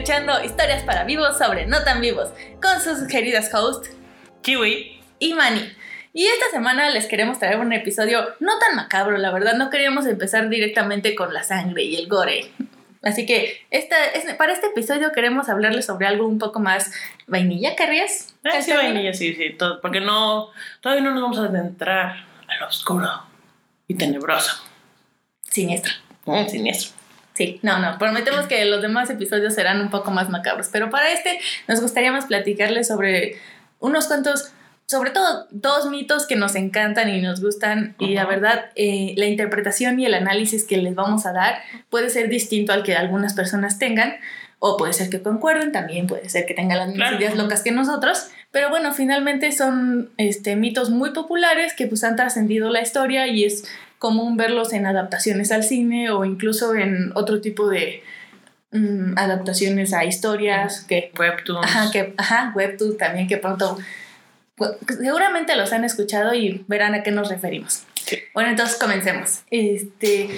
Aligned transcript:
escuchando 0.00 0.44
Historias 0.44 0.82
para 0.82 1.04
Vivos 1.04 1.38
sobre 1.38 1.64
No 1.66 1.82
Tan 1.82 2.02
Vivos 2.02 2.28
con 2.60 2.80
sus 2.82 3.08
queridas 3.08 3.52
hosts 3.54 3.90
Kiwi 4.42 5.00
y 5.18 5.32
Manny. 5.32 5.72
Y 6.12 6.26
esta 6.26 6.50
semana 6.50 6.90
les 6.90 7.06
queremos 7.06 7.38
traer 7.38 7.58
un 7.58 7.72
episodio 7.72 8.26
no 8.40 8.58
tan 8.58 8.76
macabro, 8.76 9.16
la 9.16 9.30
verdad, 9.32 9.54
no 9.54 9.70
queríamos 9.70 10.04
empezar 10.06 10.50
directamente 10.50 11.14
con 11.14 11.32
la 11.32 11.42
sangre 11.44 11.84
y 11.84 11.96
el 11.96 12.08
gore. 12.08 12.50
Así 13.02 13.24
que 13.24 13.64
esta, 13.70 14.04
es- 14.04 14.34
para 14.34 14.52
este 14.52 14.66
episodio 14.66 15.12
queremos 15.12 15.48
hablarles 15.48 15.86
sobre 15.86 16.06
algo 16.06 16.26
un 16.26 16.38
poco 16.38 16.60
más 16.60 16.92
vainilla, 17.26 17.74
¿querrías? 17.74 18.34
Ah, 18.44 18.60
sí, 18.60 18.72
vainilla, 18.72 19.14
sí, 19.14 19.34
sí, 19.34 19.54
todo, 19.58 19.80
porque 19.80 20.00
no, 20.02 20.50
todavía 20.82 21.04
no 21.04 21.12
nos 21.12 21.22
vamos 21.22 21.38
a 21.38 21.44
adentrar 21.44 22.16
a 22.48 22.56
lo 22.60 22.66
oscuro 22.68 23.08
y 23.88 23.94
tenebroso, 23.94 24.62
Siniestro. 25.40 25.94
mm, 26.26 26.48
siniestro. 26.48 26.95
Sí, 27.36 27.60
no, 27.62 27.78
no, 27.78 27.98
prometemos 27.98 28.46
que 28.46 28.64
los 28.64 28.80
demás 28.80 29.10
episodios 29.10 29.54
serán 29.54 29.80
un 29.82 29.90
poco 29.90 30.10
más 30.10 30.30
macabros, 30.30 30.68
pero 30.72 30.88
para 30.88 31.12
este 31.12 31.38
nos 31.68 31.82
gustaría 31.82 32.10
más 32.10 32.24
platicarles 32.24 32.88
sobre 32.88 33.36
unos 33.78 34.06
cuantos, 34.06 34.52
sobre 34.86 35.10
todo 35.10 35.46
dos 35.50 35.90
mitos 35.90 36.26
que 36.26 36.34
nos 36.34 36.54
encantan 36.54 37.10
y 37.10 37.20
nos 37.20 37.42
gustan 37.42 37.94
y 37.98 38.14
la 38.14 38.24
verdad 38.24 38.70
eh, 38.74 39.12
la 39.18 39.26
interpretación 39.26 40.00
y 40.00 40.06
el 40.06 40.14
análisis 40.14 40.64
que 40.64 40.78
les 40.78 40.94
vamos 40.94 41.26
a 41.26 41.32
dar 41.32 41.58
puede 41.90 42.08
ser 42.08 42.30
distinto 42.30 42.72
al 42.72 42.82
que 42.82 42.96
algunas 42.96 43.34
personas 43.34 43.78
tengan 43.78 44.16
o 44.58 44.78
puede 44.78 44.94
ser 44.94 45.10
que 45.10 45.20
concuerden, 45.20 45.70
también 45.72 46.06
puede 46.06 46.30
ser 46.30 46.46
que 46.46 46.54
tengan 46.54 46.78
las 46.78 46.88
mismas 46.88 47.10
Claro. 47.10 47.22
ideas 47.22 47.36
locas 47.36 47.62
que 47.62 47.70
nosotros, 47.72 48.28
pero 48.50 48.70
bueno, 48.70 48.94
finalmente 48.94 49.52
son 49.52 50.10
este, 50.16 50.56
mitos 50.56 50.88
muy 50.88 51.10
populares 51.10 51.74
que 51.74 51.86
pues 51.86 52.02
han 52.02 52.16
trascendido 52.16 52.70
la 52.70 52.80
historia 52.80 53.26
y 53.26 53.44
es 53.44 53.64
común 54.06 54.36
verlos 54.36 54.72
en 54.72 54.86
adaptaciones 54.86 55.50
al 55.52 55.62
cine 55.62 56.10
o 56.10 56.24
incluso 56.24 56.74
en 56.74 57.10
otro 57.14 57.40
tipo 57.40 57.68
de 57.68 58.02
mm, 58.72 59.18
adaptaciones 59.18 59.92
a 59.92 60.04
historias 60.04 60.84
que 60.88 61.10
Webtoons. 61.18 61.64
ajá 61.66 61.90
que 61.92 62.14
ajá 62.16 62.52
webtoon 62.54 62.96
también 62.96 63.26
que 63.28 63.36
pronto 63.38 63.78
pu- 64.56 64.76
seguramente 65.02 65.56
los 65.56 65.72
han 65.72 65.84
escuchado 65.84 66.34
y 66.34 66.64
verán 66.68 66.94
a 66.94 67.02
qué 67.02 67.10
nos 67.10 67.28
referimos 67.28 67.82
Sí. 68.06 68.18
bueno 68.34 68.50
entonces 68.50 68.76
comencemos 68.78 69.40
este 69.50 70.28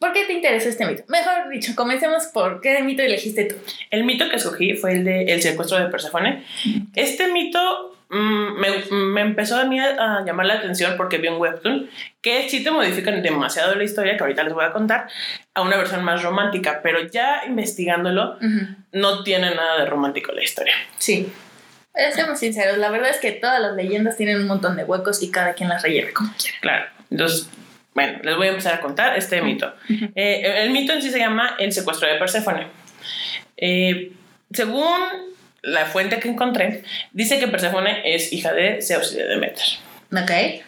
¿Por 0.00 0.12
qué 0.12 0.26
te 0.26 0.32
interesa 0.32 0.68
este 0.68 0.86
mito? 0.86 1.02
Mejor 1.08 1.48
dicho, 1.50 1.72
comencemos 1.74 2.26
por 2.32 2.60
qué 2.60 2.80
mito 2.84 3.02
elegiste 3.02 3.46
tú. 3.46 3.56
El 3.90 4.04
mito 4.04 4.28
que 4.30 4.36
escogí 4.36 4.74
fue 4.74 4.92
el 4.92 5.02
de 5.04 5.24
el 5.24 5.42
secuestro 5.42 5.76
de 5.76 5.86
Perséfone. 5.90 6.44
Este 6.94 7.26
mito 7.32 7.97
mm, 8.10 8.58
me, 8.58 8.96
me 8.96 9.20
empezó 9.20 9.56
a 9.56 9.64
mí 9.64 9.78
a, 9.80 10.18
a 10.18 10.24
llamar 10.24 10.46
la 10.46 10.54
atención 10.54 10.94
porque 10.96 11.18
vi 11.18 11.28
un 11.28 11.40
webtoon 11.40 11.88
que 12.20 12.48
sí 12.48 12.62
te 12.62 12.70
modifican 12.70 13.22
demasiado 13.22 13.74
la 13.74 13.84
historia, 13.84 14.16
que 14.16 14.22
ahorita 14.22 14.42
les 14.42 14.52
voy 14.52 14.64
a 14.64 14.72
contar, 14.72 15.08
a 15.54 15.62
una 15.62 15.76
versión 15.76 16.04
más 16.04 16.22
romántica, 16.22 16.80
pero 16.82 17.00
ya 17.06 17.42
investigándolo, 17.46 18.38
no 18.92 19.22
tiene 19.22 19.54
nada 19.54 19.78
de 19.78 19.86
romántico 19.86 20.32
la 20.32 20.42
historia. 20.42 20.74
Sí. 20.98 21.32
Pero 21.92 22.14
seamos 22.14 22.38
sinceros, 22.38 22.78
la 22.78 22.90
verdad 22.90 23.10
es 23.10 23.18
que 23.18 23.32
todas 23.32 23.60
las 23.60 23.74
leyendas 23.74 24.16
tienen 24.16 24.40
un 24.40 24.46
montón 24.46 24.76
de 24.76 24.84
huecos 24.84 25.22
y 25.22 25.30
cada 25.30 25.54
quien 25.54 25.68
las 25.68 25.82
rellena 25.82 26.10
como 26.12 26.32
quiera. 26.36 26.58
Claro. 26.60 26.86
Entonces, 27.10 27.48
bueno, 27.94 28.18
les 28.22 28.36
voy 28.36 28.46
a 28.46 28.50
empezar 28.50 28.74
a 28.74 28.80
contar 28.80 29.16
este 29.16 29.42
mito. 29.42 29.74
Eh, 30.14 30.62
el 30.62 30.70
mito 30.70 30.92
en 30.92 31.02
sí 31.02 31.10
se 31.10 31.18
llama 31.18 31.56
el 31.58 31.72
secuestro 31.72 32.08
de 32.08 32.14
Perséfone. 32.16 32.68
Eh, 33.56 34.12
según 34.52 34.98
la 35.62 35.86
fuente 35.86 36.18
que 36.18 36.28
encontré, 36.28 36.82
dice 37.12 37.38
que 37.38 37.48
Perséfone 37.48 38.02
es 38.14 38.32
hija 38.32 38.52
de 38.52 38.80
Zeus 38.82 39.12
y 39.12 39.16
de 39.16 39.26
Demeter. 39.26 39.64
Ok. 40.12 40.62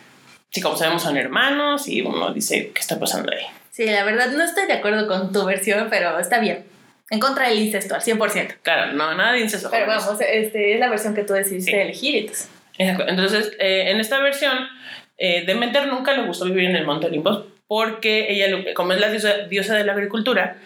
Sí, 0.50 0.60
como 0.60 0.76
sabemos, 0.76 1.02
son 1.02 1.16
hermanos 1.16 1.88
y 1.88 2.02
uno 2.02 2.32
dice, 2.32 2.72
¿qué 2.74 2.80
está 2.80 2.98
pasando 2.98 3.32
ahí? 3.32 3.44
Sí, 3.70 3.86
la 3.86 4.04
verdad 4.04 4.30
no 4.32 4.42
estoy 4.44 4.66
de 4.66 4.72
acuerdo 4.74 5.06
con 5.06 5.32
tu 5.32 5.44
versión, 5.44 5.86
pero 5.90 6.18
está 6.18 6.40
bien. 6.40 6.64
En 7.08 7.18
contra 7.20 7.48
del 7.48 7.58
incesto, 7.58 7.94
al 7.94 8.02
100%. 8.02 8.56
Claro, 8.62 8.92
no, 8.92 9.14
nada 9.14 9.32
de 9.32 9.40
incesto. 9.40 9.68
Pero 9.70 9.86
vamos, 9.86 10.20
este, 10.20 10.74
es 10.74 10.80
la 10.80 10.88
versión 10.88 11.14
que 11.14 11.22
tú 11.24 11.32
decidiste 11.34 11.70
Sí. 11.72 11.76
elegir. 11.76 12.16
Entonces. 12.16 12.48
Exacto. 12.78 13.08
Entonces, 13.08 13.52
eh, 13.58 13.84
en 13.90 14.00
esta 14.00 14.18
versión, 14.20 14.52
eh, 15.18 15.44
Demeter 15.46 15.86
nunca 15.86 16.12
le 16.12 16.22
gustó 16.22 16.44
vivir 16.46 16.68
en 16.70 16.76
el 16.76 16.84
Monte 16.84 17.06
Olimpo 17.06 17.46
porque 17.66 18.26
ella, 18.32 18.74
como 18.74 18.92
es 18.92 19.00
la 19.00 19.10
diosa, 19.10 19.38
diosa 19.48 19.74
de 19.76 19.84
la 19.84 19.92
agricultura, 19.92 20.56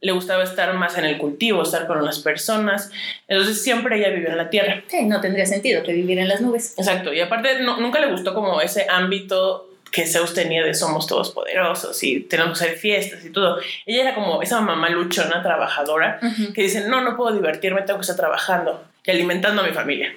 le 0.00 0.12
gustaba 0.12 0.44
estar 0.44 0.72
más 0.74 0.96
en 0.96 1.04
el 1.04 1.18
cultivo, 1.18 1.62
estar 1.62 1.86
con 1.86 2.04
las 2.04 2.20
personas. 2.20 2.90
Entonces, 3.26 3.62
siempre 3.62 3.98
ella 3.98 4.10
vivió 4.10 4.28
en 4.28 4.36
la 4.36 4.48
tierra. 4.50 4.82
Sí, 4.86 5.04
no 5.06 5.20
tendría 5.20 5.44
sentido 5.46 5.82
que 5.82 5.92
viviera 5.92 6.22
en 6.22 6.28
las 6.28 6.40
nubes. 6.40 6.74
Exacto. 6.78 7.12
Y 7.12 7.20
aparte, 7.20 7.60
no- 7.62 7.78
nunca 7.80 7.98
le 7.98 8.06
gustó 8.10 8.32
como 8.34 8.60
ese 8.60 8.86
ámbito 8.88 9.64
que 9.90 10.06
Zeus 10.06 10.34
tenía 10.34 10.62
de 10.64 10.74
somos 10.74 11.06
todos 11.06 11.30
poderosos 11.30 12.02
y 12.02 12.20
tenemos 12.20 12.58
que 12.58 12.66
hacer 12.66 12.76
fiestas 12.78 13.24
y 13.24 13.30
todo. 13.30 13.58
Ella 13.86 14.02
era 14.02 14.14
como 14.14 14.42
esa 14.42 14.60
mamá 14.60 14.90
luchona, 14.90 15.42
trabajadora, 15.42 16.20
que 16.54 16.62
dice, 16.62 16.86
no, 16.86 17.00
no 17.00 17.16
puedo 17.16 17.34
divertirme, 17.34 17.80
tengo 17.82 17.98
que 17.98 18.02
estar 18.02 18.16
trabajando 18.16 18.84
y 19.04 19.10
alimentando 19.10 19.62
a 19.62 19.66
mi 19.66 19.72
familia. 19.72 20.14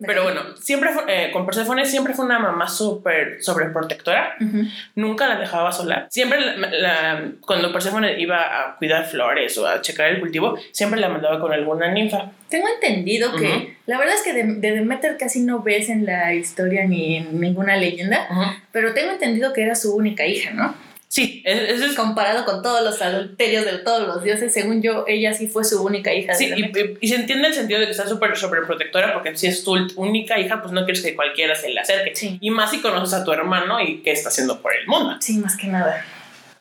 Pero 0.00 0.24
bueno, 0.24 0.40
siempre 0.60 0.90
fue- 0.90 1.04
eh, 1.08 1.30
con 1.32 1.46
Persephone 1.46 1.84
siempre 1.86 2.14
fue 2.14 2.24
una 2.24 2.38
mamá 2.38 2.68
súper 2.68 3.38
sobreprotectora, 3.42 4.34
Ujú. 4.40 4.62
nunca 4.96 5.28
la 5.28 5.36
dejaba 5.38 5.70
sola. 5.72 6.06
Siempre, 6.10 6.40
la- 6.40 6.68
la- 6.70 7.30
cuando 7.40 7.72
Persephone 7.72 8.18
iba 8.20 8.36
a 8.38 8.76
cuidar 8.76 9.06
flores 9.06 9.56
o 9.58 9.66
a 9.66 9.80
checar 9.80 10.08
el 10.08 10.20
cultivo, 10.20 10.58
siempre 10.72 11.00
la 11.00 11.08
mandaba 11.08 11.40
con 11.40 11.52
alguna 11.52 11.90
ninfa. 11.92 12.32
Tengo 12.48 12.66
entendido 12.68 13.34
que 13.36 13.46
Ujú. 13.48 13.68
la 13.86 13.98
verdad 13.98 14.14
es 14.14 14.22
que 14.22 14.32
de, 14.32 14.42
de 14.54 14.72
Demeter 14.72 15.16
casi 15.16 15.40
no 15.40 15.62
ves 15.62 15.88
en 15.88 16.04
la 16.06 16.34
historia 16.34 16.84
ni 16.86 17.16
en 17.16 17.40
ninguna 17.40 17.76
leyenda, 17.76 18.28
pero 18.72 18.94
tengo 18.94 19.12
entendido 19.12 19.52
que 19.52 19.62
era 19.62 19.74
su 19.74 19.94
única 19.94 20.26
hija, 20.26 20.50
¿no? 20.52 20.74
Sí, 21.14 21.42
es- 21.44 21.70
eso 21.74 21.84
es... 21.84 21.94
Comparado 21.94 22.44
con 22.44 22.60
todos 22.60 22.82
los 22.82 23.00
adulterios 23.00 23.64
de 23.64 23.78
todos 23.78 24.04
los 24.08 24.24
dioses, 24.24 24.52
según 24.52 24.82
yo, 24.82 25.04
ella 25.06 25.32
sí 25.32 25.46
fue 25.46 25.62
su 25.62 25.80
única 25.84 26.12
hija. 26.12 26.34
Sí, 26.34 26.52
y, 26.56 26.72
y 27.00 27.08
se 27.08 27.14
entiende 27.14 27.46
el 27.46 27.54
sentido 27.54 27.78
de 27.78 27.86
que 27.86 27.92
está 27.92 28.08
súper 28.08 28.36
sobreprotectora 28.36 29.14
porque 29.14 29.36
si 29.36 29.46
es 29.46 29.62
tu 29.62 29.76
única 29.94 30.40
hija, 30.40 30.60
pues 30.60 30.72
no 30.72 30.84
quieres 30.84 31.02
que 31.04 31.14
cualquiera 31.14 31.54
se 31.54 31.68
le 31.70 31.78
acerque. 31.78 32.16
Sí. 32.16 32.36
Y 32.40 32.50
más 32.50 32.72
si 32.72 32.80
conoces 32.80 33.14
a 33.14 33.24
tu 33.24 33.30
hermano 33.32 33.80
y 33.80 33.98
qué 34.02 34.10
está 34.10 34.28
haciendo 34.30 34.60
por 34.60 34.74
el 34.74 34.88
mundo. 34.88 35.16
Sí, 35.20 35.38
más 35.38 35.56
que 35.56 35.68
nada. 35.68 36.04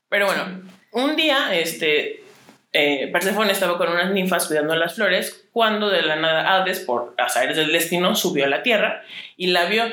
Pero 0.10 0.28
bueno, 0.28 0.62
un 0.92 1.16
día, 1.16 1.56
este, 1.56 2.24
eh, 2.74 3.10
Perséfone 3.12 3.52
estaba 3.52 3.80
con 3.80 3.90
unas 3.92 4.12
ninfas 4.12 4.46
cuidando 4.46 4.76
las 4.76 4.94
flores 4.94 5.46
cuando 5.52 5.90
de 5.90 6.04
la 6.04 6.16
nada 6.16 6.54
Hades, 6.56 6.80
por 6.82 7.16
azares 7.18 7.58
del 7.58 7.72
destino, 7.72 8.16
subió 8.16 8.46
a 8.46 8.50
la 8.50 8.62
tierra 8.62 9.02
y 9.36 9.48
la 9.48 9.66
vio 9.66 9.86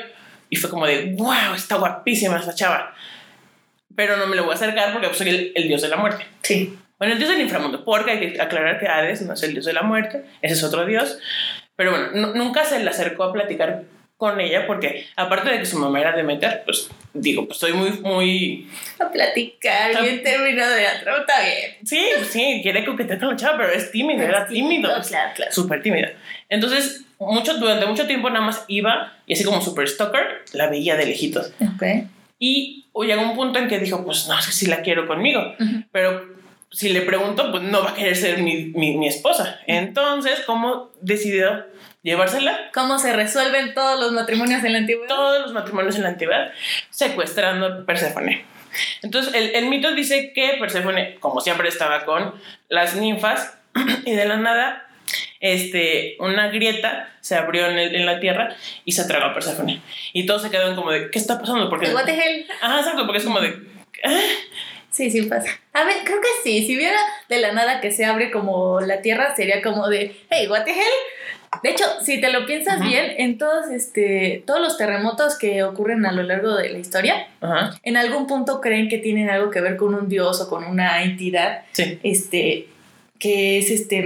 y 0.51 0.57
fue 0.57 0.69
como 0.69 0.85
de, 0.85 1.15
wow, 1.17 1.55
está 1.55 1.77
guapísima 1.77 2.37
esa 2.37 2.53
chava. 2.53 2.93
Pero 3.95 4.17
no 4.17 4.27
me 4.27 4.35
lo 4.35 4.43
voy 4.43 4.51
a 4.53 4.55
acercar 4.55 4.93
porque 4.93 5.13
soy 5.13 5.29
el, 5.29 5.51
el 5.55 5.67
dios 5.67 5.81
de 5.81 5.87
la 5.89 5.97
muerte. 5.97 6.25
Sí. 6.41 6.77
Bueno, 6.97 7.13
el 7.13 7.19
dios 7.19 7.31
del 7.31 7.41
inframundo, 7.41 7.83
porque 7.83 8.11
hay 8.11 8.19
que 8.33 8.41
aclarar 8.41 8.79
que 8.79 8.87
Hades 8.87 9.21
no 9.23 9.33
es 9.33 9.41
el 9.43 9.53
dios 9.53 9.65
de 9.65 9.73
la 9.73 9.81
muerte, 9.81 10.23
ese 10.41 10.53
es 10.53 10.63
otro 10.63 10.85
dios. 10.85 11.17
Pero 11.75 11.91
bueno, 11.91 12.09
nu- 12.13 12.35
nunca 12.35 12.63
se 12.63 12.79
le 12.79 12.89
acercó 12.89 13.23
a 13.23 13.33
platicar 13.33 13.83
con 14.17 14.39
ella 14.39 14.67
porque 14.67 15.07
aparte 15.15 15.49
de 15.49 15.57
que 15.57 15.65
su 15.65 15.79
mamá 15.79 15.99
era 15.99 16.15
Demeter, 16.15 16.61
pues 16.63 16.89
digo, 17.11 17.47
pues 17.47 17.55
estoy 17.57 17.73
muy, 17.73 17.89
muy 18.01 18.69
A 18.99 19.09
platicar, 19.09 19.89
Está- 19.89 20.03
bien 20.03 20.21
terminado 20.21 20.75
de 20.75 20.85
otro, 20.85 21.17
está 21.21 21.41
bien. 21.41 21.71
Sí, 21.83 22.05
sí, 22.29 22.59
quiere 22.61 22.85
coquetear 22.85 23.19
con 23.19 23.29
la 23.29 23.35
chava, 23.35 23.57
pero 23.57 23.71
es 23.73 23.89
tímido, 23.91 24.21
era 24.21 24.45
tímido. 24.45 24.89
Claro, 25.07 25.31
claro. 25.35 25.51
Súper 25.51 25.81
tímido. 25.81 26.07
Entonces, 26.49 27.01
mucho, 27.17 27.55
durante 27.57 27.87
mucho 27.87 28.05
tiempo 28.05 28.29
nada 28.29 28.45
más 28.45 28.63
iba 28.67 29.11
y 29.25 29.33
así 29.33 29.43
como 29.43 29.59
super 29.59 29.87
stalker, 29.89 30.43
la 30.53 30.67
veía 30.69 30.95
de 30.97 31.07
lejitos. 31.07 31.51
Ok. 31.59 31.83
Y 32.37 32.80
llegó 32.95 33.21
un 33.21 33.35
punto 33.35 33.59
en 33.59 33.67
que 33.67 33.79
dijo, 33.79 34.03
pues 34.05 34.27
no, 34.27 34.37
es 34.37 34.45
que 34.45 34.51
sí 34.51 34.67
la 34.67 34.81
quiero 34.81 35.07
conmigo. 35.07 35.41
Pero 35.91 36.25
si 36.71 36.89
le 36.89 37.01
pregunto, 37.01 37.51
pues 37.51 37.63
no 37.63 37.83
va 37.83 37.91
a 37.91 37.95
querer 37.95 38.15
ser 38.15 38.39
mi, 38.39 38.65
mi, 38.75 38.97
mi 38.97 39.07
esposa. 39.07 39.59
Entonces, 39.67 40.41
¿cómo 40.45 40.91
decidió 41.01 41.65
llevársela? 42.03 42.71
¿Cómo 42.73 42.97
se 42.99 43.13
resuelven 43.13 43.73
todos 43.73 43.99
los 43.99 44.11
matrimonios 44.11 44.63
en 44.63 44.73
la 44.73 44.79
antigüedad? 44.79 45.07
Todos 45.07 45.41
los 45.41 45.53
matrimonios 45.53 45.95
en 45.95 46.03
la 46.03 46.09
antigüedad 46.09 46.51
secuestrando 46.89 47.65
a 47.67 47.85
Perséfone. 47.85 48.45
Entonces, 49.01 49.33
el, 49.33 49.55
el 49.55 49.67
mito 49.67 49.93
dice 49.93 50.31
que 50.33 50.55
Perséfone, 50.59 51.15
como 51.19 51.41
siempre, 51.41 51.67
estaba 51.67 52.05
con 52.05 52.35
las 52.69 52.95
ninfas 52.95 53.57
y 54.05 54.13
de 54.13 54.25
la 54.25 54.37
nada, 54.37 54.87
este, 55.39 56.15
una 56.19 56.47
grieta 56.49 57.09
se 57.21 57.35
abrió 57.35 57.67
en, 57.67 57.77
el- 57.77 57.95
en 57.95 58.05
la 58.05 58.19
tierra 58.19 58.55
y 58.85 58.91
se 58.93 59.05
tragó 59.05 59.25
a 59.25 59.33
Perséfone. 59.33 59.81
Y 60.13 60.25
todos 60.25 60.41
se 60.43 60.49
quedaron 60.49 60.75
como 60.75 60.91
de, 60.91 61.09
¿qué 61.11 61.19
está 61.19 61.39
pasando? 61.39 61.69
Porque, 61.69 61.93
What 61.93 62.05
the 62.05 62.13
hell? 62.13 62.45
ah, 62.61 62.77
exacto, 62.79 63.05
porque 63.05 63.19
es 63.19 63.23
como 63.25 63.39
de, 63.41 63.55
"Ah". 64.03 64.19
Sí, 64.89 65.09
sí 65.09 65.21
pasa. 65.23 65.49
A 65.73 65.85
ver, 65.85 65.95
creo 66.03 66.19
que 66.19 66.27
sí. 66.43 66.65
Si 66.67 66.75
viera 66.75 66.99
de 67.29 67.39
la 67.39 67.53
nada 67.53 67.79
que 67.79 67.91
se 67.91 68.03
abre 68.03 68.29
como 68.29 68.81
la 68.81 69.01
tierra, 69.01 69.33
sería 69.35 69.61
como 69.61 69.87
de, 69.87 70.15
hey, 70.29 70.47
what 70.49 70.65
the 70.65 70.71
hell? 70.71 71.59
De 71.63 71.69
hecho, 71.69 71.85
si 72.01 72.19
te 72.19 72.29
lo 72.31 72.45
piensas 72.45 72.81
bien, 72.85 73.13
en 73.17 73.37
todos, 73.37 73.69
este, 73.71 74.43
todos 74.45 74.59
los 74.61 74.77
terremotos 74.77 75.37
que 75.37 75.63
ocurren 75.63 76.05
a 76.05 76.11
lo 76.11 76.23
largo 76.23 76.55
de 76.55 76.69
la 76.69 76.77
historia, 76.77 77.27
Ajá, 77.41 77.77
en 77.83 77.97
algún 77.97 78.25
punto 78.27 78.59
creen 78.61 78.89
que 78.89 78.97
tienen 78.99 79.29
algo 79.29 79.49
que 79.49 79.59
ver 79.61 79.75
con 79.77 79.93
un 79.95 80.07
dios 80.09 80.39
o 80.41 80.49
con 80.49 80.63
una 80.65 81.03
entidad, 81.03 81.63
sí. 81.73 81.99
este, 82.03 82.67
que 83.19 83.57
es 83.59 83.69
este, 83.69 84.05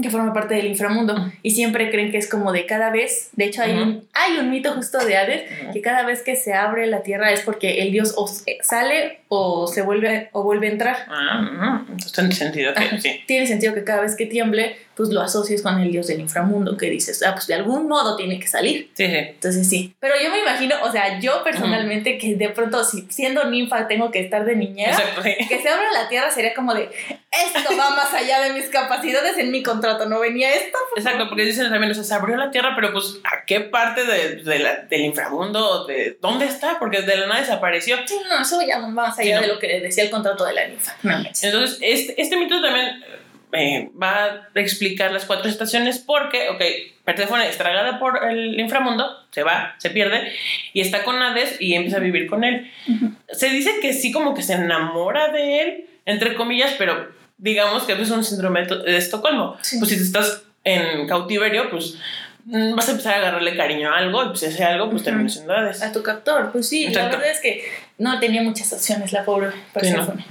que 0.00 0.08
forma 0.10 0.32
parte 0.32 0.54
del 0.54 0.66
inframundo. 0.66 1.30
Y 1.42 1.50
siempre 1.50 1.90
creen 1.90 2.10
que 2.10 2.18
es 2.18 2.28
como 2.28 2.52
de 2.52 2.64
cada 2.66 2.90
vez. 2.90 3.30
De 3.32 3.44
hecho, 3.44 3.62
hay, 3.62 3.72
un, 3.72 4.08
hay 4.14 4.38
un 4.38 4.50
mito 4.50 4.72
justo 4.72 4.98
de 5.04 5.16
Hades 5.16 5.42
que 5.72 5.80
cada 5.82 6.04
vez 6.06 6.22
que 6.22 6.36
se 6.36 6.54
abre 6.54 6.86
la 6.86 7.02
tierra 7.02 7.32
es 7.32 7.40
porque 7.42 7.82
el 7.82 7.92
dios 7.92 8.14
o 8.16 8.26
se- 8.26 8.58
sale 8.62 9.18
o 9.34 9.66
se 9.66 9.80
vuelve 9.80 10.28
o 10.32 10.42
vuelve 10.42 10.68
a 10.68 10.70
entrar. 10.70 10.96
Ah, 11.08 11.80
entonces 11.88 12.12
tiene 12.12 12.34
sentido 12.34 12.74
que 12.74 13.00
sí. 13.00 13.22
Tiene 13.26 13.46
sentido 13.46 13.72
que 13.72 13.82
cada 13.82 14.02
vez 14.02 14.14
que 14.14 14.26
tiemble, 14.26 14.76
pues 14.94 15.08
lo 15.08 15.22
asocies 15.22 15.62
con 15.62 15.80
el 15.80 15.90
dios 15.90 16.06
del 16.08 16.20
inframundo, 16.20 16.76
que 16.76 16.90
dices, 16.90 17.22
ah, 17.22 17.32
pues 17.32 17.46
de 17.46 17.54
algún 17.54 17.88
modo 17.88 18.14
tiene 18.16 18.38
que 18.38 18.46
salir. 18.46 18.90
Sí, 18.94 19.06
sí. 19.06 19.14
Entonces 19.16 19.66
sí. 19.68 19.94
Pero 20.00 20.14
yo 20.22 20.30
me 20.30 20.40
imagino, 20.40 20.74
o 20.82 20.92
sea, 20.92 21.18
yo 21.18 21.42
personalmente 21.42 22.18
que 22.18 22.34
de 22.36 22.50
pronto, 22.50 22.84
si 22.84 23.06
siendo 23.10 23.44
ninfa 23.44 23.88
tengo 23.88 24.10
que 24.10 24.20
estar 24.20 24.44
de 24.44 24.54
niñera, 24.54 24.90
Exacto, 24.92 25.22
sí. 25.22 25.34
que 25.48 25.60
se 25.62 25.68
abra 25.70 25.90
la 25.92 26.08
tierra 26.10 26.30
sería 26.30 26.52
como 26.52 26.74
de, 26.74 26.82
esto 26.82 27.70
va 27.78 27.90
más 27.96 28.12
allá 28.12 28.42
de 28.42 28.52
mis 28.52 28.66
capacidades 28.66 29.38
en 29.38 29.50
mi 29.50 29.62
contrato, 29.62 30.04
no 30.06 30.20
venía 30.20 30.52
esto. 30.52 30.76
Exacto, 30.94 31.26
porque 31.30 31.44
dicen 31.44 31.70
también, 31.70 31.90
o 31.90 31.94
sea, 31.94 32.04
se 32.04 32.12
abrió 32.14 32.36
la 32.36 32.50
tierra, 32.50 32.72
pero 32.76 32.92
pues, 32.92 33.16
¿a 33.24 33.46
qué 33.46 33.60
parte 33.60 34.04
de, 34.04 34.42
de 34.42 34.58
la- 34.58 34.76
del 34.82 35.00
inframundo? 35.06 35.86
De, 35.86 36.18
¿Dónde 36.20 36.44
está? 36.44 36.78
Porque 36.78 37.00
de 37.00 37.16
la 37.16 37.26
nada 37.28 37.40
desapareció. 37.40 37.96
Sí, 38.06 38.16
no, 38.28 38.42
eso 38.42 38.60
ya 38.66 38.78
más 38.78 39.18
allá 39.18 39.21
Sí, 39.22 39.32
no. 39.32 39.40
de 39.40 39.46
lo 39.46 39.58
que 39.58 39.80
decía 39.80 40.04
el 40.04 40.10
contrato 40.10 40.44
de 40.44 40.54
la 40.54 40.66
ninfa. 40.66 40.96
No. 41.02 41.18
Entonces, 41.18 41.78
este, 41.80 42.20
este 42.20 42.36
mito 42.36 42.60
también 42.60 43.04
eh, 43.52 43.90
va 44.00 44.48
a 44.54 44.60
explicar 44.60 45.12
las 45.12 45.26
cuatro 45.26 45.50
estaciones 45.50 45.98
porque, 45.98 46.48
ok, 46.48 46.62
Perséfone 47.04 47.48
es 47.48 47.58
tragada 47.58 47.98
por 47.98 48.24
el 48.24 48.58
inframundo, 48.58 49.06
se 49.30 49.42
va, 49.42 49.74
se 49.78 49.90
pierde, 49.90 50.32
y 50.72 50.80
está 50.80 51.04
con 51.04 51.20
Hades 51.20 51.60
y 51.60 51.74
empieza 51.74 51.98
a 51.98 52.00
vivir 52.00 52.26
con 52.26 52.44
él. 52.44 52.70
Ujú. 52.88 53.12
Se 53.30 53.50
dice 53.50 53.72
que 53.80 53.92
sí 53.92 54.10
como 54.12 54.34
que 54.34 54.42
se 54.42 54.54
enamora 54.54 55.28
de 55.28 55.60
él, 55.60 55.86
entre 56.06 56.34
comillas, 56.34 56.74
pero 56.78 57.12
digamos 57.36 57.82
que 57.82 57.92
es 57.92 58.10
un 58.10 58.24
síndrome 58.24 58.64
de 58.64 58.96
Estocolmo. 58.96 59.56
Sí. 59.60 59.78
Pues 59.78 59.90
si 59.90 59.96
tú 59.98 60.04
estás 60.04 60.44
en 60.64 61.06
cautiverio, 61.08 61.70
pues 61.70 61.98
vas 62.44 62.88
a 62.88 62.92
empezar 62.92 63.14
a 63.14 63.16
agarrarle 63.18 63.56
cariño 63.56 63.90
a 63.92 63.98
algo, 63.98 64.24
y 64.24 64.28
pues 64.28 64.42
ese 64.42 64.64
algo 64.64 64.86
pues 64.86 65.02
Ujú. 65.02 65.04
termina 65.04 65.28
siendo 65.28 65.52
Hades. 65.52 65.82
A 65.82 65.92
tu 65.92 66.02
captor, 66.02 66.50
pues 66.52 66.68
sí, 66.68 66.86
Exacto. 66.86 67.10
la 67.10 67.16
verdad 67.16 67.30
es 67.30 67.40
que 67.40 67.64
no 67.98 68.18
tenía 68.18 68.42
muchas 68.42 68.72
opciones 68.72 69.12
la 69.12 69.24
pobre 69.24 69.50
Perséfone. 69.72 70.24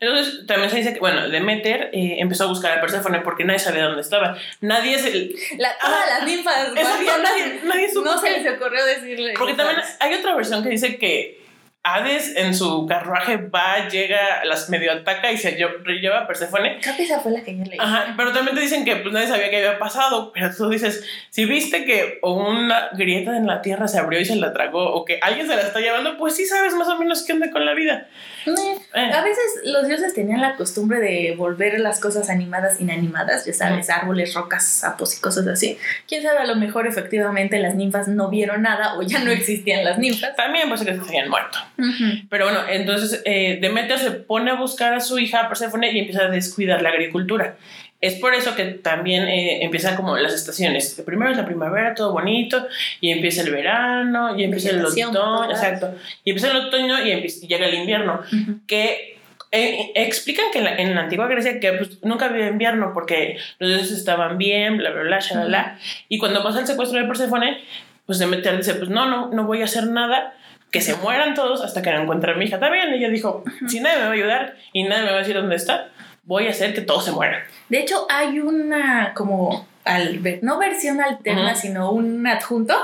Entonces 0.00 0.46
también 0.46 0.70
se 0.70 0.76
dice 0.76 0.94
que, 0.94 1.00
bueno, 1.00 1.28
Demeter 1.28 1.90
eh, 1.92 2.16
empezó 2.18 2.44
a 2.44 2.46
buscar 2.46 2.78
a 2.78 2.80
Perséfone 2.80 3.20
porque 3.20 3.44
nadie 3.44 3.58
sabía 3.58 3.84
dónde 3.84 4.00
estaba. 4.00 4.36
Nadie 4.60 4.94
es 4.94 5.04
el... 5.04 5.34
La, 5.58 5.76
todas 5.78 6.08
las 6.08 6.24
ninfas 6.24 6.68
Exacto, 6.68 7.22
nadie, 7.22 7.60
nadie 7.64 7.92
supo 7.92 8.04
no 8.04 8.18
se 8.18 8.30
les 8.30 8.54
ocurrió 8.54 8.84
decirle. 8.84 9.34
Porque 9.36 9.54
también 9.54 9.80
hay 10.00 10.14
otra 10.14 10.36
versión 10.36 10.62
que 10.62 10.70
dice 10.70 10.96
que 10.98 11.47
Hades 11.94 12.36
en 12.36 12.54
su 12.54 12.86
carruaje 12.86 13.36
va, 13.36 13.88
llega, 13.88 14.44
las 14.44 14.68
medio 14.70 14.92
ataca 14.92 15.30
y 15.32 15.36
se 15.38 15.56
lle- 15.58 15.84
lleva 16.00 16.20
a 16.20 16.26
Perséfone. 16.26 16.78
Creo 16.82 16.96
que 16.96 17.04
esa 17.04 17.20
fue 17.20 17.32
la 17.32 17.42
que 17.42 17.56
yo 17.56 17.64
leí. 17.64 17.78
Ajá, 17.80 18.14
pero 18.16 18.32
también 18.32 18.54
te 18.56 18.62
dicen 18.62 18.84
que 18.84 18.96
pues, 18.96 19.12
nadie 19.12 19.26
sabía 19.28 19.50
qué 19.50 19.56
había 19.58 19.78
pasado, 19.78 20.32
pero 20.32 20.50
tú 20.54 20.68
dices, 20.68 21.04
si 21.30 21.44
viste 21.44 21.84
que 21.84 22.18
una 22.22 22.90
grieta 22.92 23.36
en 23.36 23.46
la 23.46 23.62
tierra 23.62 23.88
se 23.88 23.98
abrió 23.98 24.20
y 24.20 24.24
se 24.24 24.36
la 24.36 24.52
tragó, 24.52 24.92
o 24.92 25.04
que 25.04 25.18
alguien 25.22 25.46
se 25.46 25.56
la 25.56 25.62
está 25.62 25.80
llevando, 25.80 26.16
pues 26.18 26.36
sí 26.36 26.44
sabes 26.46 26.74
más 26.74 26.88
o 26.88 26.98
menos 26.98 27.24
qué 27.24 27.32
onda 27.32 27.50
con 27.50 27.64
la 27.64 27.74
vida. 27.74 28.08
Eh, 28.46 28.76
Eh. 28.94 29.10
A 29.12 29.22
veces 29.22 29.44
los 29.64 29.86
dioses 29.86 30.14
tenían 30.14 30.40
la 30.40 30.56
costumbre 30.56 31.00
de 31.00 31.34
volver 31.36 31.78
las 31.80 32.00
cosas 32.00 32.30
animadas 32.30 32.80
inanimadas, 32.80 33.44
ya 33.44 33.52
sabes, 33.52 33.90
árboles, 33.90 34.32
rocas, 34.34 34.66
sapos 34.66 35.16
y 35.16 35.20
cosas 35.20 35.46
así. 35.46 35.78
Quién 36.06 36.22
sabe, 36.22 36.38
a 36.38 36.44
lo 36.46 36.56
mejor 36.56 36.86
efectivamente 36.86 37.58
las 37.58 37.74
ninfas 37.74 38.08
no 38.08 38.28
vieron 38.30 38.62
nada 38.62 38.96
o 38.96 39.02
ya 39.02 39.18
no 39.18 39.30
existían 39.30 39.84
las 39.84 39.98
ninfas. 39.98 40.34
También 40.36 40.68
pues 40.68 40.82
que 40.82 40.94
se 40.94 41.00
habían 41.00 41.28
muerto. 41.28 41.58
Pero 42.28 42.44
bueno, 42.46 42.60
entonces 42.68 43.22
eh, 43.24 43.58
Demeter 43.60 43.98
se 43.98 44.10
pone 44.10 44.50
a 44.50 44.54
buscar 44.54 44.94
a 44.94 45.00
su 45.00 45.18
hija 45.18 45.48
Perséfone 45.48 45.92
y 45.92 45.98
empieza 46.00 46.24
a 46.24 46.28
descuidar 46.28 46.82
la 46.82 46.88
agricultura. 46.90 47.56
Es 48.00 48.14
por 48.14 48.32
eso 48.34 48.54
que 48.54 48.64
también 48.64 49.24
eh, 49.28 49.64
empiezan 49.64 49.96
como 49.96 50.16
las 50.16 50.32
estaciones. 50.32 51.02
Primero 51.04 51.30
es 51.32 51.36
la 51.36 51.44
primavera, 51.46 51.94
todo 51.94 52.12
bonito, 52.12 52.66
y 53.00 53.10
empieza 53.10 53.42
el 53.42 53.50
verano, 53.50 54.38
y 54.38 54.44
empieza 54.44 54.70
el 54.70 54.84
otoño, 54.84 55.50
exacto. 55.50 55.94
Y 56.24 56.30
empieza 56.30 56.50
el 56.52 56.56
otoño 56.66 57.04
y, 57.04 57.10
empieza- 57.10 57.44
y 57.44 57.48
llega 57.48 57.66
el 57.66 57.74
invierno, 57.74 58.20
Ujú. 58.32 58.60
que 58.68 59.18
eh, 59.50 59.90
explican 59.94 60.44
que 60.52 60.58
en 60.58 60.64
la, 60.64 60.76
en 60.76 60.94
la 60.94 61.00
antigua 61.02 61.26
Grecia 61.26 61.58
que 61.58 61.72
pues, 61.72 62.02
nunca 62.04 62.26
había 62.26 62.46
invierno 62.48 62.92
porque 62.94 63.38
los 63.58 63.70
dioses 63.70 63.98
estaban 63.98 64.38
bien, 64.38 64.76
bla, 64.78 64.90
bla, 64.90 65.02
bla, 65.02 65.18
shalala. 65.20 65.78
Y 66.08 66.18
cuando 66.18 66.42
pasa 66.44 66.60
el 66.60 66.66
secuestro 66.68 67.00
de 67.00 67.06
Perséfone, 67.06 67.58
pues 68.06 68.18
Demeter 68.20 68.56
dice, 68.58 68.74
pues 68.74 68.90
no, 68.90 69.06
no, 69.06 69.30
no 69.32 69.44
voy 69.44 69.62
a 69.62 69.64
hacer 69.64 69.86
nada, 69.88 70.34
que 70.70 70.80
se 70.80 70.94
mueran 70.96 71.34
todos 71.34 71.62
hasta 71.62 71.80
que 71.82 71.90
no 71.92 72.02
encuentre 72.02 72.32
a 72.32 72.34
mi 72.34 72.44
hija. 72.44 72.56
Está 72.56 72.70
bien, 72.70 72.92
ella 72.92 73.08
dijo, 73.08 73.42
si 73.68 73.80
nadie 73.80 73.96
me 73.98 74.02
va 74.04 74.10
a 74.10 74.12
ayudar 74.12 74.56
y 74.72 74.82
nadie 74.84 75.04
me 75.04 75.10
va 75.10 75.16
a 75.16 75.20
decir 75.20 75.34
dónde 75.34 75.56
está, 75.56 75.88
voy 76.24 76.46
a 76.46 76.50
hacer 76.50 76.74
que 76.74 76.82
todos 76.82 77.04
se 77.06 77.12
mueran. 77.12 77.40
De 77.70 77.78
hecho, 77.80 78.06
hay 78.10 78.38
una 78.40 79.14
como, 79.14 79.66
al, 79.84 80.20
no 80.42 80.58
versión 80.58 81.00
alterna, 81.00 81.54
sino 81.54 81.90
un 81.92 82.26
adjunto 82.26 82.74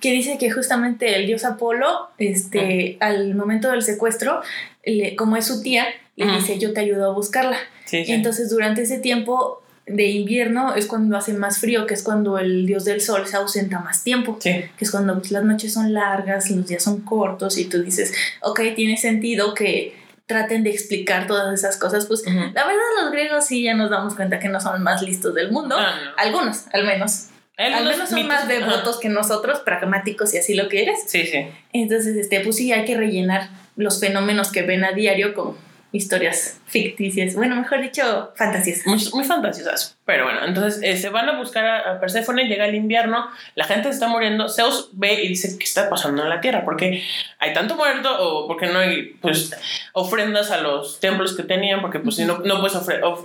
que 0.00 0.10
dice 0.12 0.38
que 0.38 0.50
justamente 0.50 1.16
el 1.16 1.26
dios 1.26 1.44
Apolo, 1.44 2.08
este, 2.16 2.96
al 3.00 3.34
momento 3.34 3.70
del 3.70 3.82
secuestro, 3.82 4.40
le- 4.84 5.14
como 5.16 5.36
es 5.36 5.46
su 5.46 5.62
tía, 5.62 5.86
le 6.16 6.26
dice 6.26 6.58
yo 6.58 6.72
te 6.72 6.80
ayudo 6.80 7.10
a 7.10 7.14
buscarla. 7.14 7.58
Sí, 7.84 8.04
sí. 8.04 8.10
Y 8.10 8.14
entonces 8.14 8.48
durante 8.50 8.82
ese 8.82 8.98
tiempo 8.98 9.62
de 9.88 10.06
invierno 10.06 10.74
es 10.74 10.86
cuando 10.86 11.16
hace 11.16 11.32
más 11.32 11.58
frío, 11.58 11.86
que 11.86 11.94
es 11.94 12.02
cuando 12.02 12.38
el 12.38 12.66
dios 12.66 12.84
del 12.84 13.00
sol 13.00 13.26
se 13.26 13.36
ausenta 13.36 13.78
más 13.80 14.04
tiempo, 14.04 14.36
sí. 14.40 14.50
que 14.76 14.84
es 14.84 14.90
cuando 14.90 15.20
las 15.30 15.44
noches 15.44 15.72
son 15.72 15.92
largas, 15.92 16.50
los 16.50 16.66
días 16.66 16.82
son 16.82 17.00
cortos 17.02 17.58
y 17.58 17.64
tú 17.66 17.82
dices, 17.82 18.12
ok, 18.42 18.60
tiene 18.76 18.96
sentido 18.96 19.54
que 19.54 19.96
traten 20.26 20.62
de 20.62 20.70
explicar 20.70 21.26
todas 21.26 21.52
esas 21.54 21.78
cosas, 21.78 22.04
pues 22.06 22.22
la 22.26 22.32
verdad 22.66 22.82
los 23.02 23.10
griegos 23.12 23.46
sí 23.46 23.62
ya 23.62 23.74
nos 23.74 23.88
damos 23.90 24.14
cuenta 24.14 24.38
que 24.38 24.48
no 24.48 24.60
son 24.60 24.82
más 24.82 25.00
listos 25.02 25.34
del 25.34 25.50
mundo, 25.50 25.74
Ah, 25.78 25.94
no. 26.04 26.10
algunos 26.22 26.64
al 26.72 26.84
menos. 26.84 27.28
Hay 27.56 27.66
Al 27.66 27.72
algunos 27.74 27.96
menos 27.96 28.08
son 28.10 28.18
mitos- 28.20 28.28
más 28.28 28.46
devotos 28.48 29.00
que 29.00 29.08
nosotros, 29.08 29.60
pragmáticos 29.60 30.32
y 30.34 30.38
así 30.38 30.54
lo 30.54 30.68
que 30.68 30.82
eres. 30.82 31.00
Sí, 31.06 31.24
sí. 31.26 31.48
Entonces, 31.72 32.14
este, 32.16 32.38
pues 32.40 32.54
sí, 32.56 32.70
hay 32.72 32.84
que 32.84 32.96
rellenar 32.96 33.48
los 33.74 33.98
fenómenos 33.98 34.52
que 34.52 34.62
ven 34.62 34.84
a 34.84 34.92
diario 34.92 35.34
con 35.34 35.56
historias 35.90 36.60
ficticias. 36.66 37.34
Bueno, 37.34 37.56
mejor 37.56 37.80
dicho, 37.80 38.32
fantasías. 38.36 38.86
Muy, 38.86 38.98
muy 39.14 39.24
fantasiosas. 39.24 39.96
Pero 40.04 40.24
bueno, 40.24 40.44
entonces 40.44 40.80
eh, 40.82 40.96
se 40.98 41.08
van 41.08 41.28
a 41.28 41.38
buscar 41.38 41.64
a, 41.64 41.92
a 41.92 42.00
Perséfone, 42.00 42.44
llega 42.46 42.66
el 42.66 42.74
invierno, 42.74 43.28
la 43.54 43.64
gente 43.64 43.88
está 43.88 44.06
muriendo, 44.08 44.48
Zeus 44.48 44.90
ve 44.92 45.22
y 45.22 45.28
dice, 45.28 45.56
¿qué 45.58 45.64
está 45.64 45.88
pasando 45.88 46.22
en 46.22 46.28
la 46.28 46.40
Tierra? 46.40 46.64
porque 46.64 47.02
hay 47.38 47.52
tanto 47.54 47.74
muerto 47.76 48.10
o 48.18 48.46
porque 48.46 48.66
no 48.66 48.78
hay 48.80 49.14
pues 49.20 49.54
ofrendas 49.92 50.50
a 50.50 50.58
los 50.60 51.00
templos 51.00 51.36
que 51.36 51.42
tenían? 51.42 51.80
Porque 51.80 51.98
pues 52.00 52.16
si 52.16 52.24
no, 52.24 52.38
no 52.38 52.60
puedes 52.60 52.76
ofre- 52.76 53.00
of- 53.02 53.24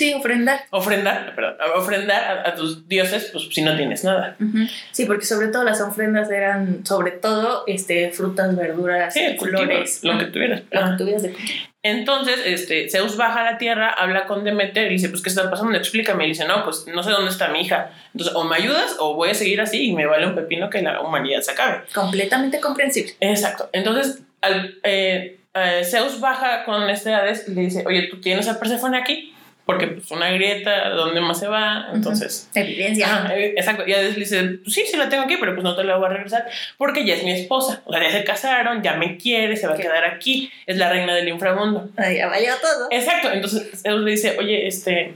Sí, 0.00 0.14
ofrendar. 0.14 0.62
ofrendar, 0.70 1.34
perdón, 1.34 1.56
ofrendar 1.76 2.38
a, 2.46 2.48
a 2.48 2.54
tus 2.54 2.88
dioses 2.88 3.28
pues 3.34 3.48
si 3.52 3.60
no 3.60 3.76
tienes 3.76 4.02
nada. 4.02 4.34
Ujú. 4.40 4.60
Sí, 4.92 5.04
porque 5.04 5.26
sobre 5.26 5.48
todo 5.48 5.62
las 5.62 5.82
ofrendas 5.82 6.30
eran, 6.30 6.86
sobre 6.86 7.10
todo, 7.10 7.64
este, 7.66 8.10
frutas, 8.10 8.56
verduras, 8.56 9.12
Sí, 9.12 9.20
el 9.20 9.36
cultivo, 9.36 9.60
lo 9.60 9.68
que 9.68 9.74
tuvieras. 9.74 10.00
Lo 10.00 10.18
que 10.18 10.96
tuvieras 10.96 11.22
de 11.22 11.32
cultivo. 11.32 11.58
Entonces, 11.82 12.40
este, 12.46 12.88
Zeus 12.88 13.18
baja 13.18 13.40
a 13.40 13.52
la 13.52 13.58
tierra, 13.58 13.90
habla 13.90 14.24
con 14.24 14.42
Demeter 14.42 14.86
y 14.86 14.94
dice, 14.94 15.10
pues, 15.10 15.20
¿qué 15.20 15.28
está 15.28 15.50
pasando? 15.50 15.76
Explícame. 15.76 16.24
Y 16.24 16.28
dice, 16.28 16.46
no, 16.46 16.64
pues, 16.64 16.86
no 16.86 17.02
sé 17.02 17.10
dónde 17.10 17.30
está 17.30 17.48
mi 17.48 17.60
hija. 17.60 17.90
Entonces, 18.14 18.34
o 18.34 18.44
me 18.44 18.56
ayudas 18.56 18.96
o 19.00 19.16
voy 19.16 19.28
a 19.28 19.34
seguir 19.34 19.60
así 19.60 19.90
y 19.90 19.92
me 19.92 20.06
vale 20.06 20.26
un 20.26 20.34
pepino 20.34 20.70
que 20.70 20.80
la 20.80 21.02
humanidad 21.02 21.42
se 21.42 21.50
acabe. 21.50 21.82
Completamente 21.94 22.58
comprensible. 22.58 23.12
Exacto. 23.20 23.68
Entonces, 23.74 24.22
al, 24.40 24.78
eh, 24.82 25.40
eh, 25.52 25.82
Zeus 25.84 26.20
baja 26.20 26.64
con 26.64 26.88
este 26.88 27.12
Hades 27.12 27.46
y 27.48 27.54
le 27.54 27.60
dice, 27.60 27.84
oye, 27.86 28.08
¿tú 28.10 28.18
tienes 28.18 28.48
a 28.48 28.58
Perséfone 28.58 28.96
aquí? 28.96 29.34
Porque, 29.70 29.86
pues, 29.86 30.10
una 30.10 30.30
grieta, 30.30 30.88
¿dónde 30.90 31.20
más 31.20 31.38
se 31.38 31.46
va? 31.46 31.90
Entonces... 31.94 32.50
Evidencia. 32.54 33.06
Ajá, 33.06 33.36
eh, 33.36 33.54
exacto. 33.56 33.84
Y 33.86 33.92
Hades 33.92 34.14
le 34.14 34.20
dice, 34.20 34.42
pues 34.64 34.74
sí, 34.74 34.82
sí 34.90 34.96
la 34.96 35.08
tengo 35.08 35.22
aquí, 35.22 35.36
pero 35.38 35.52
pues 35.54 35.62
no 35.62 35.76
te 35.76 35.84
la 35.84 35.96
voy 35.96 36.06
a 36.06 36.08
regresar 36.08 36.46
porque 36.76 37.04
ya 37.04 37.14
es 37.14 37.22
mi 37.22 37.30
esposa. 37.32 37.82
O 37.84 37.92
sea, 37.92 38.02
ya 38.02 38.10
se 38.10 38.24
casaron, 38.24 38.82
ya 38.82 38.94
me 38.94 39.16
quiere, 39.16 39.56
se 39.56 39.66
va 39.68 39.74
a 39.74 39.76
Qué- 39.76 39.82
quedar 39.84 40.04
aquí. 40.04 40.50
Es 40.66 40.76
la 40.76 40.90
reina 40.90 41.14
del 41.14 41.28
inframundo. 41.28 41.88
Ay, 41.96 42.16
ya 42.16 42.26
valió 42.26 42.52
todo. 42.60 42.88
Exacto, 42.90 43.30
entonces 43.30 43.80
Zeus 43.82 44.00
le 44.02 44.10
dice, 44.10 44.36
oye, 44.38 44.66
este, 44.66 45.14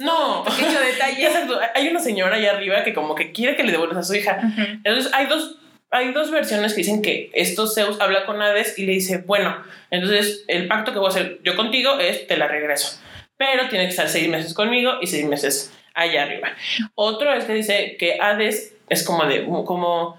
no. 0.00 0.44
pequeño 0.44 0.80
detalle. 0.80 1.22
exacto, 1.26 1.58
hay 1.74 1.88
una 1.88 2.00
señora 2.00 2.36
allá 2.36 2.52
arriba 2.52 2.84
que 2.84 2.94
como 2.94 3.14
que 3.16 3.32
quiere 3.32 3.56
que 3.56 3.64
le 3.64 3.72
devuelvas 3.72 3.98
a 3.98 4.02
su 4.04 4.14
hija. 4.14 4.38
Ujú. 4.42 4.62
Entonces 4.84 5.12
hay 5.12 5.26
dos, 5.26 5.56
hay 5.90 6.12
dos 6.12 6.30
versiones 6.30 6.72
que 6.74 6.78
dicen 6.78 7.02
que 7.02 7.30
esto 7.34 7.66
Zeus 7.66 8.00
habla 8.00 8.24
con 8.26 8.40
Hades 8.40 8.78
y 8.78 8.86
le 8.86 8.92
dice, 8.92 9.18
bueno, 9.26 9.56
entonces 9.90 10.44
el 10.48 10.66
pacto 10.68 10.92
que 10.92 10.98
voy 10.98 11.06
a 11.06 11.10
hacer 11.10 11.38
yo 11.44 11.56
contigo 11.56 11.98
es 12.00 12.26
te 12.26 12.36
la 12.36 12.48
regreso, 12.48 12.98
pero 13.36 13.68
tiene 13.68 13.84
que 13.84 13.90
estar 13.90 14.08
seis 14.08 14.28
meses 14.28 14.54
conmigo 14.54 14.92
y 15.00 15.06
seis 15.06 15.26
meses 15.26 15.72
allá 15.94 16.24
arriba. 16.24 16.48
Otro 16.94 17.32
es 17.32 17.44
que 17.44 17.54
dice 17.54 17.96
que 17.98 18.18
Hades 18.20 18.74
es 18.88 19.02
como 19.04 19.24
de, 19.24 19.44
como 19.44 20.16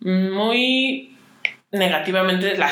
muy 0.00 1.16
negativamente 1.72 2.56
la, 2.56 2.70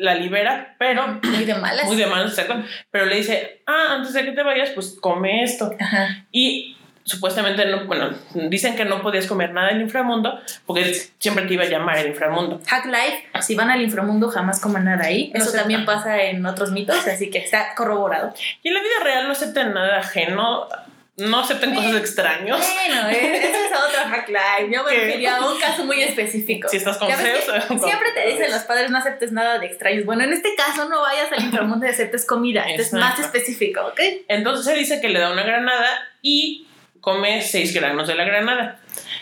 la 0.00 0.14
libera, 0.14 0.74
pero 0.78 1.20
Muy 1.22 1.44
de 1.44 1.54
malas. 1.54 1.86
muy 1.86 1.96
de 1.96 2.06
manos, 2.06 2.30
exacto. 2.30 2.62
Pero 2.90 3.06
le 3.06 3.16
dice, 3.16 3.62
ah, 3.66 3.88
antes 3.90 4.12
de 4.14 4.24
que 4.24 4.32
te 4.32 4.42
vayas, 4.42 4.70
pues 4.70 4.96
come 5.00 5.44
esto. 5.44 5.70
Ajá. 5.78 6.26
Y 6.32 6.76
supuestamente, 7.04 7.66
no, 7.66 7.86
bueno, 7.86 8.10
dicen 8.34 8.76
que 8.76 8.84
no 8.84 9.02
podías 9.02 9.26
comer 9.26 9.52
nada 9.52 9.68
del 9.68 9.80
inframundo 9.80 10.40
porque 10.66 10.94
siempre 11.18 11.46
te 11.46 11.54
iba 11.54 11.64
a 11.64 11.68
llamar 11.68 11.98
el 11.98 12.08
inframundo. 12.08 12.60
Hack 12.66 12.86
Life, 12.86 13.28
si 13.40 13.54
van 13.54 13.70
al 13.70 13.80
inframundo 13.82 14.28
jamás 14.28 14.60
coman 14.60 14.84
nada 14.84 15.04
ahí. 15.04 15.30
No 15.34 15.42
Eso 15.42 15.50
sé. 15.50 15.58
también 15.58 15.84
pasa 15.84 16.22
en 16.22 16.44
otros 16.46 16.70
mitos, 16.70 17.06
así 17.06 17.30
que 17.30 17.38
está 17.38 17.74
corroborado. 17.74 18.34
Y 18.62 18.68
en 18.68 18.74
la 18.74 18.80
vida 18.80 18.92
real 19.02 19.26
no 19.26 19.32
aceptan 19.32 19.74
nada 19.74 19.98
ajeno, 19.98 20.68
no 21.16 21.40
aceptan 21.40 21.74
cosas 21.74 21.94
extraños. 21.96 22.58
Bueno, 22.58 23.08
eh, 23.10 23.36
eso 23.36 23.58
es 23.58 23.72
otro 23.88 24.10
Hack 24.10 24.28
Life. 24.28 24.74
Yo 24.74 24.82
me 24.84 24.90
refería 24.90 25.36
a 25.36 25.50
un 25.52 25.60
caso 25.60 25.84
muy 25.84 26.02
específico. 26.02 26.68
Si 26.68 26.78
estás 26.78 26.96
con 26.98 27.10
Zeus, 27.10 27.44
Siempre 27.68 28.12
te 28.14 28.26
dicen 28.28 28.50
los 28.50 28.62
padres 28.62 28.90
no 28.90 28.98
aceptes 28.98 29.32
nada 29.32 29.58
de 29.58 29.66
extraños. 29.66 30.04
Bueno, 30.04 30.24
en 30.24 30.32
este 30.32 30.54
caso 30.54 30.88
no 30.88 31.02
vayas 31.02 31.30
al 31.32 31.44
inframundo 31.44 31.86
y 31.86 31.90
aceptes 31.90 32.24
comida. 32.24 32.64
Esto 32.68 32.82
es 32.82 32.92
más 32.94 33.18
específico, 33.18 33.80
¿ok? 33.82 34.00
Entonces 34.28 34.64
se 34.64 34.74
dice 34.74 35.00
que 35.00 35.08
le 35.08 35.18
da 35.18 35.30
una 35.32 35.42
granada 35.42 36.08
y 36.22 36.66
come 37.02 37.42
6 37.42 37.74
granos 37.74 38.08
de 38.08 38.14
la 38.14 38.24
granada. 38.24 38.80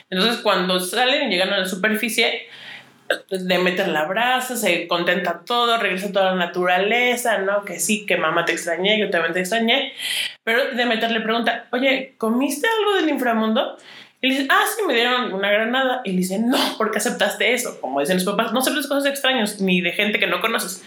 Entonces, 0.09 0.41
cuando 0.43 0.79
salen 0.79 1.27
y 1.27 1.33
llegan 1.33 1.53
a 1.53 1.59
la 1.59 1.67
superficie, 1.67 2.47
de 3.29 3.59
meter 3.59 3.89
la 3.89 4.05
brasa, 4.05 4.57
se 4.57 4.87
contenta 4.87 5.43
todo, 5.45 5.77
regresa 5.79 6.13
toda 6.13 6.27
la 6.27 6.37
naturaleza, 6.37 7.39
¿no? 7.39 7.65
Que 7.65 7.81
sí, 7.81 8.07
que 8.07 8.17
mamá 8.17 8.45
te 8.45 8.53
extrañé, 8.53 9.01
yo 9.01 9.11
también 9.11 9.33
te 9.33 9.41
extrañé. 9.41 9.93
Pero 10.45 10.71
de 10.73 10.87
meterle 10.87 11.21
pregunta, 11.21 11.67
oye, 11.73 12.15
¿comiste 12.19 12.69
algo 12.69 12.95
del 12.95 13.09
inframundo? 13.09 13.77
Y 14.21 14.29
le 14.29 14.35
dice, 14.35 14.47
ah, 14.51 14.63
sí, 14.77 14.83
me 14.87 14.95
dieron 14.95 15.33
una 15.33 15.51
granada. 15.51 16.03
Y 16.05 16.13
le 16.13 16.19
dice, 16.19 16.39
no, 16.39 16.59
¿por 16.77 16.91
qué 16.91 16.99
aceptaste 16.99 17.53
eso? 17.53 17.81
Como 17.81 18.01
dicen 18.01 18.17
los 18.17 18.25
papás, 18.25 18.53
no 18.53 18.61
aceptes 18.61 18.87
cosas 18.87 19.07
extrañas, 19.11 19.61
ni 19.61 19.81
de 19.81 19.93
gente 19.93 20.19
que 20.19 20.27
no 20.27 20.41
conoces. 20.41 20.85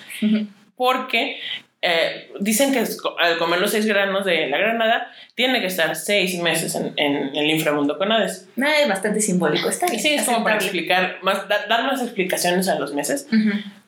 Porque 0.76 1.42
eh, 1.86 2.32
dicen 2.40 2.72
que 2.72 2.80
al 2.80 3.38
comer 3.38 3.60
los 3.60 3.72
seis 3.72 3.86
granos 3.86 4.24
de 4.24 4.48
la 4.48 4.58
granada, 4.58 5.12
tiene 5.36 5.60
que 5.60 5.68
estar 5.68 5.94
seis 5.98 6.40
meses 6.42 6.76
en, 6.76 6.94
en 6.96 7.36
el 7.36 7.50
inframundo 7.50 7.98
con 7.98 8.10
Hades. 8.10 8.48
es 8.56 8.88
bastante 8.88 9.20
simbólico, 9.20 9.68
está 9.68 9.88
bien. 9.88 10.02
Sí, 10.02 10.14
es 10.14 10.24
como 10.24 10.46
para 10.46 10.56
explicar, 10.56 11.18
más, 11.24 11.46
dar 11.50 11.84
más 11.84 12.02
explicaciones 12.02 12.70
a 12.70 12.80
los 12.80 12.94
meses. 12.94 13.28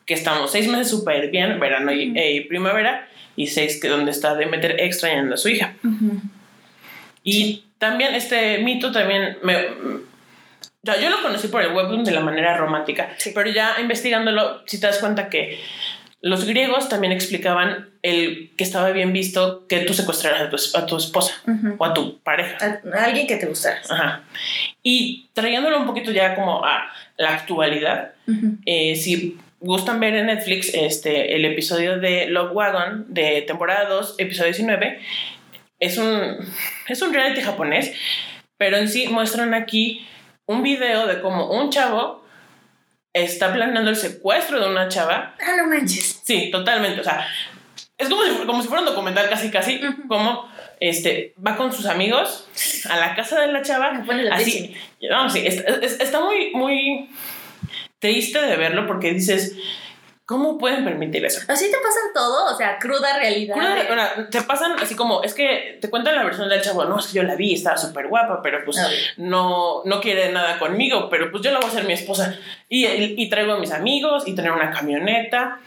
Que 0.04 0.12
estamos 0.12 0.52
seis 0.52 0.68
meses 0.68 0.90
súper 0.90 1.30
bien, 1.30 1.58
verano 1.58 1.90
eh, 1.90 2.32
y, 2.34 2.40
primavera, 2.42 3.08
y 3.34 3.46
seis 3.46 3.80
que 3.80 3.88
donde 3.88 4.10
está 4.10 4.34
Demeter 4.34 4.78
extrañando 4.78 5.34
a 5.34 5.38
su 5.38 5.48
hija. 5.48 5.74
Y 7.22 7.64
también 7.78 8.14
este 8.14 8.58
mito 8.58 8.92
también 8.92 9.38
me... 9.42 9.54
yo 10.84 11.08
lo 11.08 11.22
conocí 11.22 11.48
por 11.48 11.62
el 11.62 11.72
webtoon 11.72 12.04
de 12.04 12.12
la 12.12 12.20
manera 12.20 12.58
romántica, 12.58 13.08
pero 13.34 13.50
ya 13.50 13.76
investigándolo, 13.80 14.62
si 14.66 14.78
te 14.78 14.86
das 14.86 14.98
cuenta 14.98 15.30
que 15.30 15.58
los 16.26 16.44
griegos 16.44 16.88
también 16.88 17.12
explicaban 17.12 17.88
el 18.02 18.50
que 18.56 18.64
estaba 18.64 18.90
bien 18.90 19.12
visto 19.12 19.64
que 19.68 19.78
tú 19.80 19.94
secuestraras 19.94 20.40
a 20.40 20.50
tu, 20.50 20.56
a 20.76 20.86
tu 20.86 20.96
esposa 20.96 21.40
o 21.78 21.84
a 21.84 21.94
tu 21.94 22.18
pareja. 22.18 22.80
A, 22.92 23.04
alguien 23.04 23.28
que 23.28 23.36
te 23.36 23.46
gustara. 23.46 23.80
Ajá. 23.88 24.22
Y 24.82 25.28
trayéndolo 25.34 25.78
un 25.78 25.86
poquito 25.86 26.10
ya 26.10 26.34
como 26.34 26.64
a 26.64 26.92
la 27.16 27.34
actualidad, 27.34 28.14
eh, 28.66 28.96
si 28.96 29.38
gustan 29.60 30.00
ver 30.00 30.16
en 30.16 30.26
Netflix 30.26 30.74
este, 30.74 31.36
el 31.36 31.44
episodio 31.44 32.00
de 32.00 32.26
Love 32.26 32.52
Wagon 32.52 33.06
de 33.08 33.42
temporada 33.42 33.88
2, 33.88 34.16
episodio 34.18 34.50
19, 34.50 34.98
es 35.78 35.96
un, 35.96 36.38
es 36.88 37.02
un 37.02 37.14
reality 37.14 37.40
japonés, 37.40 37.92
pero 38.56 38.78
en 38.78 38.88
sí 38.88 39.06
muestran 39.06 39.54
aquí 39.54 40.04
un 40.46 40.64
video 40.64 41.06
de 41.06 41.20
cómo 41.20 41.52
un 41.52 41.70
chavo 41.70 42.26
está 43.12 43.52
planeando 43.52 43.90
el 43.90 43.96
secuestro 43.96 44.60
de 44.60 44.68
una 44.68 44.88
chava. 44.88 45.34
Ah, 45.40 45.54
no 45.56 45.68
manches. 45.68 46.15
Sí, 46.26 46.50
totalmente. 46.50 47.00
O 47.00 47.04
sea, 47.04 47.26
es 47.96 48.08
como 48.08 48.24
si, 48.24 48.30
como 48.46 48.62
si 48.62 48.68
fuera 48.68 48.82
un 48.82 48.88
documental 48.88 49.28
casi, 49.28 49.50
casi, 49.50 49.80
como 50.08 50.50
este, 50.80 51.34
va 51.44 51.56
con 51.56 51.72
sus 51.72 51.86
amigos 51.86 52.48
a 52.90 52.96
la 52.96 53.14
casa 53.14 53.40
de 53.40 53.46
la 53.46 53.62
chava. 53.62 54.02
así. 54.32 54.74
No, 55.08 55.30
sí, 55.30 55.44
está 55.46 56.20
muy, 56.20 56.50
muy 56.52 57.10
triste 58.00 58.42
de 58.42 58.56
verlo 58.56 58.86
porque 58.86 59.14
dices, 59.14 59.56
¿Cómo 60.26 60.58
pueden 60.58 60.84
permitir 60.84 61.24
eso? 61.24 61.40
Así 61.46 61.70
te 61.70 61.76
pasan 61.76 62.12
todo, 62.12 62.52
o 62.52 62.56
sea, 62.56 62.80
cruda 62.80 63.16
realidad. 63.16 63.54
Cruda, 63.54 64.28
te 64.28 64.42
pasan 64.42 64.72
así 64.80 64.96
como, 64.96 65.22
es 65.22 65.32
que 65.34 65.78
te 65.80 65.88
cuentan 65.88 66.16
la 66.16 66.24
versión 66.24 66.48
del 66.48 66.60
chavo, 66.60 66.84
no, 66.84 66.98
es 66.98 67.06
que 67.06 67.18
yo 67.18 67.22
la 67.22 67.36
vi, 67.36 67.54
estaba 67.54 67.76
súper 67.76 68.08
guapa, 68.08 68.42
pero 68.42 68.64
pues 68.64 68.76
no, 69.18 69.82
no 69.84 70.00
quiere 70.00 70.32
nada 70.32 70.58
conmigo, 70.58 71.08
pero 71.08 71.30
pues 71.30 71.44
yo 71.44 71.52
la 71.52 71.60
voy 71.60 71.68
a 71.68 71.72
ser 71.72 71.84
mi 71.84 71.92
esposa. 71.92 72.36
Y, 72.68 72.86
y, 72.86 73.28
traigo 73.30 73.52
a 73.52 73.60
mis 73.60 73.70
amigos 73.70 74.24
y 74.26 74.34
tener 74.34 74.50
una 74.50 74.72
camioneta. 74.72 75.60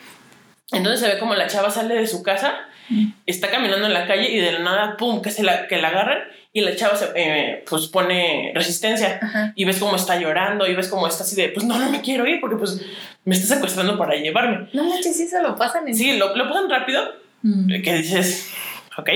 Entonces 0.72 1.00
se 1.00 1.08
ve 1.08 1.20
como 1.20 1.36
la 1.36 1.48
chava 1.48 1.72
sale 1.72 1.96
de 1.96 2.08
su 2.08 2.22
casa, 2.22 2.68
mm. 2.90 3.08
está 3.26 3.50
caminando 3.50 3.88
en 3.88 3.94
la 3.94 4.06
calle 4.06 4.32
y 4.32 4.40
de 4.40 4.52
la 4.54 4.60
nada, 4.60 4.98
pum, 4.98 5.22
que, 5.22 5.32
se 5.32 5.44
la, 5.44 5.68
que 5.68 5.78
la 5.78 5.90
agarran 5.90 6.20
y 6.52 6.62
la 6.62 6.76
chava 6.76 6.96
se 6.96 7.12
eh, 7.16 7.64
pues 7.70 7.88
pone 7.88 8.52
resistencia 8.56 9.20
y 9.56 9.66
ves 9.66 9.78
cómo 9.78 9.96
está 9.96 10.20
llorando 10.20 10.68
y 10.68 10.74
ves 10.74 10.88
cómo 10.88 11.08
está 11.08 11.24
así 11.24 11.36
de 11.36 11.50
pues 11.50 11.66
no 11.66 11.78
no 11.78 11.92
me 11.92 12.02
quiero 12.02 12.26
ir 12.26 12.42
porque 12.42 12.56
pues 12.56 12.82
me 13.24 13.36
está 13.36 13.54
secuestrando 13.54 13.98
para 14.00 14.16
llevarme 14.16 14.68
no 14.74 14.84
manches 14.86 15.16
sí 15.16 15.28
se 15.28 15.44
lo 15.44 15.56
pasan 15.56 15.88
en 15.88 15.96
sí 15.96 16.18
lo, 16.18 16.36
lo 16.36 16.48
pasan 16.48 16.68
rápido 16.68 17.14
mm. 17.44 17.82
que 17.84 17.94
dices 17.94 18.52
ok 18.98 19.10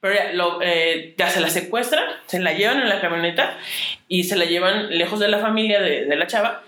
pero 0.00 0.14
ya, 0.14 0.32
lo, 0.34 0.62
eh, 0.62 1.16
ya 1.18 1.28
se 1.28 1.40
la 1.40 1.50
secuestra 1.50 2.04
se 2.26 2.38
la 2.38 2.52
llevan 2.52 2.80
en 2.80 2.88
la 2.88 3.00
camioneta 3.00 3.58
y 4.06 4.22
se 4.22 4.36
la 4.36 4.44
llevan 4.44 4.96
lejos 4.96 5.18
de 5.18 5.26
la 5.26 5.40
familia 5.40 5.80
de, 5.82 6.04
de 6.04 6.16
la 6.16 6.28
chava 6.28 6.62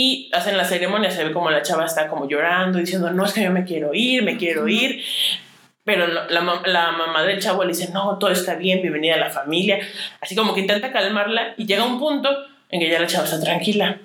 y 0.00 0.30
hacen 0.32 0.56
la 0.56 0.64
ceremonia, 0.64 1.10
se 1.10 1.24
ve 1.24 1.32
como 1.32 1.50
la 1.50 1.60
chava 1.60 1.84
está 1.84 2.06
como 2.06 2.28
llorando, 2.28 2.78
diciendo, 2.78 3.10
no 3.10 3.24
es 3.24 3.32
que 3.32 3.42
yo 3.42 3.50
me 3.50 3.64
quiero 3.64 3.90
ir, 3.92 4.22
me 4.22 4.36
quiero 4.36 4.68
ir. 4.68 5.02
Pero 5.82 6.06
la, 6.06 6.60
la, 6.64 6.92
mamá 6.92 7.24
del 7.24 7.40
chavo 7.40 7.64
le 7.64 7.70
dice, 7.70 7.90
no, 7.92 8.16
todo 8.16 8.30
está 8.30 8.54
bien, 8.54 8.80
bienvenida 8.80 9.14
a 9.14 9.18
la 9.18 9.28
familia. 9.28 9.80
Así 10.20 10.36
como 10.36 10.54
que 10.54 10.60
intenta 10.60 10.92
calmarla 10.92 11.54
y 11.56 11.66
llega 11.66 11.84
un 11.84 11.98
punto 11.98 12.30
en 12.68 12.78
que 12.78 12.88
ya 12.88 13.00
la 13.00 13.08
chava 13.08 13.24
está 13.24 13.40
tranquila. 13.40 13.98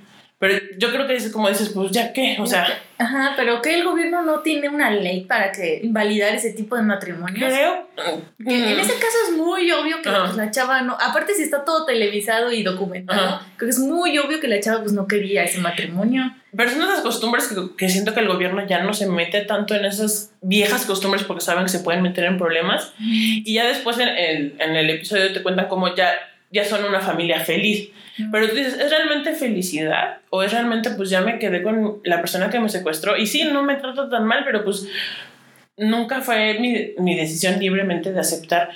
Pero 0.43 0.59
yo 0.77 0.91
creo 0.91 1.07
que 1.07 1.15
es 1.15 1.31
como 1.31 1.47
dices, 1.47 1.69
pues 1.69 1.89
ya 1.91 2.12
qué, 2.12 2.35
o 2.38 2.45
sea. 2.45 2.67
Ajá, 2.97 3.31
pero 3.38 3.62
que 3.62 3.75
el 3.75 3.85
gobierno 3.85 4.23
no 4.23 4.41
tiene 4.41 4.67
una 4.67 4.91
ley 4.91 5.21
para 5.21 5.53
que 5.53 5.79
invalidar 5.81 6.35
ese 6.35 6.51
tipo 6.51 6.75
de 6.75 6.81
matrimonios. 6.81 7.50
Creo. 7.50 7.88
en 8.45 8.77
ese 8.77 8.93
caso 8.95 9.17
es 9.29 9.38
muy 9.38 9.71
obvio 9.71 10.01
que 10.01 10.09
pues, 10.09 10.35
la 10.35 10.51
chava 10.51 10.81
no. 10.81 10.97
Aparte, 11.00 11.33
si 11.33 11.43
está 11.43 11.63
todo 11.63 11.85
televisado 11.85 12.51
y 12.51 12.62
documentado, 12.62 13.39
creo 13.55 13.67
que 13.67 13.73
es 13.73 13.79
muy 13.79 14.17
obvio 14.17 14.41
que 14.41 14.50
la 14.50 14.59
chava 14.59 14.81
pues 14.81 14.91
no 14.91 15.07
quería 15.07 15.45
ese 15.45 15.59
matrimonio. 15.59 16.23
Pero 16.53 16.71
son 16.71 16.81
esas 16.81 17.00
costumbres 17.00 17.47
que, 17.47 17.55
que 17.77 17.88
siento 17.88 18.13
que 18.13 18.19
el 18.19 18.27
gobierno 18.27 18.67
ya 18.67 18.83
no 18.83 18.93
se 18.93 19.07
mete 19.07 19.43
tanto 19.43 19.75
en 19.75 19.85
esas 19.85 20.33
viejas 20.41 20.83
costumbres 20.83 21.23
porque 21.23 21.39
saben 21.39 21.63
que 21.63 21.71
se 21.71 21.79
pueden 21.79 22.01
meter 22.01 22.25
en 22.25 22.38
problemas. 22.38 22.91
Y 23.00 23.53
ya 23.53 23.65
después 23.65 23.97
en 23.97 24.09
el, 24.09 24.55
en 24.59 24.75
el 24.75 24.89
episodio 24.89 25.31
te 25.31 25.41
cuentan 25.41 25.69
cómo 25.69 25.95
ya, 25.95 26.12
ya 26.51 26.65
son 26.65 26.83
una 26.83 27.00
familia 27.00 27.39
feliz 27.39 27.91
pero 28.32 28.50
tú 28.50 28.55
dices, 28.55 28.75
¿es 28.79 28.89
realmente 28.89 29.34
felicidad? 29.34 30.17
¿O 30.29 30.43
es 30.43 30.51
realmente, 30.51 30.91
pues 30.91 31.10
ya 31.10 31.22
me 31.22 31.39
quedé 31.39 31.63
con 31.63 32.00
la 32.03 32.22
persona 32.22 32.50
que 32.50 32.60
me 32.60 32.70
secuestró? 32.70 33.17
Y 33.17 33.27
sí, 33.27 33.43
no 33.43 33.63
me 33.63 33.75
trata 33.75 34.10
tan 34.10 34.25
mal, 34.25 34.43
pero 34.46 34.63
pues 34.63 34.88
nunca 35.77 36.22
fue 36.22 36.60
mi, 36.60 36.93
mi 37.00 37.17
decisión 37.17 37.60
libremente 37.60 38.12
de 38.12 38.20
aceptar 38.20 38.70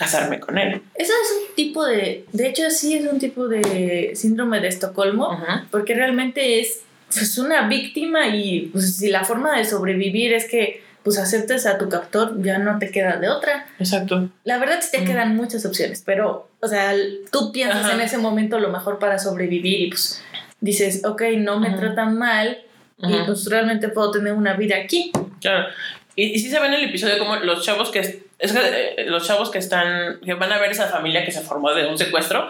casarme 0.00 0.40
con 0.40 0.56
él. 0.56 0.80
Eso 0.94 1.12
es 1.12 1.30
un 1.36 1.54
tipo 1.54 1.84
de, 1.84 2.24
de 2.32 2.48
hecho 2.48 2.70
sí 2.70 2.94
es 2.94 3.06
un 3.06 3.18
tipo 3.18 3.48
de 3.48 4.12
síndrome 4.14 4.60
de 4.60 4.68
Estocolmo, 4.68 5.38
porque 5.70 5.92
realmente 5.92 6.58
es, 6.58 6.80
es 7.10 7.36
una 7.36 7.68
víctima 7.68 8.28
y 8.28 8.70
pues 8.72 8.96
si 8.96 9.10
la 9.10 9.24
forma 9.24 9.58
de 9.58 9.66
sobrevivir 9.66 10.32
es 10.32 10.48
que 10.48 10.82
pues 11.02 11.18
aceptes 11.18 11.66
a 11.66 11.78
tu 11.78 11.88
captor, 11.88 12.42
ya 12.42 12.58
no 12.58 12.78
te 12.78 12.90
queda 12.90 13.16
de 13.16 13.28
otra. 13.28 13.66
Exacto. 13.78 14.28
La 14.44 14.58
verdad 14.58 14.80
sí 14.80 14.98
te 14.98 15.04
quedan 15.04 15.36
muchas 15.36 15.64
opciones, 15.64 16.02
pero, 16.04 16.48
o 16.60 16.68
sea, 16.68 16.92
tú 17.30 17.52
piensas 17.52 17.92
en 17.92 18.00
ese 18.00 18.18
momento 18.18 18.58
lo 18.58 18.68
mejor 18.68 18.98
para 18.98 19.18
sobrevivir 19.18 19.80
y 19.80 19.88
pues 19.88 20.22
dices, 20.60 21.04
ok, 21.04 21.22
no 21.38 21.58
me 21.58 21.70
tratan 21.70 22.18
mal 22.18 22.58
y 22.98 23.14
pues 23.24 23.46
realmente 23.46 23.88
puedo 23.88 24.10
tener 24.10 24.34
una 24.34 24.54
vida 24.54 24.76
aquí. 24.76 25.10
Claro. 25.40 25.68
Y, 26.16 26.24
y 26.34 26.38
sí 26.38 26.50
se 26.50 26.60
ve 26.60 26.66
en 26.66 26.74
el 26.74 26.84
episodio 26.84 27.18
como 27.18 27.36
los 27.36 27.64
chavos 27.64 27.90
que... 27.90 28.28
Es 28.38 28.52
que 28.52 28.58
eh, 28.58 29.04
los 29.06 29.26
chavos 29.26 29.50
que 29.50 29.58
están... 29.58 30.20
que 30.20 30.34
van 30.34 30.52
a 30.52 30.58
ver 30.58 30.70
esa 30.70 30.86
familia 30.88 31.24
que 31.24 31.32
se 31.32 31.40
formó 31.40 31.72
de 31.72 31.86
un 31.86 31.96
secuestro 31.96 32.48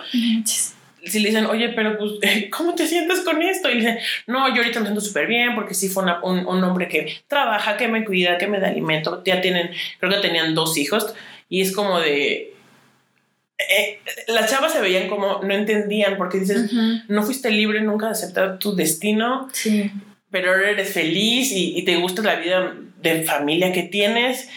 si 1.04 1.21
le 1.21 1.28
dicen, 1.28 1.47
oye, 1.47 1.71
pero 1.71 1.99
pues, 1.99 2.12
¿cómo 2.50 2.75
te 2.75 2.87
sientes 2.87 3.21
con 3.21 3.42
esto? 3.42 3.71
Y 3.71 3.75
le 3.75 3.80
dicen, 3.80 3.99
no, 4.26 4.49
yo 4.54 4.62
ahorita 4.62 4.80
me 4.80 4.87
siento 4.87 5.00
súper 5.00 5.26
bien 5.26 5.54
porque 5.54 5.75
sí 5.75 5.88
fue 5.88 6.04
un, 6.23 6.47
un, 6.47 6.64
hombre 6.64 6.88
que 6.88 7.21
trabaja, 7.26 7.76
que 7.76 7.88
me 7.88 8.04
cuida, 8.04 8.38
que 8.38 8.47
me 8.47 8.61
da 8.61 8.69
alimento. 8.69 9.23
Ya 9.25 9.40
tienen, 9.40 9.71
creo 9.99 10.12
que 10.12 10.19
tenían 10.19 10.54
dos 10.54 10.76
hijos 10.76 11.14
y 11.49 11.61
es 11.61 11.73
como 11.73 12.00
de... 12.00 12.54
Eh, 13.59 14.00
las 14.28 14.50
chavas 14.50 14.73
se 14.73 14.80
veían 14.80 15.09
como 15.09 15.42
no 15.42 15.52
entendían 15.54 16.16
porque 16.16 16.38
dices, 16.38 16.73
no 17.09 17.23
fuiste 17.23 17.50
libre 17.50 17.83
nunca 17.83 18.07
de 18.07 18.12
aceptar 18.12 18.59
tu 18.59 18.75
destino, 18.75 19.50
sí. 19.52 19.90
pero 20.30 20.52
ahora 20.52 20.71
eres 20.71 20.95
feliz 20.95 21.52
y, 21.52 21.78
y 21.78 21.85
te 21.85 21.97
gusta 21.97 22.23
la 22.23 22.37
vida 22.37 22.75
de 23.02 23.23
familia 23.23 23.71
que 23.73 23.83
tienes 23.83 24.49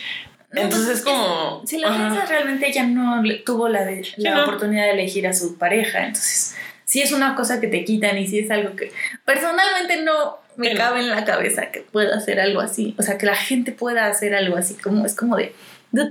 entonces 0.53 0.99
es 0.99 1.01
como... 1.03 1.63
Si 1.65 1.79
la 1.79 1.95
piensas, 1.95 2.29
realmente 2.29 2.67
ella 2.67 2.83
no 2.83 3.21
tuvo 3.45 3.69
la, 3.69 3.87
la 4.17 4.43
oportunidad 4.43 4.83
de 4.83 4.91
elegir 4.91 5.27
a 5.27 5.33
su 5.33 5.57
pareja, 5.57 6.05
entonces 6.05 6.55
sí 6.85 7.01
es 7.01 7.11
una 7.11 7.35
cosa 7.35 7.59
que 7.59 7.67
te 7.67 7.83
quitan 7.83 8.17
y 8.17 8.27
sí 8.27 8.39
es 8.39 8.51
algo 8.51 8.75
que 8.75 8.91
personalmente 9.25 10.03
no 10.03 10.37
me 10.55 10.75
cabe 10.75 10.99
en 10.99 11.09
la 11.09 11.25
cabeza 11.25 11.71
que 11.71 11.81
pueda 11.81 12.15
hacer 12.15 12.39
algo 12.39 12.61
así, 12.61 12.95
o 12.99 13.03
sea, 13.03 13.17
que 13.17 13.25
la 13.25 13.35
gente 13.35 13.71
pueda 13.71 14.07
hacer 14.07 14.35
algo 14.35 14.55
así, 14.57 14.75
como 14.75 15.05
es 15.05 15.15
como 15.15 15.35
de, 15.35 15.53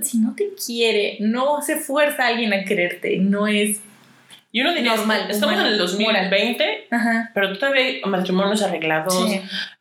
si 0.03 0.19
no 0.19 0.35
te 0.35 0.51
quiere, 0.55 1.19
no 1.21 1.63
se 1.63 1.77
fuerza 1.77 2.25
a 2.25 2.29
alguien 2.29 2.53
a 2.53 2.65
quererte, 2.65 3.19
no 3.19 3.47
es 3.47 3.79
y 4.55 4.61
uno 4.61 4.75
diría, 4.75 4.95
Normal, 4.97 5.31
estamos 5.31 5.59
en 5.59 5.67
el 5.67 5.79
2020, 5.79 6.89
pero 7.33 7.59
todavía 7.59 7.85
hay 7.85 8.03
matrimonios 8.05 8.61
arreglados, 8.63 9.27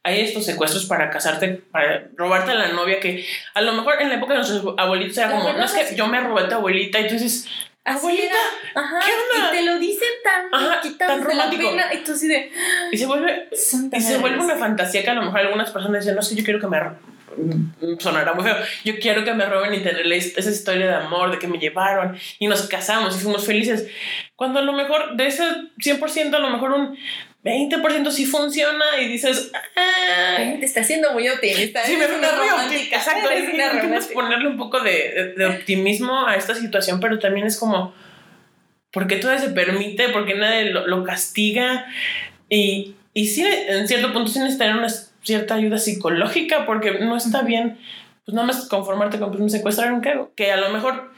hay 0.01 0.21
estos 0.21 0.45
secuestros 0.45 0.85
para 0.85 1.09
casarte, 1.09 1.61
para 1.71 2.07
robarte 2.15 2.51
a 2.51 2.55
la 2.55 2.69
novia, 2.69 3.01
que 3.01 3.25
a 3.53 3.61
lo 3.61 3.73
mejor 3.73 4.01
en 4.01 4.07
la 4.07 4.15
época 4.15 4.33
de 4.33 4.39
nuestros 4.39 4.73
abuelitos 4.77 5.17
era 5.17 5.31
como, 5.31 5.51
no 5.51 5.65
es 5.65 5.73
que 5.73 5.93
yo 5.93 6.07
me 6.07 6.21
robé 6.21 6.43
a 6.43 6.47
tu 6.47 6.55
abuelita 6.55 7.01
y 7.01 7.07
tú 7.09 7.15
dices, 7.15 7.49
abuelita, 7.83 8.35
Ajá, 8.73 8.99
¿qué 9.05 9.11
onda? 9.11 9.49
Y 9.49 9.57
te 9.57 9.65
lo 9.65 9.77
dicen 9.77 10.07
tan, 10.23 10.53
Ajá, 10.53 10.81
tan 10.97 11.21
romántico. 11.21 11.69
y 11.93 11.97
tú 12.05 12.13
de... 12.13 12.51
Y 12.93 12.97
se 12.97 13.05
vuelve, 13.05 13.49
y 13.51 14.01
se 14.01 14.17
vuelve 14.19 14.39
una 14.39 14.55
fantasía 14.55 15.03
que 15.03 15.09
a 15.09 15.15
lo 15.15 15.23
mejor 15.23 15.41
algunas 15.41 15.69
personas 15.71 16.01
dicen, 16.01 16.15
no 16.15 16.21
sé, 16.21 16.35
yo 16.35 16.45
quiero 16.45 16.61
que 16.61 16.67
me 16.67 16.77
sonará 17.99 18.33
muy 18.33 18.43
feo. 18.43 18.55
Yo 18.83 18.99
quiero 18.99 19.23
que 19.23 19.33
me 19.33 19.45
roben 19.45 19.73
y 19.73 19.79
tener 19.79 20.11
esa 20.11 20.49
historia 20.49 20.87
de 20.87 20.95
amor, 20.95 21.31
de 21.31 21.39
que 21.39 21.47
me 21.47 21.57
llevaron 21.57 22.17
y 22.39 22.47
nos 22.47 22.67
casamos 22.67 23.15
y 23.15 23.19
fuimos 23.19 23.45
felices. 23.45 23.87
Cuando 24.35 24.59
a 24.59 24.63
lo 24.63 24.73
mejor 24.73 25.15
de 25.15 25.27
ese 25.27 25.43
100%, 25.77 26.33
a 26.33 26.39
lo 26.39 26.49
mejor 26.49 26.71
un 26.71 26.97
20% 27.43 28.11
sí 28.11 28.25
funciona 28.25 28.85
y 29.01 29.07
dices, 29.07 29.51
ah, 29.53 30.37
te 30.59 30.65
está 30.65 30.81
haciendo 30.81 31.13
muy 31.13 31.27
optimista. 31.27 31.83
Sí, 31.83 31.97
me 31.97 32.05
una 32.17 32.29
optimista. 32.63 32.97
Exacto, 32.97 33.29
es, 33.29 34.07
ponerle 34.07 34.47
un 34.47 34.57
poco 34.57 34.79
de, 34.81 35.33
de, 35.35 35.45
optimismo 35.45 36.27
a 36.27 36.35
esta 36.35 36.53
situación, 36.53 36.99
pero 36.99 37.17
también 37.17 37.47
es 37.47 37.57
como, 37.57 37.93
¿por 38.91 39.07
qué 39.07 39.15
todo 39.15 39.37
se 39.39 39.49
permite? 39.49 40.09
¿Por 40.09 40.25
qué 40.25 40.35
nadie 40.35 40.65
lo, 40.65 40.85
lo 40.85 41.03
castiga? 41.03 41.87
Y, 42.47 42.95
y 43.13 43.27
sí, 43.27 43.43
en 43.43 43.87
cierto 43.87 44.13
punto 44.13 44.31
sí 44.31 44.39
necesitan 44.39 44.77
una 44.77 44.89
cierta 45.23 45.55
ayuda 45.55 45.77
psicológica 45.77 46.65
porque 46.65 46.99
no 46.99 47.15
está 47.15 47.41
bien, 47.41 47.77
pues 48.25 48.35
nada 48.35 48.47
más 48.47 48.67
conformarte 48.67 49.19
con 49.19 49.29
pues, 49.29 49.41
me 49.41 49.49
secuestraron, 49.49 50.01
¿qué 50.01 50.19
Que 50.35 50.51
a 50.51 50.57
lo 50.57 50.69
mejor 50.69 51.11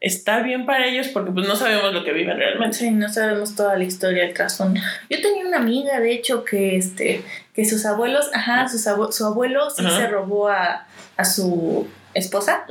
está 0.00 0.40
bien 0.42 0.66
para 0.66 0.86
ellos 0.86 1.08
porque 1.08 1.30
pues 1.30 1.46
no 1.46 1.56
sabemos 1.56 1.92
lo 1.92 2.04
que 2.04 2.12
viven 2.12 2.36
realmente. 2.36 2.76
Sí, 2.76 2.90
no 2.90 3.08
sabemos 3.08 3.54
toda 3.54 3.76
la 3.76 3.84
historia, 3.84 4.24
el 4.24 4.34
trasfondo. 4.34 4.80
Yo 5.08 5.20
tenía 5.20 5.46
una 5.46 5.58
amiga, 5.58 6.00
de 6.00 6.12
hecho, 6.12 6.44
que 6.44 6.76
este, 6.76 7.22
que 7.54 7.64
sus 7.64 7.84
abuelos, 7.84 8.30
ajá, 8.32 8.68
sus 8.68 8.82
su 9.14 9.26
abuelo 9.26 9.70
sí 9.70 9.84
se 9.84 10.06
robó 10.06 10.48
a, 10.48 10.86
a 11.16 11.24
su 11.24 11.86
esposa, 12.14 12.64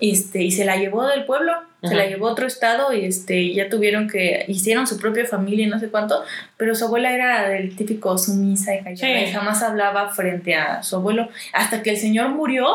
este, 0.00 0.42
y 0.42 0.52
se 0.52 0.64
la 0.64 0.76
llevó 0.76 1.06
del 1.06 1.24
pueblo 1.24 1.67
se 1.82 1.94
la 1.94 2.06
llevó 2.06 2.28
a 2.28 2.32
otro 2.32 2.46
estado 2.46 2.92
y 2.92 3.04
este, 3.04 3.54
ya 3.54 3.68
tuvieron 3.68 4.08
que, 4.08 4.44
hicieron 4.48 4.86
su 4.86 4.98
propia 4.98 5.26
familia 5.26 5.66
y 5.66 5.70
no 5.70 5.78
sé 5.78 5.88
cuánto, 5.90 6.24
pero 6.56 6.74
su 6.74 6.86
abuela 6.86 7.12
era 7.12 7.48
del 7.48 7.76
típico 7.76 8.18
sumisa 8.18 8.74
y 8.74 8.82
callada 8.82 9.20
y 9.20 9.30
jamás 9.30 9.62
hablaba 9.62 10.10
frente 10.10 10.56
a 10.56 10.82
su 10.82 10.96
abuelo, 10.96 11.28
hasta 11.52 11.82
que 11.82 11.90
el 11.90 11.96
señor 11.96 12.30
murió 12.30 12.66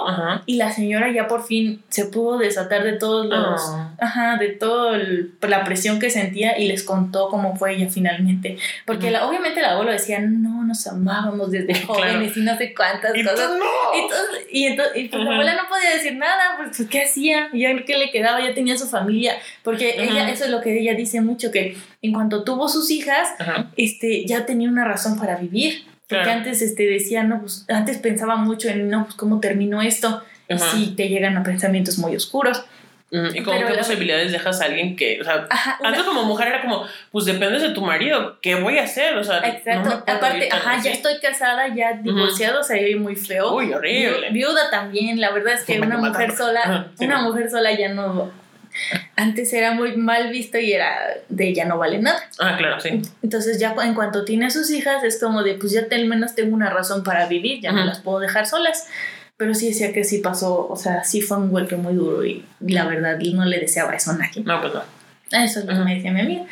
y 0.45 0.55
la 0.55 0.71
señora 0.71 1.11
ya 1.11 1.27
por 1.27 1.45
fin 1.45 1.83
se 1.89 2.05
pudo 2.05 2.37
desatar 2.37 2.83
de 2.83 2.93
todos 2.93 3.25
los, 3.25 3.61
ah. 3.73 3.93
ajá, 3.99 4.37
de 4.37 4.49
toda 4.49 4.97
la 5.41 5.63
presión 5.65 5.99
que 5.99 6.09
sentía 6.09 6.57
y 6.57 6.67
les 6.67 6.83
contó 6.83 7.27
cómo 7.27 7.57
fue 7.57 7.75
ella 7.75 7.89
finalmente, 7.89 8.57
porque 8.85 9.11
la, 9.11 9.27
obviamente 9.27 9.59
el 9.59 9.65
abuelo 9.65 9.91
decía, 9.91 10.19
no, 10.21 10.63
nos 10.63 10.87
amábamos 10.87 11.51
desde 11.51 11.75
jóvenes 11.75 12.37
y 12.37 12.41
no 12.41 12.57
sé 12.57 12.73
cuántas 12.73 13.11
cosas. 13.11 13.51
y, 14.49 14.65
entonces, 14.67 14.95
y, 14.95 15.07
pues 15.09 15.23
la 15.23 15.33
abuela 15.33 15.55
no 15.55 15.67
podía 15.67 15.89
decir 15.93 16.15
nada, 16.15 16.57
pues 16.57 16.87
¿qué 16.89 17.03
hacía? 17.03 17.49
Ya 17.53 17.75
que 17.83 17.97
le 17.97 18.09
quedaba, 18.09 18.39
ya 18.39 18.53
tenía 18.53 18.77
su 18.77 18.92
familia, 18.93 19.33
porque 19.61 19.95
ella, 19.97 20.29
eso 20.29 20.45
es 20.45 20.49
lo 20.49 20.61
que 20.61 20.79
ella 20.79 20.93
dice 20.93 21.19
mucho, 21.19 21.51
que 21.51 21.75
en 22.01 22.13
cuanto 22.13 22.45
tuvo 22.45 22.69
sus 22.69 22.89
hijas, 22.89 23.27
este, 23.75 24.25
ya 24.25 24.45
tenía 24.45 24.69
una 24.69 24.85
razón 24.85 25.19
para 25.19 25.35
vivir. 25.35 25.83
Porque 26.07 26.29
antes 26.29 26.61
este, 26.61 26.85
decía, 26.85 27.23
no, 27.23 27.41
pues 27.41 27.65
antes 27.69 27.97
pensaba 27.97 28.35
mucho 28.35 28.69
en, 28.69 28.89
no, 28.89 29.05
pues 29.05 29.15
cómo 29.15 29.39
terminó 29.39 29.81
esto, 29.81 30.21
sí 30.71 30.93
te 30.95 31.09
llegan 31.09 31.35
a 31.37 31.43
pensamientos 31.43 31.97
muy 31.97 32.15
oscuros. 32.15 32.63
¿Y 33.11 33.43
como 33.43 33.59
qué 33.59 33.75
posibilidades 33.75 34.31
dejas 34.31 34.59
a 34.61 34.65
alguien 34.65 34.95
que, 34.95 35.21
o 35.21 35.23
sea, 35.23 35.47
antes 35.83 36.01
como 36.01 36.23
mujer 36.23 36.47
era 36.47 36.61
como, 36.61 36.83
pues 37.11 37.25
dependes 37.25 37.61
de 37.61 37.69
tu 37.69 37.81
marido, 37.81 38.39
¿qué 38.41 38.55
voy 38.55 38.79
a 38.79 38.85
hacer? 38.85 39.15
O 39.17 39.23
sea, 39.23 39.37
Exacto, 39.47 40.03
aparte, 40.07 40.49
ajá, 40.51 40.81
ya 40.81 40.91
estoy 40.91 41.19
casada, 41.19 41.67
ya 41.75 41.93
divorciado, 41.93 42.61
o 42.61 42.63
sea, 42.63 42.77
muy 42.97 43.15
feo. 43.15 43.55
Uy, 43.55 43.71
horrible. 43.71 44.31
viuda 44.31 44.71
también, 44.71 45.21
la 45.21 45.31
verdad 45.31 45.53
es 45.53 45.63
que 45.63 45.79
una 45.79 45.97
mujer 45.97 46.35
sola, 46.35 46.91
una 46.99 47.21
mujer 47.21 47.51
sola 47.51 47.71
ya 47.77 47.89
no 47.89 48.31
antes 49.15 49.53
era 49.53 49.71
muy 49.71 49.95
mal 49.97 50.29
visto 50.29 50.57
y 50.57 50.73
era 50.73 50.97
de 51.29 51.49
ella 51.49 51.65
no 51.65 51.77
vale 51.77 51.99
nada. 51.99 52.21
Ah, 52.39 52.55
claro, 52.57 52.79
sí. 52.79 53.01
Entonces 53.21 53.59
ya 53.59 53.75
en 53.83 53.93
cuanto 53.93 54.25
tiene 54.25 54.47
a 54.47 54.49
sus 54.49 54.69
hijas 54.71 55.03
es 55.03 55.19
como 55.19 55.43
de, 55.43 55.55
pues 55.55 55.71
ya 55.71 55.83
al 55.91 56.05
menos 56.05 56.35
tengo 56.35 56.55
una 56.55 56.69
razón 56.69 57.03
para 57.03 57.27
vivir, 57.27 57.61
ya 57.61 57.71
no 57.71 57.83
las 57.85 57.99
puedo 57.99 58.19
dejar 58.19 58.45
solas. 58.45 58.87
Pero 59.35 59.55
sí 59.55 59.69
decía 59.69 59.91
que 59.91 60.03
sí 60.03 60.19
pasó, 60.19 60.67
o 60.67 60.75
sea, 60.75 61.03
sí 61.03 61.21
fue 61.21 61.37
un 61.37 61.51
golpe 61.51 61.75
muy 61.75 61.95
duro 61.95 62.23
y, 62.23 62.45
la 62.59 62.85
verdad 62.85 63.17
no 63.19 63.45
le 63.45 63.59
deseaba 63.59 63.95
eso 63.95 64.11
a 64.11 64.13
nadie. 64.15 64.43
No, 64.43 64.61
pues 64.61 64.73
no. 64.73 64.83
Eso 65.31 65.59
es 65.59 65.65
lo 65.65 65.73
que 65.73 65.79
me 65.79 65.95
decía 65.95 66.11
mi 66.11 66.21
amiga. 66.21 66.45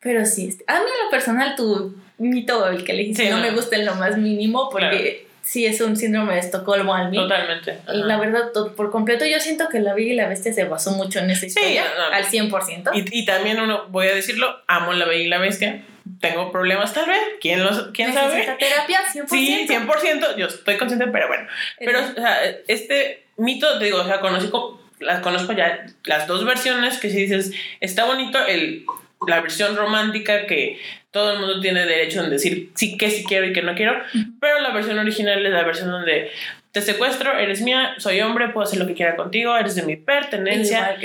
Pero 0.00 0.26
sí, 0.26 0.58
a 0.66 0.74
mí 0.74 0.80
en 0.80 1.04
lo 1.04 1.10
personal 1.10 1.54
tu 1.54 1.96
mito, 2.18 2.68
el 2.68 2.84
que 2.84 2.92
le 2.92 3.04
dije, 3.04 3.30
no, 3.30 3.38
me 3.38 3.52
gusta 3.52 3.76
en 3.76 3.86
lo 3.86 3.94
más 3.94 4.18
mínimo 4.18 4.68
porque 4.70 5.23
sí 5.44 5.66
es 5.66 5.80
un 5.80 5.96
síndrome 5.96 6.34
de 6.34 6.40
Estocolmo 6.40 6.94
al 6.94 7.10
mí. 7.10 7.16
Totalmente. 7.16 7.78
Y 7.92 8.02
la 8.02 8.18
verdad, 8.18 8.50
por 8.76 8.90
completo, 8.90 9.24
yo 9.26 9.38
siento 9.38 9.68
que 9.68 9.78
La 9.78 9.94
Bella 9.94 10.12
y 10.12 10.16
la 10.16 10.28
Bestia 10.28 10.52
se 10.52 10.64
basó 10.64 10.92
mucho 10.92 11.20
en 11.20 11.30
esa 11.30 11.46
historia, 11.46 11.84
al 12.12 12.24
100%. 12.24 12.90
Y, 12.94 13.20
y 13.20 13.24
también 13.24 13.60
uno, 13.60 13.86
voy 13.88 14.08
a 14.08 14.14
decirlo, 14.14 14.62
amo 14.66 14.92
La 14.92 15.04
Bella 15.04 15.22
y 15.22 15.28
la 15.28 15.38
Bestia. 15.38 15.84
Tengo 16.20 16.52
problemas 16.52 16.92
tal 16.92 17.06
vez, 17.06 17.18
¿quién, 17.40 17.62
los, 17.62 17.88
quién 17.94 18.12
sabe? 18.12 18.42
terapia 18.58 19.00
100%. 19.12 19.28
Sí, 19.28 19.66
100%, 19.68 20.36
yo 20.36 20.46
estoy 20.46 20.76
consciente, 20.76 21.06
pero 21.08 21.28
bueno. 21.28 21.46
Pero, 21.78 22.00
o 22.00 22.14
sea, 22.14 22.44
este 22.68 23.24
mito, 23.36 23.78
te 23.78 23.86
digo, 23.86 24.00
o 24.00 24.04
sea, 24.04 24.20
conozco, 24.20 24.82
las 25.00 25.20
conozco 25.20 25.52
ya 25.52 25.86
las 26.04 26.26
dos 26.26 26.44
versiones 26.44 26.98
que 26.98 27.08
si 27.08 27.22
dices, 27.22 27.52
está 27.80 28.04
bonito 28.04 28.38
el 28.46 28.84
la 29.28 29.40
versión 29.40 29.76
romántica 29.76 30.46
que 30.46 30.78
todo 31.10 31.32
el 31.32 31.38
mundo 31.38 31.60
tiene 31.60 31.86
derecho 31.86 32.24
en 32.24 32.30
decir 32.30 32.72
sí 32.74 32.96
que 32.96 33.10
sí 33.10 33.24
quiero 33.24 33.46
y 33.46 33.52
que 33.52 33.62
no 33.62 33.74
quiero, 33.74 33.94
pero 34.40 34.60
la 34.60 34.72
versión 34.72 34.98
original 34.98 35.44
es 35.44 35.52
la 35.52 35.62
versión 35.62 35.90
donde 35.90 36.30
te 36.72 36.82
secuestro, 36.82 37.38
eres 37.38 37.62
mía, 37.62 37.94
soy 37.98 38.20
hombre, 38.20 38.48
puedo 38.48 38.66
hacer 38.66 38.80
lo 38.80 38.86
que 38.88 38.94
quiera 38.94 39.14
contigo, 39.14 39.56
eres 39.56 39.76
de 39.76 39.84
mi 39.84 39.94
pertenencia. 39.94 40.96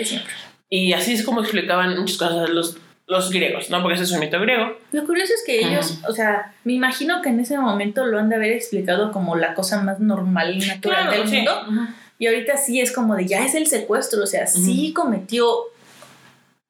Y 0.68 0.94
así 0.94 1.14
es 1.14 1.24
como 1.24 1.42
explicaban 1.42 1.96
muchas 2.00 2.18
cosas 2.18 2.50
los, 2.50 2.78
los 3.06 3.30
griegos, 3.30 3.70
¿no? 3.70 3.82
Porque 3.84 3.96
ese 3.96 4.06
es 4.06 4.12
un 4.12 4.20
mito 4.20 4.40
griego. 4.40 4.78
Lo 4.92 5.06
curioso 5.06 5.32
es 5.34 5.44
que 5.46 5.60
ellos, 5.60 6.00
o 6.08 6.12
sea, 6.12 6.56
me 6.64 6.74
imagino 6.74 7.22
que 7.22 7.30
en 7.30 7.40
ese 7.40 7.58
momento 7.60 8.06
lo 8.08 8.18
han 8.18 8.30
de 8.30 8.38
haber 8.38 8.52
explicado 8.52 9.12
como 9.12 9.36
la 9.36 9.54
cosa 9.54 9.84
más 9.84 10.00
normal 10.00 10.56
y 10.56 10.66
natural 10.66 11.12
del 11.12 11.26
mundo. 11.26 11.68
Y 12.18 12.26
ahorita 12.26 12.58
sí 12.58 12.82
es 12.82 12.92
como 12.92 13.16
de 13.16 13.28
ya 13.28 13.46
es 13.46 13.54
el 13.54 13.68
secuestro, 13.68 14.24
o 14.24 14.28
sea, 14.28 14.48
sí 14.48 14.92
cometió 14.94 15.66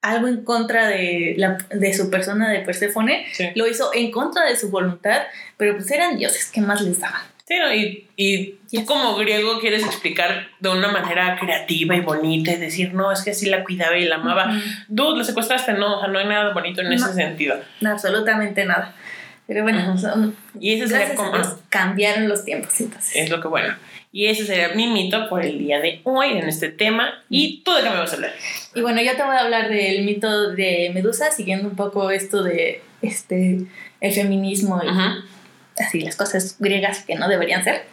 algo 0.02 0.28
en 0.28 0.44
contra 0.44 0.88
de, 0.88 1.36
la, 1.38 1.58
de 1.70 1.94
su 1.94 2.10
persona 2.10 2.50
de 2.50 2.60
Perséfone, 2.60 3.26
lo 3.56 3.68
hizo 3.68 3.92
en 3.94 4.12
contra 4.12 4.46
de 4.46 4.56
su 4.56 4.70
voluntad, 4.70 5.24
pero 5.58 5.76
pues 5.76 5.92
eran 5.92 6.18
dioses, 6.18 6.50
¿qué 6.52 6.62
más 6.62 6.82
les 6.82 7.00
daban? 7.00 7.22
Sí, 7.46 7.56
y, 8.16 8.56
y 8.68 8.78
tú 8.78 8.86
como 8.86 9.16
griego 9.16 9.60
quieres 9.60 9.84
explicar 9.84 10.50
de 10.60 10.70
una 10.70 10.90
manera 10.90 11.36
creativa 11.40 11.96
y 11.96 12.02
bonita 12.02 12.52
y 12.52 12.58
decir, 12.58 12.94
no, 12.94 13.12
es 13.12 13.22
que 13.22 13.32
así 13.32 13.48
la 13.48 13.64
cuidaba 13.64 13.98
y 13.98 14.06
la 14.06 14.18
amaba. 14.18 14.56
Dude, 14.88 15.18
lo 15.18 15.24
secuestraste, 15.24 15.74
no, 15.74 15.98
o 15.98 16.00
sea, 16.00 16.10
no 16.10 16.20
hay 16.20 16.28
nada 16.28 16.54
bonito 16.54 16.82
en 16.82 16.94
ese 16.94 17.12
sentido. 17.12 17.58
No, 17.82 17.90
absolutamente 17.90 18.66
nada. 18.66 18.94
Pero 19.48 19.64
bueno, 19.64 19.96
y 20.60 20.76
ese 20.76 20.90
sería 20.90 21.16
como, 21.16 21.32
cambiaron 21.70 22.30
los 22.30 22.46
tiempos 22.46 22.80
entonces. 22.82 23.16
Es 23.16 23.32
lo 23.32 23.42
que 23.42 23.48
bueno. 23.48 23.74
Y 24.12 24.26
ese 24.26 24.46
sería 24.46 24.70
mi 24.70 24.88
mito 24.88 25.30
por 25.30 25.46
el 25.46 25.60
día 25.60 25.80
de 25.80 26.02
hoy 26.04 26.38
en 26.38 26.48
este 26.48 26.70
tema. 26.70 27.24
¿Y 27.30 27.62
tú 27.62 27.74
de 27.74 27.84
qué 27.84 27.90
me 27.90 27.98
vas 27.98 28.12
a 28.12 28.16
hablar? 28.16 28.34
Y 28.74 28.82
bueno, 28.82 29.02
yo 29.02 29.16
te 29.16 29.24
voy 29.24 29.36
a 29.36 29.42
hablar 29.42 29.70
del 29.70 30.04
mito 30.04 30.52
de 30.52 30.92
Medusa, 30.94 31.30
siguiendo 31.32 31.70
un 31.70 31.76
poco 31.76 32.10
esto 32.10 32.44
de 32.44 32.82
este, 33.04 33.60
el 34.02 34.14
feminismo 34.14 34.82
y 34.84 35.82
así 35.82 36.02
las 36.02 36.16
cosas 36.16 36.56
griegas 36.60 37.06
que 37.06 37.16
no 37.16 37.28
deberían 37.28 37.64
ser. 37.64 37.84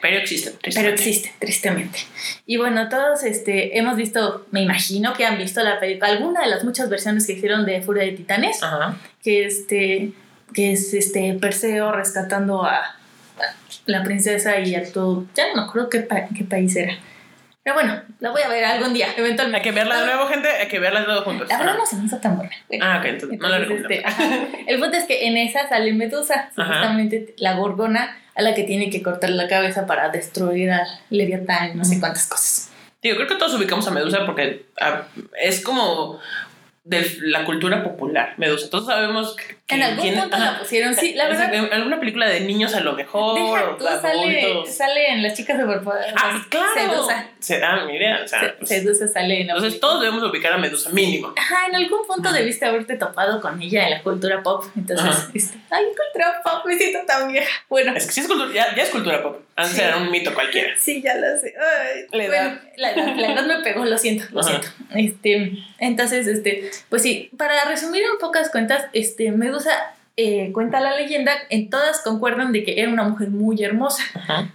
Pero 0.00 0.22
tristemente. 0.22 0.70
Pero 0.72 0.88
existen, 0.90 1.32
tristemente. 1.40 1.98
Y 2.46 2.56
bueno, 2.56 2.88
todos 2.88 3.24
este, 3.24 3.78
hemos 3.78 3.96
visto, 3.96 4.46
me 4.52 4.62
imagino 4.62 5.12
que 5.12 5.26
han 5.26 5.38
visto 5.38 5.60
la 5.64 5.80
película, 5.80 6.12
alguna 6.12 6.42
de 6.42 6.46
las 6.46 6.62
muchas 6.62 6.88
versiones 6.88 7.26
que 7.26 7.32
hicieron 7.32 7.66
de 7.66 7.82
Furia 7.82 8.04
de 8.04 8.12
Titanes, 8.12 8.60
que, 9.24 9.44
este, 9.44 10.12
que 10.54 10.70
es 10.70 10.94
este, 10.94 11.34
Perseo 11.34 11.90
rescatando 11.90 12.64
a, 12.64 12.97
la 13.86 14.02
princesa 14.02 14.58
y 14.60 14.74
a 14.74 14.92
todo. 14.92 15.26
Ya 15.34 15.48
no 15.48 15.56
me 15.56 15.62
acuerdo 15.62 15.88
qué, 15.88 16.06
qué 16.36 16.44
país 16.44 16.76
era. 16.76 16.98
Pero 17.68 17.74
bueno, 17.74 18.00
la 18.20 18.30
voy 18.30 18.40
a 18.40 18.48
ver 18.48 18.64
algún 18.64 18.94
día, 18.94 19.08
eventualmente. 19.16 19.58
Hay 19.58 19.62
que 19.62 19.78
verla 19.78 20.00
de 20.00 20.06
nuevo, 20.06 20.26
gente. 20.28 20.48
Hay 20.48 20.68
que 20.68 20.78
verla 20.78 21.00
de 21.00 21.06
nuevo 21.06 21.22
juntos. 21.22 21.48
La 21.50 21.58
verdad 21.58 21.76
no 21.76 21.84
se 21.84 21.96
me 21.96 22.06
hizo 22.06 22.16
tan 22.16 22.36
buena. 22.36 22.52
ah, 22.80 22.98
ok, 22.98 23.04
entonces, 23.04 23.38
no 23.38 23.48
la 23.48 23.58
recuerdo. 23.58 23.88
Este, 23.90 24.04
el 24.66 24.80
punto 24.80 24.96
es 24.96 25.04
que 25.04 25.26
en 25.26 25.36
esa 25.36 25.68
sale 25.68 25.92
Medusa, 25.92 26.50
justamente 26.56 27.34
la 27.36 27.56
gorgona 27.56 28.16
a 28.34 28.40
la 28.40 28.54
que 28.54 28.62
tiene 28.62 28.88
que 28.88 29.02
cortar 29.02 29.30
la 29.30 29.48
cabeza 29.48 29.84
para 29.86 30.08
destruir 30.08 30.70
al 30.70 30.86
Leviatán, 31.10 31.76
no 31.76 31.84
sé 31.84 32.00
cuántas 32.00 32.26
cosas. 32.26 32.70
Digo, 33.02 33.16
creo 33.16 33.28
que 33.28 33.34
todos 33.34 33.54
ubicamos 33.54 33.86
a 33.86 33.90
Medusa 33.90 34.24
porque 34.24 34.64
ah, 34.80 35.02
es 35.38 35.60
como 35.60 36.20
de 36.84 37.18
la 37.20 37.44
cultura 37.44 37.82
popular, 37.84 38.32
Medusa. 38.38 38.70
Todos 38.70 38.86
sabemos 38.86 39.36
en 39.70 39.82
algún 39.82 40.14
punto 40.14 40.38
la 40.38 40.58
pusieron, 40.58 40.94
sí, 40.94 41.12
la 41.14 41.28
verdad. 41.28 41.52
En 41.52 41.72
alguna 41.72 42.00
película 42.00 42.26
de 42.26 42.40
niños 42.40 42.74
a 42.74 42.80
lo 42.80 42.94
mejor. 42.94 43.78
Deja, 43.78 44.00
sale, 44.00 44.66
sale 44.66 45.12
en 45.12 45.22
Las 45.22 45.34
Chicas 45.34 45.60
Superpoderosas. 45.60 46.14
Ah, 46.16 46.46
claro. 46.48 46.72
Sedusa. 46.74 47.28
Se 47.38 47.58
da, 47.58 47.84
mire, 47.84 48.22
o 48.22 48.26
sea. 48.26 48.54
Pues, 48.56 48.68
Sedusa 48.68 49.06
sale 49.06 49.42
en 49.42 49.50
Entonces 49.50 49.78
todos 49.78 50.00
debemos 50.00 50.22
ubicar 50.22 50.54
a 50.54 50.58
Medusa, 50.58 50.88
mínimo. 50.90 51.34
Ajá, 51.36 51.66
en 51.68 51.74
algún 51.74 52.06
punto 52.06 52.32
debiste 52.32 52.64
haberte 52.64 52.96
topado 52.96 53.40
con 53.40 53.60
ella 53.60 53.84
en 53.84 53.90
la 53.90 54.02
cultura 54.02 54.42
pop. 54.42 54.64
Entonces, 54.74 55.28
este, 55.34 55.58
ay, 55.70 55.84
cultura 55.84 56.40
pop, 56.42 56.64
me 56.64 56.76
siento 56.78 57.00
tan 57.06 57.30
vieja. 57.30 57.50
Bueno. 57.68 57.92
Es 57.94 58.06
que 58.06 58.12
sí 58.12 58.20
es 58.20 58.26
cultura, 58.26 58.50
ya, 58.52 58.74
ya 58.74 58.82
es 58.82 58.90
cultura 58.90 59.22
pop. 59.22 59.38
Antes 59.54 59.78
era 59.78 59.96
un 59.96 60.10
mito 60.10 60.32
cualquiera. 60.32 60.72
Sí, 60.78 61.02
ya 61.02 61.14
lo 61.16 61.36
sé. 61.38 61.52
Ay, 61.58 62.06
bueno, 62.28 62.58
la, 62.76 62.96
la, 62.96 63.14
la 63.16 63.28
verdad 63.28 63.44
me 63.44 63.58
pegó, 63.64 63.84
lo 63.84 63.98
siento, 63.98 64.24
lo 64.30 64.42
siento. 64.42 64.68
Este, 64.94 65.52
entonces, 65.78 66.26
este, 66.26 66.70
pues 66.88 67.02
sí, 67.02 67.30
para 67.36 67.64
resumir 67.64 68.02
en 68.02 68.18
pocas 68.20 68.50
cuentas, 68.50 68.86
este, 68.92 69.32
Medusa 69.32 69.57
eh, 70.16 70.50
cuenta 70.52 70.80
la 70.80 70.96
leyenda, 70.96 71.32
en 71.48 71.70
todas 71.70 72.00
concuerdan 72.00 72.52
de 72.52 72.64
que 72.64 72.80
era 72.80 72.90
una 72.90 73.04
mujer 73.04 73.30
muy 73.30 73.62
hermosa. 73.62 74.02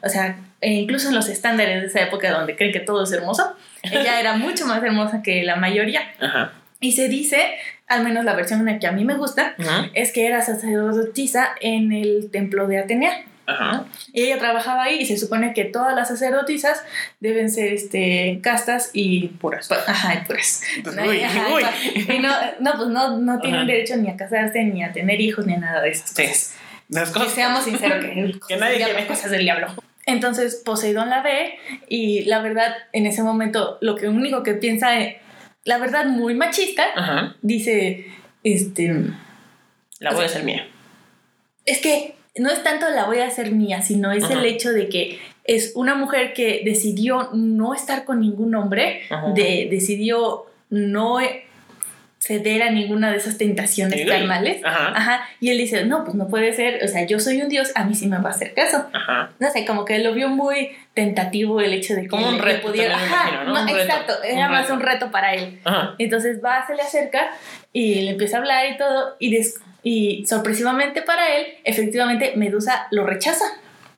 O 0.01 0.09
sea, 0.09 0.37
e 0.59 0.73
incluso 0.73 1.09
en 1.09 1.15
los 1.15 1.29
estándares 1.29 1.81
de 1.81 1.87
esa 1.87 2.01
época 2.01 2.31
donde 2.31 2.55
creen 2.55 2.71
que 2.71 2.79
todo 2.79 3.03
es 3.03 3.11
hermoso, 3.11 3.55
ella 3.83 4.19
era 4.19 4.35
mucho 4.35 4.65
más 4.65 4.83
hermosa 4.83 5.21
que 5.21 5.43
la 5.43 5.55
mayoría. 5.55 6.01
Y 6.79 6.91
se 6.91 7.07
dice, 7.07 7.55
al 7.87 8.03
menos 8.03 8.25
la 8.25 8.35
versión 8.35 8.59
en 8.59 8.65
la 8.65 8.79
que 8.79 8.87
a 8.87 8.91
mí 8.91 9.05
me 9.05 9.15
gusta, 9.15 9.55
es 9.93 10.11
que 10.11 10.25
era 10.27 10.41
sacerdotisa 10.41 11.49
en 11.61 11.93
el 11.93 12.29
templo 12.31 12.67
de 12.67 12.79
Atenea. 12.79 13.23
Y 14.13 14.23
ella 14.23 14.39
trabajaba 14.39 14.84
ahí 14.84 14.99
y 15.01 15.06
se 15.06 15.17
supone 15.17 15.53
que 15.53 15.65
todas 15.65 15.95
las 15.95 16.08
sacerdotisas 16.08 16.84
deben 17.19 17.49
ser 17.49 17.73
este, 17.73 18.39
castas 18.41 18.89
y 18.93 19.27
puras. 19.27 19.71
Ajá, 19.71 20.15
y 20.15 20.25
puras. 20.25 20.65
Pues, 20.84 21.71
y 22.10 22.19
no, 22.19 22.32
no, 22.60 22.73
pues 22.77 22.89
no, 22.89 23.17
no 23.17 23.39
tienen 23.39 23.67
derecho 23.67 23.97
ni 23.97 24.10
a 24.10 24.15
casarse, 24.15 24.63
ni 24.63 24.84
a 24.84 24.91
tener 24.91 25.19
hijos, 25.19 25.45
ni 25.45 25.53
a 25.53 25.58
nada 25.58 25.82
de 25.82 25.89
eso. 25.89 26.06
Sí. 26.08 26.25
Las 26.89 27.12
cosas. 27.12 27.29
Que 27.29 27.36
seamos 27.36 27.63
sinceros, 27.63 28.03
que, 28.06 28.39
que 28.47 28.58
nadie 28.58 28.77
quiere 28.77 29.08
cosas 29.08 29.32
del 29.32 29.41
diablo. 29.41 29.67
Entonces 30.06 30.62
Poseidón 30.65 31.10
la 31.10 31.21
ve 31.21 31.58
y 31.88 32.25
la 32.25 32.41
verdad, 32.41 32.75
en 32.91 33.06
ese 33.06 33.23
momento, 33.23 33.77
lo 33.82 33.95
que 33.95 34.10
único 34.10 34.43
que 34.43 34.53
piensa, 34.53 34.99
eh, 34.99 35.21
la 35.63 35.77
verdad, 35.77 36.06
muy 36.06 36.36
machista, 36.36 37.36
dice, 37.41 38.08
este... 38.43 39.06
La 39.99 40.12
voy 40.12 40.23
a 40.23 40.25
hacer 40.25 40.43
mía. 40.43 40.67
Es 41.65 41.79
que 41.79 42.15
no 42.36 42.50
es 42.50 42.63
tanto 42.63 42.89
la 42.89 43.06
voy 43.06 43.19
a 43.19 43.28
hacer 43.28 43.52
mía, 43.52 43.82
sino 43.82 44.12
es 44.12 44.30
el 44.30 44.46
hecho 44.46 44.72
de 44.72 44.89
que 44.89 45.19
es 45.43 45.74
una 45.76 45.96
mujer 45.96 46.34
que 46.34 46.62
decidió 46.65 47.30
no 47.34 47.74
estar 47.74 48.06
con 48.06 48.22
ningún 48.22 48.56
hombre, 48.56 49.02
de, 49.36 49.67
decidió 49.69 50.46
no 50.69 51.19
ceder 52.17 52.63
a 52.63 52.72
ninguna 52.72 53.12
de 53.12 53.17
esas 53.17 53.38
tentaciones 53.38 54.08
carnales. 54.08 54.62
Ajá. 54.63 55.28
Y 55.41 55.50
él 55.50 55.58
dice, 55.58 55.86
no, 55.86 56.06
pues 56.06 56.15
no 56.15 56.30
puede 56.30 56.54
ser, 56.54 56.82
o 56.84 56.88
sea, 56.88 57.06
yo 57.06 57.19
soy 57.19 57.41
un 57.41 57.50
dios, 57.50 57.72
a 57.76 57.84
mí 57.84 57.93
sí 57.96 58.08
me 58.08 58.17
va 58.17 58.30
a 58.30 58.32
hacer 58.32 58.54
caso. 58.54 58.86
No 59.39 59.52
sé, 59.52 59.65
como 59.65 59.84
que 59.84 60.00
lo 60.00 60.13
vio 60.13 60.30
muy 60.30 60.72
tentativo 60.93 61.60
el 61.60 61.74
hecho 61.74 61.96
de 61.96 62.04
que... 62.04 62.08
Como 62.08 62.30
un 62.30 62.39
reto. 62.39 62.67
Pudiera... 62.67 62.96
Ajá, 62.96 63.43
¿no? 63.43 63.67
exacto, 63.67 64.13
era 64.24 64.48
más 64.48 64.69
un 64.69 64.80
reto 64.80 65.12
para 65.12 65.34
él. 65.34 65.60
Entonces 66.00 66.39
va, 66.43 66.65
se 66.65 66.76
le 66.76 66.82
acerca 66.82 67.32
y 67.73 67.95
le 67.95 68.12
empieza 68.12 68.38
a 68.38 68.39
hablar 68.39 68.71
y 68.71 68.77
todo, 68.77 69.15
y 69.19 69.38
y 69.86 70.25
sorpresivamente 70.25 71.01
para 71.01 71.36
él, 71.36 71.45
efectivamente, 71.65 72.33
Medusa 72.38 72.88
lo 72.91 73.05
rechaza. 73.05 73.43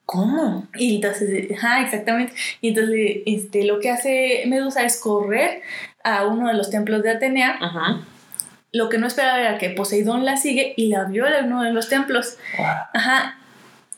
¿Cómo? 0.04 0.66
Y 0.76 0.96
entonces, 0.96 1.50
ajá, 1.56 1.82
exactamente. 1.82 2.32
Y 2.60 2.68
entonces, 2.68 3.18
este, 3.26 3.64
lo 3.64 3.78
que 3.78 3.90
hace 3.90 4.44
Medusa 4.46 4.84
es 4.84 4.98
correr 5.00 5.62
a 6.02 6.26
uno 6.26 6.48
de 6.48 6.54
los 6.54 6.70
templos 6.70 7.02
de 7.02 7.10
Atenea. 7.10 7.56
Ajá. 7.60 8.00
Lo 8.72 8.88
que 8.88 8.98
no 8.98 9.06
esperaba 9.06 9.40
era 9.40 9.58
que 9.58 9.70
Poseidón 9.70 10.24
la 10.24 10.36
sigue 10.36 10.74
y 10.76 10.88
la 10.88 11.04
viola 11.04 11.38
en 11.38 11.46
uno 11.46 11.62
de 11.62 11.72
los 11.72 11.88
templos. 11.88 12.36
Ajá. 12.94 13.38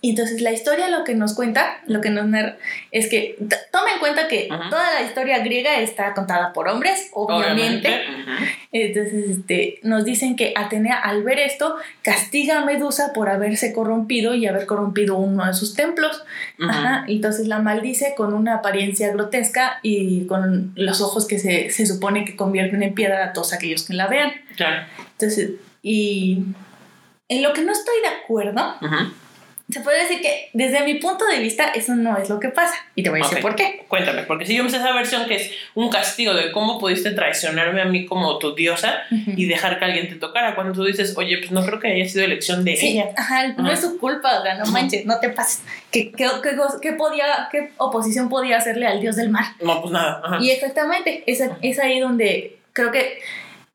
Y 0.00 0.11
entonces 0.11 0.40
la 0.40 0.52
historia 0.52 0.88
lo 0.88 1.02
que 1.02 1.14
nos 1.14 1.34
cuenta, 1.34 1.80
lo 1.87 2.00
que 2.00 2.11
nos 2.11 2.26
narra, 2.26 2.56
es 2.92 3.08
que 3.08 3.37
toma 3.72 3.92
en 3.94 3.98
cuenta 3.98 4.28
que 4.28 4.48
toda 4.70 4.94
la 4.94 5.02
historia 5.02 5.40
griega 5.40 5.80
está 5.80 6.14
contada 6.14 6.52
por 6.52 6.68
hombres, 6.68 7.11
obviamente. 7.12 8.04
Entonces 8.70 9.38
este, 9.38 9.80
nos 9.82 10.04
dicen 10.04 10.37
que 10.37 10.52
Atenea 10.54 11.00
al 11.00 11.24
ver 11.24 11.40
esto 11.40 11.76
castiga 12.02 12.61
a 12.61 12.64
Medusa 12.64 13.12
por 13.12 13.28
haberse 13.28 13.72
corrompido 13.72 14.34
y 14.34 14.46
haber 14.46 14.66
corrompido 14.66 15.16
uno 15.16 15.44
de 15.44 15.54
sus 15.54 15.74
templos. 15.74 16.22
Ajá. 16.61 17.04
Entonces 17.08 17.48
la 17.48 17.58
maldice 17.58 18.14
con 18.16 18.34
una 18.34 18.54
apariencia 18.54 19.12
grotesca 19.12 19.80
y 19.82 20.26
con 20.26 20.72
los 20.76 21.00
ojos 21.00 21.26
que 21.26 21.40
se, 21.40 21.70
se 21.70 21.87
supone 21.87 22.24
que 22.24 22.37
convierten 22.37 22.84
en 22.84 22.94
piedra 22.94 23.24
a 23.24 23.32
todos 23.32 23.52
aquellos 23.52 23.84
que 23.84 23.94
la 23.94 24.06
vean. 24.06 24.30
Claro. 24.54 24.87
Entonces, 25.12 25.52
y 25.82 26.44
en 27.28 27.42
lo 27.42 27.52
que 27.52 27.62
no 27.62 27.72
estoy 27.72 28.00
de 28.00 28.08
acuerdo 28.22 28.76
se 29.70 29.81
puede 29.81 30.02
decir 30.02 30.22
que 30.22 30.48
desde 30.54 30.83
mi 30.83 30.94
punto 30.94 31.26
de 31.26 31.40
vista 31.40 31.70
eso 31.74 31.94
no 31.94 32.16
es 32.16 32.31
lo 32.31 32.40
que 32.40 32.48
pasa. 32.48 32.74
Y 32.94 33.02
te 33.02 33.11
voy 33.11 33.20
a 33.20 33.24
decir 33.24 33.40
por 33.40 33.54
qué. 33.54 33.85
Cuéntame, 33.87 34.22
porque 34.22 34.46
si 34.46 34.57
yo 34.57 34.64
me 34.64 34.70
sé 34.70 34.78
esa 34.78 34.92
versión 34.92 35.26
que 35.26 35.37
es 35.37 35.50
un 35.74 35.90
castigo 35.90 36.33
de 36.33 36.52
cómo 36.52 36.78
pudiste 36.78 37.11
traicionarme 37.11 37.83
a 37.83 37.85
mí 37.85 38.07
como 38.07 38.38
tu 38.38 38.54
diosa 38.54 39.02
y 39.11 39.44
dejar 39.44 39.78
que 39.78 39.85
alguien 39.85 40.09
te 40.09 40.14
tocara, 40.14 40.54
cuando 40.54 40.72
tú 40.72 40.85
dices, 40.85 41.14
oye, 41.18 41.38
pues 41.38 41.50
no 41.50 41.64
creo 41.66 41.81
que 41.81 41.88
haya 41.88 42.09
sido 42.09 42.24
elección 42.24 42.64
de 42.64 42.76
sí, 42.76 42.88
ella. 42.88 43.11
Ajá, 43.16 43.48
no 43.48 43.70
es 43.70 43.81
su 43.81 43.98
culpa, 43.98 44.40
o 44.40 44.42
sea, 44.42 44.54
no 44.54 44.66
manches, 44.66 45.04
no 45.04 45.20
te 45.20 45.28
pases. 45.28 45.62
¿Qué, 45.90 46.12
qué, 46.12 46.28
qué, 46.81 46.92
podía, 46.92 47.48
¿Qué 47.52 47.72
oposición 47.76 48.31
podía 48.31 48.57
hacerle 48.57 48.87
al 48.87 49.00
dios 49.00 49.16
del 49.16 49.28
mar? 49.28 49.44
No, 49.61 49.83
pues 49.83 49.92
nada. 49.92 50.38
Y 50.40 50.50
exactamente, 50.50 51.24
es, 51.26 51.42
es 51.61 51.78
ahí 51.78 52.00
donde 52.00 52.57
creo 52.72 52.90
que 52.90 53.18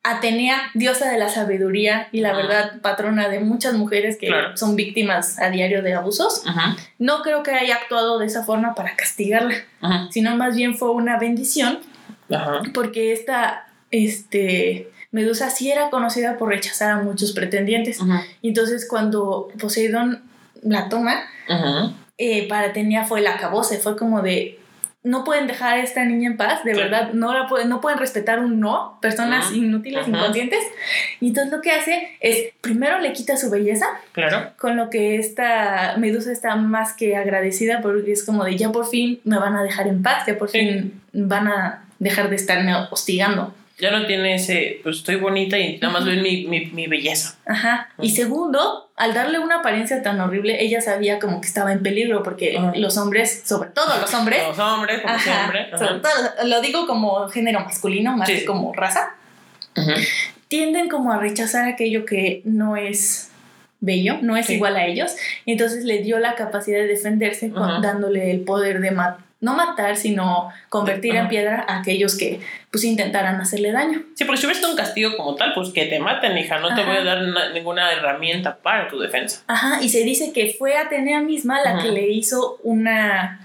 Atenea, 0.05 0.69
diosa 0.73 1.09
de 1.09 1.17
la 1.17 1.29
sabiduría 1.29 2.09
y 2.11 2.19
la 2.19 2.33
verdad 2.33 2.81
patrona 2.81 3.29
de 3.29 3.39
muchas 3.39 3.73
mujeres 3.73 4.17
que 4.17 4.29
son 4.55 4.75
víctimas 4.75 5.39
a 5.39 5.49
diario 5.49 5.81
de 5.81 5.93
abusos, 5.93 6.43
no 6.99 7.21
creo 7.21 7.41
que 7.41 7.51
haya 7.51 7.75
actuado 7.75 8.19
de 8.19 8.25
esa 8.25 8.43
forma 8.43 8.75
para 8.75 8.97
castigarla, 8.97 9.55
sino 10.09 10.35
más 10.35 10.57
bien 10.57 10.75
fue 10.75 10.91
una 10.91 11.17
bendición, 11.17 11.79
porque 12.73 13.13
esta 13.13 13.67
este, 13.91 14.91
Medusa 15.11 15.49
sí 15.49 15.71
era 15.71 15.89
conocida 15.89 16.37
por 16.37 16.49
rechazar 16.49 16.91
a 16.91 17.01
muchos 17.01 17.31
pretendientes. 17.31 17.99
Entonces 18.41 18.85
cuando 18.89 19.47
Poseidón 19.57 20.23
la 20.63 20.89
toma, 20.89 21.21
eh, 22.17 22.47
para 22.49 22.67
Atenea 22.67 23.05
fue 23.05 23.21
el 23.21 23.27
acabose, 23.27 23.77
fue 23.77 23.95
como 23.95 24.21
de 24.21 24.59
no 25.03 25.25
pueden 25.25 25.47
dejar 25.47 25.79
a 25.79 25.83
esta 25.83 26.05
niña 26.05 26.29
en 26.29 26.37
paz, 26.37 26.63
de 26.63 26.73
verdad, 26.73 27.11
no, 27.13 27.33
la 27.33 27.47
pueden, 27.47 27.67
no 27.67 27.81
pueden 27.81 27.99
respetar 27.99 28.39
un 28.39 28.59
no, 28.61 28.97
personas 29.01 29.51
inútiles, 29.51 30.07
inconscientes. 30.07 30.63
Y 31.19 31.27
entonces 31.27 31.51
lo 31.51 31.61
que 31.61 31.71
hace 31.71 32.17
es, 32.21 32.53
primero 32.61 32.99
le 32.99 33.11
quita 33.11 33.35
su 33.35 33.49
belleza, 33.49 33.85
claro. 34.13 34.51
con 34.57 34.77
lo 34.77 34.89
que 34.89 35.17
esta 35.17 35.95
Medusa 35.97 36.31
está 36.31 36.55
más 36.55 36.93
que 36.93 37.17
agradecida 37.17 37.81
porque 37.81 38.13
es 38.13 38.23
como 38.23 38.45
de 38.45 38.55
ya 38.55 38.71
por 38.71 38.87
fin 38.87 39.19
me 39.25 39.37
van 39.37 39.55
a 39.55 39.63
dejar 39.63 39.87
en 39.87 40.01
paz, 40.01 40.25
ya 40.25 40.37
por 40.37 40.49
fin 40.49 41.01
van 41.11 41.47
a 41.49 41.83
dejar 41.99 42.29
de 42.29 42.37
estarme 42.37 42.73
hostigando 42.89 43.53
ya 43.79 43.91
no 43.91 44.05
tiene 44.05 44.35
ese, 44.35 44.79
pues 44.83 44.97
estoy 44.97 45.15
bonita 45.15 45.57
y 45.57 45.77
nada 45.79 45.93
más 45.93 46.05
ven 46.05 46.21
mi, 46.21 46.45
mi, 46.45 46.67
mi, 46.67 46.87
belleza. 46.87 47.35
Ajá. 47.45 47.89
Y 47.99 48.11
segundo, 48.11 48.82
al 48.95 49.13
darle 49.13 49.39
una 49.39 49.59
apariencia 49.59 50.03
tan 50.03 50.21
horrible, 50.21 50.63
ella 50.63 50.81
sabía 50.81 51.19
como 51.19 51.41
que 51.41 51.47
estaba 51.47 51.71
en 51.71 51.81
peligro 51.81 52.21
porque 52.21 52.59
los 52.75 52.97
hombres, 52.97 53.41
sobre 53.45 53.69
todo 53.69 53.99
los 53.99 54.13
hombres. 54.13 54.47
Los 54.47 54.59
hombres, 54.59 55.01
como 55.01 55.19
siempre. 55.19 55.71
Sobre 55.71 55.99
todo, 55.99 56.11
lo 56.45 56.61
digo 56.61 56.85
como 56.85 57.27
género 57.29 57.61
masculino, 57.61 58.15
más 58.15 58.29
que 58.29 58.45
como 58.45 58.73
raza. 58.73 59.15
Tienden 60.47 60.89
como 60.89 61.11
a 61.11 61.17
rechazar 61.17 61.67
aquello 61.67 62.05
que 62.05 62.41
no 62.45 62.77
es 62.77 63.31
bello, 63.79 64.19
no 64.21 64.37
es 64.37 64.49
igual 64.51 64.75
a 64.75 64.85
ellos. 64.85 65.15
Y 65.45 65.53
entonces 65.53 65.83
le 65.85 66.03
dio 66.03 66.19
la 66.19 66.35
capacidad 66.35 66.77
de 66.77 66.87
defenderse 66.87 67.49
dándole 67.49 68.29
el 68.29 68.41
poder 68.41 68.79
de, 68.79 68.91
no 69.43 69.55
matar, 69.55 69.97
sino 69.97 70.49
convertir 70.69 71.15
en 71.15 71.27
piedra 71.27 71.65
a 71.67 71.79
aquellos 71.79 72.17
que 72.17 72.39
pues 72.71 72.85
intentaran 72.85 73.39
hacerle 73.41 73.73
daño. 73.73 74.01
Sí, 74.15 74.23
porque 74.23 74.39
si 74.39 74.47
hubiera 74.47 74.67
un 74.69 74.77
castigo 74.77 75.17
como 75.17 75.35
tal, 75.35 75.53
pues 75.53 75.69
que 75.69 75.85
te 75.85 75.99
maten, 75.99 76.37
hija, 76.37 76.59
no 76.59 76.73
te 76.73 76.83
voy 76.85 76.95
a 76.95 77.03
dar 77.03 77.21
ninguna 77.53 77.91
herramienta 77.91 78.55
para 78.55 78.87
tu 78.87 78.97
defensa. 78.99 79.43
Ajá, 79.47 79.83
y 79.83 79.89
se 79.89 80.05
dice 80.05 80.31
que 80.31 80.55
fue 80.57 80.77
Atenea 80.77 81.19
misma 81.19 81.61
la 81.61 81.83
que 81.83 81.89
le 81.89 82.09
hizo 82.09 82.57
una, 82.63 83.41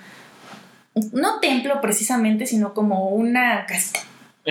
no 1.13 1.41
templo 1.41 1.81
precisamente, 1.81 2.47
sino 2.47 2.75
como 2.75 3.09
una 3.09 3.67
casita. 3.67 4.01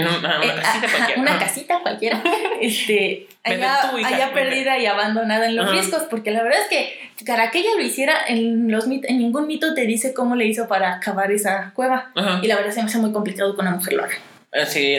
Una, 0.01 0.39
eh, 0.43 0.53
casita 0.61 0.87
cualquiera. 0.89 1.21
Una 1.21 1.39
casita 1.39 1.79
cualquiera. 1.81 2.23
Este, 2.59 3.27
allá, 3.43 4.31
perdida 4.33 4.79
y 4.79 4.87
abandonada 4.87 5.45
en 5.45 5.55
los 5.55 5.71
riscos, 5.71 6.03
porque 6.09 6.31
la 6.31 6.41
verdad 6.41 6.59
es 6.61 6.67
que 6.67 7.25
para 7.25 7.51
que 7.51 7.59
ella 7.59 7.69
lo 7.77 7.83
hiciera, 7.83 8.15
en, 8.27 8.71
los 8.71 8.87
en 8.87 9.17
ningún 9.17 9.45
mito 9.47 9.73
te 9.75 9.85
dice 9.85 10.13
cómo 10.13 10.35
le 10.35 10.45
hizo 10.45 10.67
para 10.67 10.99
cavar 10.99 11.31
esa 11.31 11.71
cueva. 11.75 12.11
Y 12.41 12.47
la 12.47 12.55
verdad 12.55 12.71
se 12.71 12.81
me 12.81 12.87
hace 12.87 12.97
muy 12.97 13.11
complicado 13.11 13.55
que 13.55 13.61
una 13.61 13.71
mujer 13.71 13.93
lo 13.93 14.03
haga. 14.03 14.15
Ah, 14.53 14.65
sí, 14.65 14.97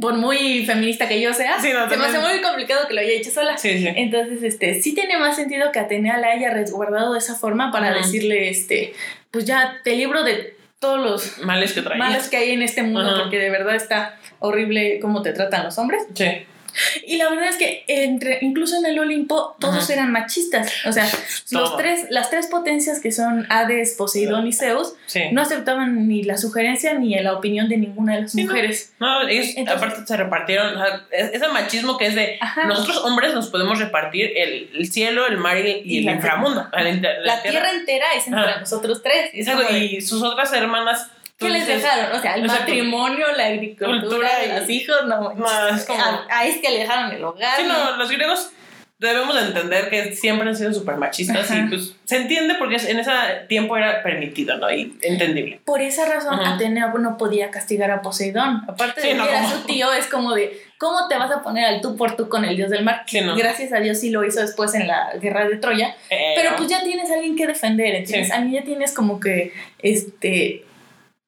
Por 0.00 0.14
muy 0.14 0.64
feminista 0.64 1.06
que 1.06 1.20
yo 1.20 1.32
sea, 1.32 1.60
se 1.60 1.72
me 1.72 1.78
hace 1.78 2.18
muy 2.18 2.40
complicado 2.40 2.88
que 2.88 2.94
lo 2.94 3.00
haya 3.00 3.12
hecho 3.12 3.30
sola. 3.30 3.56
Entonces, 3.62 4.42
este, 4.42 4.82
sí 4.82 4.94
tiene 4.94 5.18
más 5.18 5.36
sentido 5.36 5.70
que 5.70 5.78
Atenea 5.78 6.16
la 6.18 6.28
haya 6.28 6.50
resguardado 6.50 7.12
de 7.12 7.18
esa 7.18 7.34
forma 7.34 7.70
para 7.70 7.92
decirle, 7.92 8.48
este, 8.48 8.94
pues 9.30 9.44
ya 9.44 9.80
te 9.84 9.94
libro 9.96 10.24
de 10.24 10.55
todos 10.86 11.00
los 11.00 11.38
males 11.44 11.72
que 11.72 11.82
Males 11.82 12.28
que 12.28 12.36
hay 12.36 12.50
en 12.52 12.62
este 12.62 12.82
mundo, 12.82 13.22
porque 13.22 13.38
de 13.38 13.50
verdad 13.50 13.74
está 13.74 14.16
horrible 14.38 15.00
cómo 15.00 15.22
te 15.22 15.32
tratan 15.32 15.64
los 15.64 15.78
hombres. 15.78 16.06
Sí. 16.14 16.46
Y 17.06 17.16
la 17.16 17.28
verdad 17.30 17.48
es 17.48 17.56
que 17.56 17.84
entre, 17.86 18.38
incluso 18.42 18.76
en 18.76 18.86
el 18.86 18.98
Olimpo 18.98 19.56
todos 19.60 19.88
eran 19.90 20.12
machistas. 20.12 20.72
O 20.86 20.92
sea, 20.92 21.08
los 21.50 21.76
tres, 21.76 22.06
las 22.10 22.30
tres 22.30 22.46
potencias 22.46 23.00
que 23.00 23.12
son 23.12 23.46
Hades, 23.48 23.94
Poseidón 23.94 24.46
y 24.46 24.52
Zeus 24.52 24.94
no 25.32 25.42
aceptaban 25.42 26.08
ni 26.08 26.22
la 26.22 26.36
sugerencia 26.36 26.94
ni 26.94 27.16
la 27.20 27.32
opinión 27.32 27.68
de 27.68 27.76
ninguna 27.78 28.16
de 28.16 28.22
las 28.22 28.34
mujeres. 28.34 28.92
No, 28.98 29.26
ellos 29.28 29.46
aparte 29.68 30.06
se 30.06 30.16
repartieron. 30.16 30.74
ese 31.10 31.48
machismo 31.48 31.96
que 31.96 32.06
es 32.06 32.14
de 32.14 32.38
nosotros 32.66 32.98
hombres 33.04 33.34
nos 33.34 33.48
podemos 33.48 33.78
repartir 33.78 34.32
el, 34.36 34.70
el 34.74 34.90
cielo, 34.90 35.26
el 35.26 35.38
mar 35.38 35.58
y, 35.58 35.98
el 35.98 36.14
inframundo. 36.14 36.68
La, 36.72 37.42
tierra. 37.42 37.70
entera 37.70 38.06
es 38.16 38.26
entre 38.26 38.60
nosotros 38.60 39.02
tres. 39.02 39.30
y 39.34 40.00
sus 40.00 40.22
otras 40.22 40.52
hermanas 40.52 41.10
¿Qué 41.38 41.50
les 41.50 41.66
dejaron? 41.66 42.16
O 42.16 42.20
sea, 42.20 42.36
el 42.36 42.46
matrimonio, 42.46 43.26
la 43.36 43.46
agricultura, 43.46 44.30
los 44.58 44.70
hijos, 44.70 44.96
no. 45.06 45.34
no 45.34 45.68
es 45.68 45.84
como... 45.84 46.02
a, 46.30 46.46
este 46.46 46.70
le 46.70 46.78
dejaron 46.78 47.12
el 47.12 47.22
hogar. 47.22 47.56
Sí, 47.58 47.64
no, 47.66 47.96
los 47.96 48.10
griegos 48.10 48.52
debemos 48.98 49.34
de 49.34 49.42
entender 49.42 49.90
que 49.90 50.14
siempre 50.14 50.48
han 50.48 50.56
sido 50.56 50.72
súper 50.72 50.96
machistas 50.96 51.50
y 51.50 51.62
pues 51.68 51.94
se 52.04 52.16
entiende 52.16 52.54
porque 52.54 52.76
en 52.76 52.98
ese 52.98 53.10
tiempo 53.46 53.76
era 53.76 54.02
permitido, 54.02 54.56
¿no? 54.56 54.70
Y 54.72 54.96
entendible. 55.02 55.60
Por 55.66 55.82
esa 55.82 56.06
razón 56.06 56.40
Atenea 56.40 56.86
no 56.98 57.18
podía 57.18 57.50
castigar 57.50 57.90
a 57.90 58.00
Poseidón. 58.00 58.62
Aparte 58.66 59.02
de 59.02 59.08
que 59.08 59.14
era 59.14 59.46
su 59.50 59.66
tío, 59.66 59.92
es 59.92 60.06
como 60.06 60.34
de, 60.34 60.58
¿cómo 60.78 61.08
te 61.08 61.18
vas 61.18 61.30
a 61.30 61.42
poner 61.42 61.66
al 61.66 61.80
tú 61.82 61.96
por 61.96 62.16
tú 62.16 62.30
con 62.30 62.46
el 62.46 62.56
dios 62.56 62.70
del 62.70 62.84
mar? 62.84 63.04
Gracias 63.36 63.72
a 63.74 63.80
Dios 63.80 64.00
sí 64.00 64.08
lo 64.10 64.24
hizo 64.24 64.40
después 64.40 64.74
en 64.74 64.86
la 64.86 65.12
guerra 65.20 65.46
de 65.46 65.56
Troya. 65.56 65.94
Eh, 66.08 66.32
pero 66.34 66.56
pues 66.56 66.70
ya 66.70 66.82
tienes 66.82 67.10
a 67.10 67.14
alguien 67.14 67.36
que 67.36 67.46
defender, 67.46 67.94
¿entiendes? 67.94 68.32
A 68.32 68.40
mí 68.40 68.52
ya 68.52 68.62
tienes 68.62 68.94
como 68.94 69.20
que, 69.20 69.52
este 69.80 70.64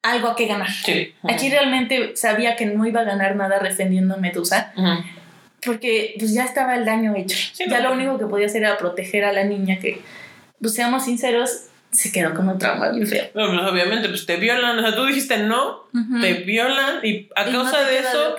algo 0.01 0.29
a 0.29 0.35
que 0.35 0.45
ganar. 0.45 0.69
Aquí 1.23 1.49
realmente 1.49 2.15
sabía 2.15 2.55
que 2.55 2.65
no 2.65 2.85
iba 2.85 3.01
a 3.01 3.03
ganar 3.03 3.35
nada 3.35 3.59
defendiendo 3.59 4.15
a 4.15 4.17
Medusa 4.17 4.73
porque 5.65 6.15
pues 6.17 6.33
ya 6.33 6.45
estaba 6.45 6.75
el 6.75 6.85
daño 6.85 7.15
hecho. 7.15 7.37
ya 7.69 7.79
lo 7.81 7.93
único 7.93 8.17
que 8.17 8.25
podía 8.25 8.45
hacer 8.45 8.63
era 8.63 8.77
proteger 8.77 9.25
a 9.25 9.33
la 9.33 9.43
niña 9.43 9.79
que, 9.79 10.01
pues 10.61 10.73
seamos 10.73 11.05
sinceros, 11.05 11.65
se 11.91 12.11
quedó 12.11 12.33
con 12.33 12.47
un 12.47 12.59
trauma 12.59 12.89
bien 12.89 13.07
feo. 13.07 13.25
No, 13.33 13.47
pues 13.47 13.71
obviamente, 13.71 14.09
pues 14.09 14.25
te 14.25 14.37
violan, 14.37 14.77
o 14.77 14.81
sea, 14.81 14.95
tú 14.95 15.05
dijiste 15.05 15.37
no, 15.39 15.87
te 16.21 16.33
violan 16.33 16.99
y 17.03 17.27
a 17.35 17.45
causa 17.45 17.83
de 17.83 17.99
eso, 17.99 18.35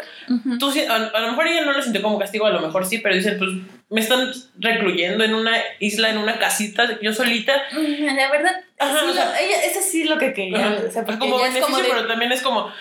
tú, 0.58 0.72
a, 0.88 1.20
lo 1.20 1.28
mejor 1.28 1.46
ella 1.48 1.64
no 1.64 1.72
lo 1.72 1.82
sintió 1.82 2.00
como 2.02 2.18
castigo, 2.18 2.46
a 2.46 2.50
lo 2.50 2.60
mejor 2.60 2.86
sí, 2.86 2.98
pero 2.98 3.14
dicen, 3.14 3.38
pues 3.38 3.50
me 3.90 4.00
están 4.00 4.32
recluyendo 4.58 5.24
en 5.24 5.34
una 5.34 5.52
isla, 5.80 6.10
en 6.10 6.18
una 6.18 6.38
casita, 6.38 7.00
yo 7.00 7.12
solita. 7.12 7.54
La 7.72 8.30
verdad, 8.30 8.64
ella, 8.78 9.64
eso 9.64 9.80
sí 9.82 10.02
es 10.02 10.08
lo 10.08 10.18
que 10.18 10.32
quería. 10.32 10.80
O 10.86 10.90
sea, 10.90 11.04
como 11.04 11.40
beneficio, 11.40 11.84
pero 11.88 12.06
también 12.06 12.30
es 12.30 12.42
como 12.42 12.72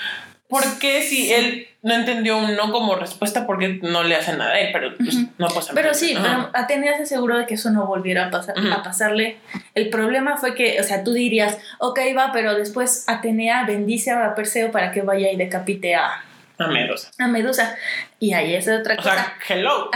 ¿Por 0.50 0.80
qué 0.80 1.04
si 1.04 1.32
él 1.32 1.68
no 1.84 1.94
entendió 1.94 2.40
un 2.40 2.56
no 2.56 2.72
como 2.72 2.96
respuesta? 2.96 3.46
Porque 3.46 3.80
no 3.84 4.04
le 4.04 4.16
hace 4.16 4.36
nada 4.36 4.54
a 4.54 4.60
él, 4.60 4.70
pero 4.74 4.98
pues, 4.98 5.16
no 5.38 5.48
pasa 5.48 5.74
Pero 5.76 5.94
sí, 5.94 6.18
pero 6.20 6.50
Atenea 6.54 6.98
se 6.98 7.04
aseguró 7.04 7.38
de 7.38 7.46
que 7.46 7.54
eso 7.54 7.70
no 7.70 7.86
volviera 7.86 8.26
a, 8.26 8.32
pasar, 8.32 8.56
a 8.58 8.82
pasarle. 8.82 9.38
El 9.76 9.90
problema 9.90 10.38
fue 10.38 10.56
que, 10.56 10.82
o 10.82 10.84
sea, 10.84 11.04
tú 11.04 11.14
dirías, 11.14 11.60
ok, 11.78 12.00
va, 12.18 12.32
pero 12.34 12.56
después 12.56 13.06
Atenea 13.08 13.64
bendice 13.66 14.10
a 14.10 14.34
Perseo 14.34 14.72
para 14.72 14.92
que 14.92 15.04
vaya 15.04 15.32
y 15.32 15.38
decapite 15.38 15.94
a, 15.94 16.24
a 16.58 16.68
Medusa. 16.68 17.12
A 17.20 17.28
Medusa. 17.28 17.78
Y 18.20 18.34
ahí 18.34 18.56
es 18.56 18.68
otra 18.68 18.98
cosa. 18.98 19.12
O 19.12 19.14
sea, 19.14 19.34
hello. 19.48 19.92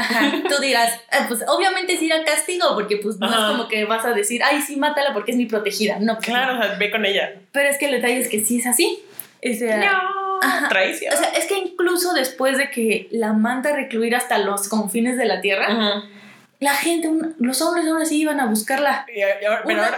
Tú 0.50 0.62
dirás, 0.62 1.02
ah, 1.12 1.26
pues 1.28 1.44
obviamente 1.48 1.98
sí 1.98 2.06
era 2.06 2.24
castigo, 2.24 2.76
porque 2.76 2.98
pues 2.98 3.18
no 3.18 3.28
es 3.28 3.36
como 3.36 3.68
que 3.68 3.86
vas 3.86 4.06
a 4.06 4.12
decir, 4.12 4.42
ay, 4.44 4.62
sí, 4.62 4.78
mátala 4.78 5.14
porque 5.14 5.32
es 5.32 5.38
mi 5.38 5.48
protegida. 5.48 5.98
No. 6.00 6.14
Pues, 6.16 6.28
claro, 6.28 6.60
o 6.60 6.62
sea, 6.62 6.76
ve 6.76 6.92
con 6.92 7.06
ella. 7.06 7.34
Pero 7.52 7.70
es 7.70 7.80
que 7.80 7.86
el 7.86 7.92
detalle 7.94 8.20
es 8.20 8.30
que 8.30 8.46
sí 8.46 8.60
es 8.60 8.68
así. 8.68 9.04
O 9.44 9.54
sea, 9.54 9.78
no 9.78 10.24
traición. 10.70 11.14
O 11.14 11.18
sea, 11.18 11.30
es 11.30 11.46
que 11.46 11.58
incluso 11.58 12.14
después 12.14 12.58
de 12.58 12.70
que 12.70 13.08
la 13.12 13.34
manda 13.34 13.76
recluir 13.76 14.16
hasta 14.16 14.38
los 14.38 14.68
confines 14.68 15.18
de 15.18 15.26
la 15.26 15.42
tierra, 15.42 16.04
la 16.60 16.74
gente, 16.76 17.10
los 17.40 17.62
hombres 17.62 17.86
aún 17.88 18.02
así 18.02 18.22
iban 18.22 18.40
a 18.40 18.46
buscarla. 18.46 19.06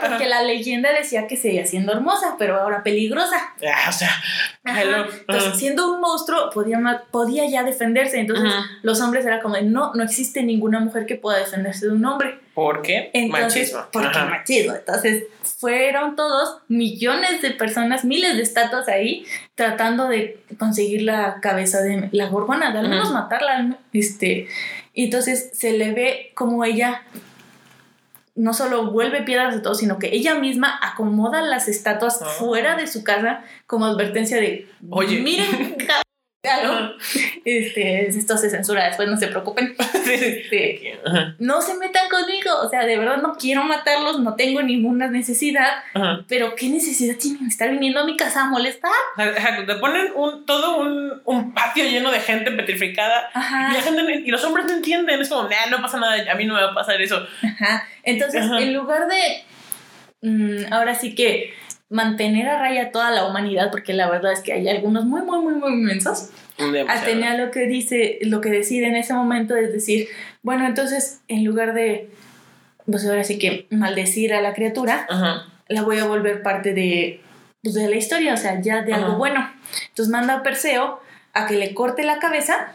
porque 0.09 0.27
la 0.27 0.41
leyenda 0.41 0.91
decía 0.93 1.27
que 1.27 1.37
seguía 1.37 1.65
siendo 1.65 1.93
hermosa, 1.93 2.35
pero 2.39 2.59
ahora 2.59 2.83
peligrosa. 2.83 3.53
Ah, 3.63 3.89
o 3.89 3.91
sea, 3.91 4.09
entonces, 4.63 5.59
siendo 5.59 5.93
un 5.93 6.01
monstruo, 6.01 6.49
podía, 6.49 7.03
podía 7.11 7.47
ya 7.47 7.63
defenderse. 7.63 8.19
Entonces, 8.19 8.51
los 8.81 8.99
hombres 9.01 9.25
era 9.25 9.41
como, 9.41 9.57
no, 9.61 9.93
no 9.93 10.03
existe 10.03 10.43
ninguna 10.43 10.79
mujer 10.79 11.05
que 11.05 11.15
pueda 11.15 11.37
defenderse 11.37 11.85
de 11.85 11.93
un 11.93 12.05
hombre. 12.05 12.39
¿Por 12.55 12.81
qué? 12.81 13.11
machismo. 13.29 13.81
Porque 13.91 14.17
machismo. 14.17 14.73
Entonces, 14.73 15.25
fueron 15.43 16.15
todos 16.15 16.59
millones 16.67 17.41
de 17.41 17.51
personas, 17.51 18.05
miles 18.05 18.37
de 18.37 18.43
estatuas 18.43 18.87
ahí, 18.87 19.25
tratando 19.55 20.07
de 20.07 20.39
conseguir 20.57 21.03
la 21.03 21.39
cabeza 21.41 21.81
de 21.81 22.09
la 22.11 22.27
gorgona, 22.27 22.71
de 22.71 22.79
al 22.79 22.89
menos 22.89 23.11
matarla. 23.11 23.77
Este, 23.93 24.47
y 24.95 25.05
entonces 25.05 25.51
se 25.53 25.73
le 25.73 25.91
ve 25.91 26.31
como 26.33 26.63
ella 26.63 27.03
no 28.33 28.53
solo 28.53 28.91
vuelve 28.91 29.21
piedras 29.21 29.53
de 29.53 29.61
todo, 29.61 29.75
sino 29.75 29.99
que 29.99 30.13
ella 30.13 30.35
misma 30.35 30.77
acomoda 30.81 31.41
las 31.41 31.67
estatuas 31.67 32.21
ah. 32.21 32.25
fuera 32.25 32.75
de 32.75 32.87
su 32.87 33.03
casa 33.03 33.43
como 33.67 33.85
advertencia 33.85 34.37
de, 34.37 34.67
oye, 34.89 35.19
miren, 35.21 35.77
este, 37.45 38.07
esto 38.09 38.37
se 38.37 38.49
censura 38.49 38.85
después, 38.85 39.09
no 39.09 39.17
se 39.17 39.27
preocupen. 39.27 39.75
Este, 40.05 40.99
no 41.39 41.61
se 41.61 41.75
metan 41.75 42.07
conmigo, 42.09 42.51
o 42.61 42.69
sea, 42.69 42.85
de 42.85 42.97
verdad 42.97 43.17
no 43.17 43.35
quiero 43.35 43.63
matarlos, 43.63 44.19
no 44.19 44.35
tengo 44.35 44.61
ninguna 44.61 45.07
necesidad, 45.07 45.83
pero 46.27 46.53
¿qué 46.55 46.69
necesidad 46.69 47.15
tienen 47.17 47.43
de 47.43 47.49
estar 47.49 47.69
viniendo 47.71 47.99
a 47.99 48.05
mi 48.05 48.15
casa 48.15 48.43
a 48.43 48.45
molestar? 48.45 48.91
Te 49.65 49.75
ponen 49.75 50.07
un, 50.15 50.45
todo 50.45 50.77
un, 50.77 51.21
un 51.25 51.53
patio 51.53 51.85
lleno 51.85 52.11
de 52.11 52.19
gente 52.19 52.51
petrificada 52.51 53.29
y, 54.23 54.31
los 54.31 54.43
hombres 54.43 54.65
no 54.65 54.73
entienden, 54.73 55.21
es 55.21 55.29
como, 55.29 55.43
no 55.43 55.81
pasa 55.81 55.99
nada, 55.99 56.31
a 56.31 56.35
mí 56.35 56.45
no 56.45 56.53
me 56.53 56.61
va 56.61 56.71
a 56.71 56.75
pasar 56.75 57.01
eso. 57.01 57.25
Entonces, 58.03 58.43
en 58.59 58.73
lugar 58.73 59.07
de, 59.07 59.43
mm, 60.21 60.73
ahora 60.73 60.95
sí 60.95 61.15
que 61.15 61.53
mantener 61.89 62.47
a 62.47 62.59
raya 62.59 62.91
toda 62.91 63.11
la 63.11 63.25
humanidad, 63.25 63.69
porque 63.71 63.93
la 63.93 64.09
verdad 64.09 64.33
es 64.33 64.41
que 64.41 64.53
hay 64.53 64.67
algunos 64.67 65.05
muy, 65.05 65.21
muy, 65.21 65.39
muy, 65.39 65.53
muy 65.53 65.73
inmensos. 65.73 66.29
Atenea 66.87 67.37
lo 67.37 67.51
que 67.51 67.67
dice, 67.67 68.19
lo 68.21 68.41
que 68.41 68.49
decide 68.49 68.87
en 68.87 68.95
ese 68.95 69.13
momento 69.13 69.55
es 69.55 69.71
decir, 69.71 70.07
bueno, 70.41 70.65
entonces 70.65 71.21
en 71.27 71.43
lugar 71.43 71.73
de, 71.73 72.09
pues 72.89 73.05
ahora 73.05 73.23
sí 73.23 73.37
que 73.37 73.67
maldecir 73.69 74.33
a 74.33 74.41
la 74.41 74.53
criatura, 74.53 75.07
la 75.67 75.81
voy 75.81 75.99
a 75.99 76.05
volver 76.05 76.41
parte 76.41 76.73
de, 76.73 77.21
pues, 77.61 77.75
de 77.75 77.89
la 77.89 77.95
historia, 77.95 78.33
o 78.33 78.37
sea, 78.37 78.61
ya 78.61 78.81
de 78.83 78.93
algo 78.93 79.17
bueno. 79.17 79.51
Entonces 79.89 80.11
manda 80.11 80.35
a 80.35 80.43
Perseo 80.43 81.01
a 81.33 81.47
que 81.47 81.55
le 81.55 81.73
corte 81.73 82.03
la 82.03 82.19
cabeza 82.19 82.73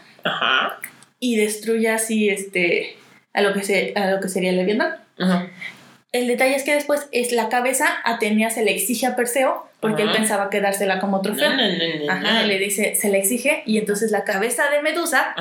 y 1.19 1.35
destruya 1.35 1.95
así 1.95 2.29
este, 2.29 2.97
a, 3.33 3.41
lo 3.41 3.53
que 3.53 3.63
se, 3.63 3.93
a 3.95 4.11
lo 4.11 4.19
que 4.19 4.29
sería 4.29 4.51
el 4.51 4.81
Ajá. 5.19 5.47
El 6.11 6.27
detalle 6.27 6.55
es 6.55 6.63
que 6.63 6.73
después 6.73 7.07
es 7.11 7.31
la 7.31 7.47
cabeza, 7.47 7.87
Atenea 8.03 8.49
se 8.49 8.63
le 8.63 8.71
exige 8.71 9.07
a 9.07 9.15
Perseo, 9.15 9.65
porque 9.79 10.03
él 10.03 10.11
pensaba 10.11 10.49
quedársela 10.49 10.99
como 10.99 11.21
trofeo. 11.21 11.49
Ajá, 12.09 12.43
le 12.43 12.59
dice, 12.59 12.95
se 12.95 13.09
le 13.09 13.17
exige, 13.17 13.63
y 13.65 13.77
entonces 13.77 14.11
la 14.11 14.25
cabeza 14.25 14.69
de 14.69 14.81
Medusa 14.81 15.33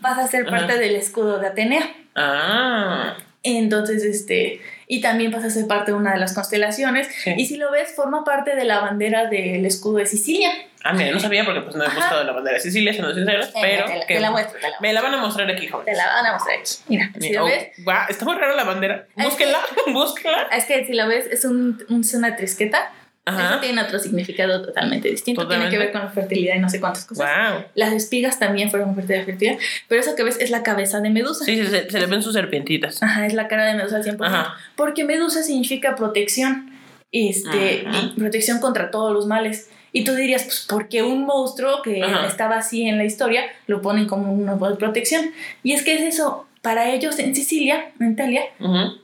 pasa 0.00 0.24
a 0.24 0.26
ser 0.26 0.46
parte 0.46 0.78
del 0.78 0.96
escudo 0.96 1.38
de 1.38 1.46
Atenea. 1.46 1.94
Ah. 2.16 3.16
Entonces, 3.44 4.02
este, 4.02 4.60
y 4.88 5.00
también 5.00 5.32
pasa 5.32 5.48
a 5.48 5.50
ser 5.50 5.66
parte 5.66 5.90
de 5.90 5.96
una 5.96 6.12
de 6.12 6.18
las 6.18 6.34
constelaciones. 6.34 7.08
Y 7.36 7.46
si 7.46 7.56
lo 7.56 7.70
ves, 7.70 7.94
forma 7.94 8.24
parte 8.24 8.54
de 8.54 8.64
la 8.64 8.80
bandera 8.80 9.26
del 9.26 9.64
escudo 9.66 9.98
de 9.98 10.06
Sicilia. 10.06 10.50
Ah, 10.84 10.92
mira, 10.92 11.10
no 11.10 11.18
sabía 11.18 11.44
porque 11.44 11.62
pues 11.62 11.74
no 11.74 11.84
he 11.84 11.88
buscado 11.88 12.22
la 12.22 12.32
bandera 12.32 12.54
de 12.54 12.60
Sicilia, 12.62 12.92
siendo 12.92 13.12
sinceros, 13.12 13.52
pero... 13.60 13.86
Te 14.06 14.20
la, 14.20 14.30
muestro, 14.30 14.60
te 14.60 14.70
la 14.70 14.76
Me 14.80 14.92
la 14.92 15.02
van 15.02 15.14
a 15.14 15.16
mostrar 15.16 15.50
aquí, 15.50 15.66
joven. 15.66 15.84
Te 15.84 15.94
la 15.94 16.06
van 16.06 16.26
a 16.26 16.32
mostrar 16.34 16.58
aquí. 16.60 16.70
Mira, 16.86 17.10
si 17.18 17.32
lo 17.32 17.44
oh, 17.44 17.46
ves... 17.46 17.68
está 18.08 18.24
muy 18.24 18.36
rara 18.36 18.54
la 18.54 18.62
bandera. 18.62 19.06
Búsquela, 19.16 19.58
búsquela. 19.88 20.48
Es 20.52 20.64
que 20.66 20.86
si 20.86 20.92
la 20.92 21.06
ves, 21.06 21.26
es, 21.26 21.44
un, 21.44 21.84
es 22.00 22.14
una 22.14 22.36
trisqueta 22.36 22.92
eso 23.26 23.60
tiene 23.60 23.82
otro 23.82 23.98
significado 23.98 24.62
totalmente 24.62 25.08
distinto. 25.10 25.48
Tiene 25.48 25.68
que 25.68 25.78
ver 25.78 25.90
con 25.90 26.02
la 26.02 26.10
fertilidad 26.10 26.54
y 26.54 26.60
no 26.60 26.68
sé 26.68 26.80
cuántas 26.80 27.04
cosas. 27.04 27.28
Las 27.74 27.92
espigas 27.92 28.38
también 28.38 28.70
fueron 28.70 28.94
parte 28.94 29.14
de 29.14 29.18
la 29.20 29.24
fertilidad. 29.24 29.58
Pero 29.88 30.00
eso 30.00 30.14
que 30.14 30.22
ves 30.22 30.38
es 30.40 30.50
la 30.50 30.62
cabeza 30.62 31.00
de 31.00 31.10
Medusa. 31.10 31.44
Sí, 31.44 31.56
se, 31.66 31.90
se, 31.90 32.00
le 32.00 32.06
ven 32.06 32.22
sus 32.22 32.34
serpientitas. 32.34 33.02
Ajá, 33.02 33.26
es 33.26 33.34
la 33.34 33.48
cara 33.48 33.64
de 33.66 33.74
Medusa 33.74 33.96
al 33.96 34.04
100%. 34.04 34.52
Porque 34.76 35.04
Medusa 35.04 35.42
significa 35.42 35.96
protección. 35.96 36.70
Este, 37.12 37.86
protección 38.16 38.60
contra 38.60 38.90
todos 38.90 39.12
los 39.12 39.26
males. 39.26 39.70
Y 39.92 40.04
tú 40.04 40.14
dirías, 40.14 40.44
pues, 40.44 40.66
¿por 40.68 40.88
qué 40.88 41.02
un 41.02 41.24
monstruo 41.24 41.80
que 41.82 42.02
estaba 42.28 42.56
así 42.58 42.86
en 42.86 42.98
la 42.98 43.04
historia 43.04 43.44
lo 43.66 43.80
ponen 43.80 44.06
como 44.06 44.32
una 44.32 44.58
protección? 44.58 45.32
Y 45.62 45.72
es 45.72 45.82
que 45.82 45.94
es 45.94 46.02
eso. 46.02 46.46
Para 46.66 46.90
ellos 46.90 47.20
en 47.20 47.32
Sicilia, 47.36 47.92
en 48.00 48.10
Italia, 48.10 48.42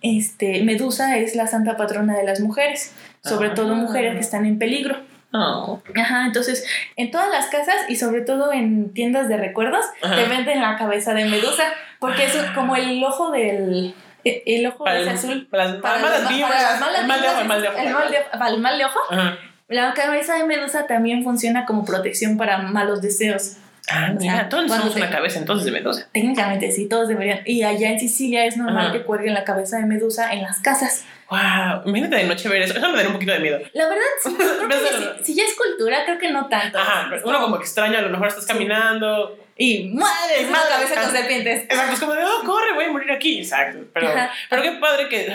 este, 0.03 0.64
Medusa 0.64 1.18
es 1.18 1.37
la 1.37 1.46
santa 1.46 1.77
patrona 1.77 2.16
de 2.16 2.25
las 2.25 2.40
mujeres 2.40 2.92
sobre 3.22 3.51
ah. 3.51 3.55
todo 3.55 3.77
mujeres 3.77 4.14
que 4.14 4.18
están 4.18 4.46
en 4.46 4.59
peligro. 4.59 4.96
Oh. 5.33 5.81
Ajá, 5.94 6.27
entonces 6.27 6.66
en 6.96 7.12
todas 7.12 7.31
las 7.31 7.46
casas 7.46 7.77
y 7.88 7.94
sobre 7.94 8.22
todo 8.22 8.53
en 8.53 8.92
tiendas 8.92 9.29
de 9.29 9.37
recuerdos 9.37 9.85
te 10.01 10.25
venden 10.25 10.61
la 10.61 10.77
cabeza 10.77 11.14
de 11.14 11.25
Medusa 11.27 11.62
porque 12.01 12.25
es 12.25 12.35
como 12.57 12.75
el 12.75 13.03
ojo 13.05 13.31
del 13.31 13.94
el 14.25 14.66
ojo 14.66 14.85
es 14.88 15.07
azul. 15.07 15.46
para 15.48 15.66
las 15.66 15.81
malas 15.81 16.29
vibras 16.29 16.75
el 17.01 17.07
mal 17.07 17.22
de 17.22 17.29
ojo 17.29 17.40
el 17.42 17.46
mal 17.46 17.62
de 17.62 17.68
ojo. 17.68 17.79
el 17.79 18.59
mal 18.59 18.79
de, 18.79 18.85
ojo 18.87 18.98
la 19.68 19.94
cabeza 19.94 20.35
de 20.35 20.46
Medusa 20.46 20.88
también 20.88 21.22
funciona 21.22 21.64
como 21.64 21.85
protección 21.85 22.37
para 22.37 22.59
malos 22.59 23.01
deseos 23.01 23.59
Ah, 23.90 24.12
mira, 24.18 24.48
todos 24.48 24.70
tenemos 24.70 24.94
una 24.94 25.10
cabeza 25.10 25.38
entonces 25.38 25.64
de 25.66 25.72
medusa. 25.72 26.06
Técnicamente 26.12 26.70
sí, 26.70 26.88
todos 26.88 27.08
deberían. 27.08 27.40
Y 27.44 27.62
allá 27.62 27.90
en 27.90 27.98
Sicilia 27.98 28.46
es 28.46 28.56
normal 28.56 28.92
que 28.92 29.02
cuelguen 29.02 29.34
la 29.34 29.44
cabeza 29.44 29.78
de 29.78 29.86
medusa 29.86 30.32
en 30.32 30.42
las 30.42 30.60
casas. 30.60 31.04
Wow, 31.28 31.82
imagínate 31.86 32.16
de 32.16 32.24
noche 32.24 32.48
ver 32.48 32.62
eso. 32.62 32.76
Eso 32.76 32.92
me 32.92 33.02
da 33.02 33.08
un 33.08 33.14
poquito 33.14 33.32
de 33.32 33.40
miedo. 33.40 33.58
La 33.72 33.88
verdad, 33.88 34.04
sí. 34.22 34.36
si, 35.24 35.34
ya 35.34 35.44
es 35.44 35.54
cultura, 35.54 36.04
creo 36.04 36.18
que 36.18 36.30
no 36.30 36.46
tanto. 36.46 36.78
Ajá, 36.78 37.10
uno 37.24 37.40
como 37.40 37.58
que 37.58 37.64
extraña, 37.64 37.98
a 37.98 38.02
lo 38.02 38.10
mejor 38.10 38.28
estás 38.28 38.46
caminando. 38.46 39.38
Y 39.56 39.90
madre, 39.94 40.46
una 40.46 40.60
cabeza 40.68 41.02
con 41.02 41.10
serpientes. 41.10 41.62
Exacto, 41.62 41.92
es 41.94 42.00
como 42.00 42.12
de, 42.12 42.24
oh, 42.24 42.44
corre, 42.44 42.74
voy 42.74 42.84
a 42.84 42.92
morir 42.92 43.10
aquí. 43.10 43.38
Exacto. 43.38 43.78
Pero, 43.92 44.12
pero 44.48 44.62
qué 44.62 44.72
padre 44.72 45.08
que 45.08 45.30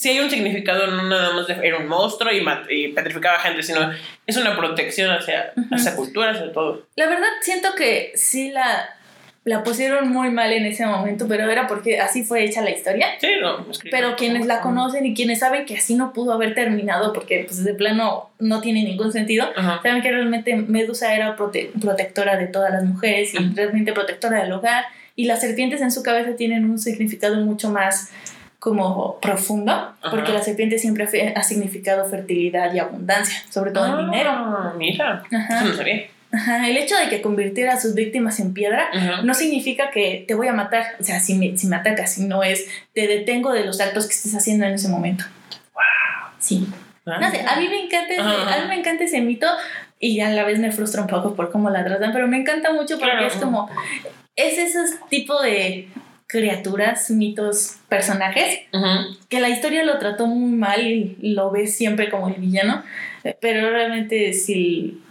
si 0.00 0.08
hay 0.08 0.20
un 0.20 0.30
significado 0.30 0.86
no 0.86 1.02
nada 1.02 1.34
más 1.34 1.46
de 1.46 1.58
era 1.62 1.76
un 1.76 1.86
monstruo 1.86 2.32
y, 2.32 2.42
y 2.70 2.88
petrificaba 2.88 3.38
gente, 3.40 3.62
sino 3.62 3.90
es 4.26 4.34
una 4.38 4.56
protección 4.56 5.10
hacia, 5.10 5.52
uh 5.54 5.94
cultura, 5.94 6.34
sobre 6.34 6.52
todo. 6.52 6.86
La 6.96 7.06
verdad, 7.06 7.28
siento 7.42 7.74
que 7.76 8.12
sí 8.14 8.50
la, 8.50 8.96
la 9.44 9.62
pusieron 9.62 10.08
muy 10.08 10.30
mal 10.30 10.54
en 10.54 10.64
ese 10.64 10.86
momento, 10.86 11.28
pero 11.28 11.50
era 11.50 11.66
porque 11.66 12.00
así 12.00 12.24
fue 12.24 12.44
hecha 12.44 12.62
la 12.62 12.70
historia. 12.70 13.08
Sí, 13.20 13.28
no, 13.42 13.66
Pero 13.90 14.16
quienes 14.16 14.46
la 14.46 14.62
conocen 14.62 15.04
y 15.04 15.14
quienes 15.14 15.40
saben 15.40 15.66
que 15.66 15.76
así 15.76 15.94
no 15.94 16.14
pudo 16.14 16.32
haber 16.32 16.54
terminado, 16.54 17.12
porque 17.12 17.44
pues 17.46 17.62
de 17.62 17.74
plano 17.74 18.30
no 18.38 18.62
tiene 18.62 18.84
ningún 18.84 19.12
sentido, 19.12 19.50
saben 19.82 20.00
que 20.00 20.10
realmente 20.10 20.56
Medusa 20.56 21.14
era 21.14 21.36
protectora 21.36 22.38
de 22.38 22.46
todas 22.46 22.72
las 22.72 22.84
mujeres 22.84 23.34
y 23.34 23.36
realmente 23.54 23.92
protectora 23.92 24.42
del 24.42 24.52
hogar, 24.52 24.86
y 25.14 25.26
las 25.26 25.42
serpientes 25.42 25.82
en 25.82 25.90
su 25.90 26.02
cabeza 26.02 26.36
tienen 26.36 26.64
un 26.70 26.78
significado 26.78 27.36
mucho 27.44 27.68
más 27.68 28.10
como 28.60 29.18
profundo, 29.20 29.94
porque 30.10 30.32
la 30.32 30.42
serpiente 30.42 30.78
siempre 30.78 31.32
ha 31.34 31.42
significado 31.42 32.04
fertilidad 32.08 32.72
y 32.74 32.78
abundancia, 32.78 33.42
sobre 33.48 33.70
todo 33.72 33.98
en 33.98 34.06
dinero. 34.06 34.30
Ah, 34.32 34.74
mira, 34.76 35.22
Ajá. 35.32 35.64
no 35.64 35.74
sabía. 35.74 36.08
el 36.68 36.76
hecho 36.76 36.94
de 36.96 37.08
que 37.08 37.22
convirtiera 37.22 37.72
a 37.72 37.80
sus 37.80 37.94
víctimas 37.94 38.38
en 38.38 38.52
piedra 38.52 38.90
no 39.24 39.32
significa 39.32 39.90
que 39.90 40.26
te 40.28 40.34
voy 40.34 40.46
a 40.46 40.52
matar, 40.52 40.84
o 41.00 41.02
sea, 41.02 41.20
si 41.20 41.34
me, 41.34 41.56
si 41.56 41.66
me 41.66 41.76
atacas, 41.76 42.12
sino 42.12 42.42
es 42.42 42.66
te 42.92 43.08
detengo 43.08 43.50
de 43.52 43.64
los 43.64 43.80
actos 43.80 44.06
que 44.06 44.12
estés 44.12 44.36
haciendo 44.36 44.66
en 44.66 44.74
ese 44.74 44.88
momento. 44.88 45.24
Wow. 45.72 46.32
Sí. 46.38 46.68
Ah. 47.06 47.18
No 47.18 47.30
sé, 47.30 47.40
a 47.40 47.58
mí 47.58 47.66
me 47.66 47.82
encanta 47.84 48.12
ese, 48.12 48.22
a 48.22 48.60
mí 48.60 48.68
me 48.68 48.78
encanta 48.78 49.04
ese 49.04 49.22
mito 49.22 49.46
y 49.98 50.20
a 50.20 50.28
la 50.28 50.44
vez 50.44 50.58
me 50.58 50.70
frustra 50.70 51.00
un 51.00 51.08
poco 51.08 51.34
por 51.34 51.50
cómo 51.50 51.70
la 51.70 51.82
tratan, 51.82 52.12
pero 52.12 52.28
me 52.28 52.36
encanta 52.36 52.74
mucho 52.74 52.98
porque 52.98 53.26
es 53.26 53.34
como 53.36 53.70
es 54.36 54.58
ese 54.58 54.98
tipo 55.08 55.40
de 55.40 55.88
criaturas, 56.30 57.10
mitos, 57.10 57.76
personajes, 57.88 58.60
que 59.28 59.40
la 59.40 59.48
historia 59.48 59.82
lo 59.82 59.98
trató 59.98 60.26
muy 60.26 60.52
mal 60.52 60.86
y 60.86 61.16
lo 61.20 61.50
ves 61.50 61.76
siempre 61.76 62.08
como 62.08 62.28
el 62.28 62.34
villano, 62.34 62.84
pero 63.40 63.70
realmente 63.70 64.32
si 64.32 65.02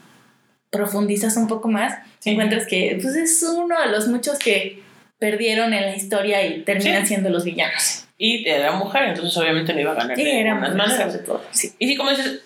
profundizas 0.69 1.35
un 1.35 1.47
poco 1.47 1.67
más, 1.67 1.97
encuentras 2.23 2.65
que 2.67 2.97
pues, 3.01 3.15
es 3.15 3.43
uno 3.43 3.79
de 3.81 3.91
los 3.91 4.07
muchos 4.07 4.39
que 4.39 4.81
perdieron 5.17 5.73
en 5.73 5.81
la 5.81 5.95
historia 5.95 6.45
y 6.45 6.61
terminan 6.61 7.05
siendo 7.05 7.29
los 7.29 7.43
villanos. 7.43 8.05
Y 8.21 8.45
era 8.49 8.73
mujer, 8.73 9.03
entonces 9.03 9.35
obviamente 9.37 9.73
no 9.73 9.79
iba 9.79 9.93
a 9.93 9.95
ganar. 9.95 10.17
Sí, 10.17 10.25
de 10.25 11.19
todo. 11.19 11.41
Sí. 11.51 11.73
Y 11.79 11.87
sí, 11.87 11.95
como 11.95 12.09
dices, 12.09 12.41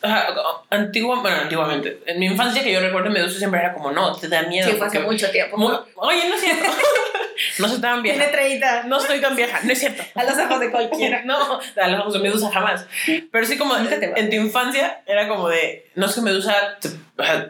antiguo, 0.69 1.19
bueno, 1.19 1.38
antiguamente, 1.41 1.99
en 2.05 2.19
mi 2.19 2.27
infancia 2.27 2.62
que 2.62 2.71
yo 2.71 2.79
recuerdo, 2.79 3.09
Medusa 3.09 3.39
siempre 3.39 3.59
era 3.59 3.73
como, 3.73 3.91
no, 3.91 4.15
te 4.15 4.27
da 4.27 4.43
miedo. 4.43 4.69
Sí, 4.69 4.75
fue 4.77 4.86
hace 4.86 4.99
mucho 4.99 5.31
tiempo. 5.31 5.57
oye, 5.95 6.29
no 6.29 6.36
es 6.36 6.41
cierto. 6.41 6.69
no 7.57 7.67
soy 7.67 7.81
tan 7.81 8.03
vieja. 8.03 8.19
Tiene 8.19 8.31
30. 8.31 8.83
No 8.83 8.99
estoy 8.99 9.19
tan 9.19 9.36
vieja, 9.36 9.62
no 9.63 9.71
es 9.71 9.79
cierto. 9.79 10.03
A 10.13 10.23
los 10.23 10.38
ojos 10.38 10.59
de 10.59 10.69
cualquiera. 10.69 11.21
no, 11.25 11.59
a 11.81 11.88
los 11.88 12.01
ojos 12.01 12.13
de 12.13 12.19
Medusa 12.19 12.51
jamás. 12.51 12.86
Pero 13.31 13.45
sí, 13.47 13.57
como 13.57 13.75
en 13.75 14.29
tu 14.29 14.36
infancia 14.36 15.01
era 15.07 15.27
como 15.27 15.49
de, 15.49 15.89
no 15.95 16.05
es 16.05 16.13
que 16.13 16.21
Medusa 16.21 16.77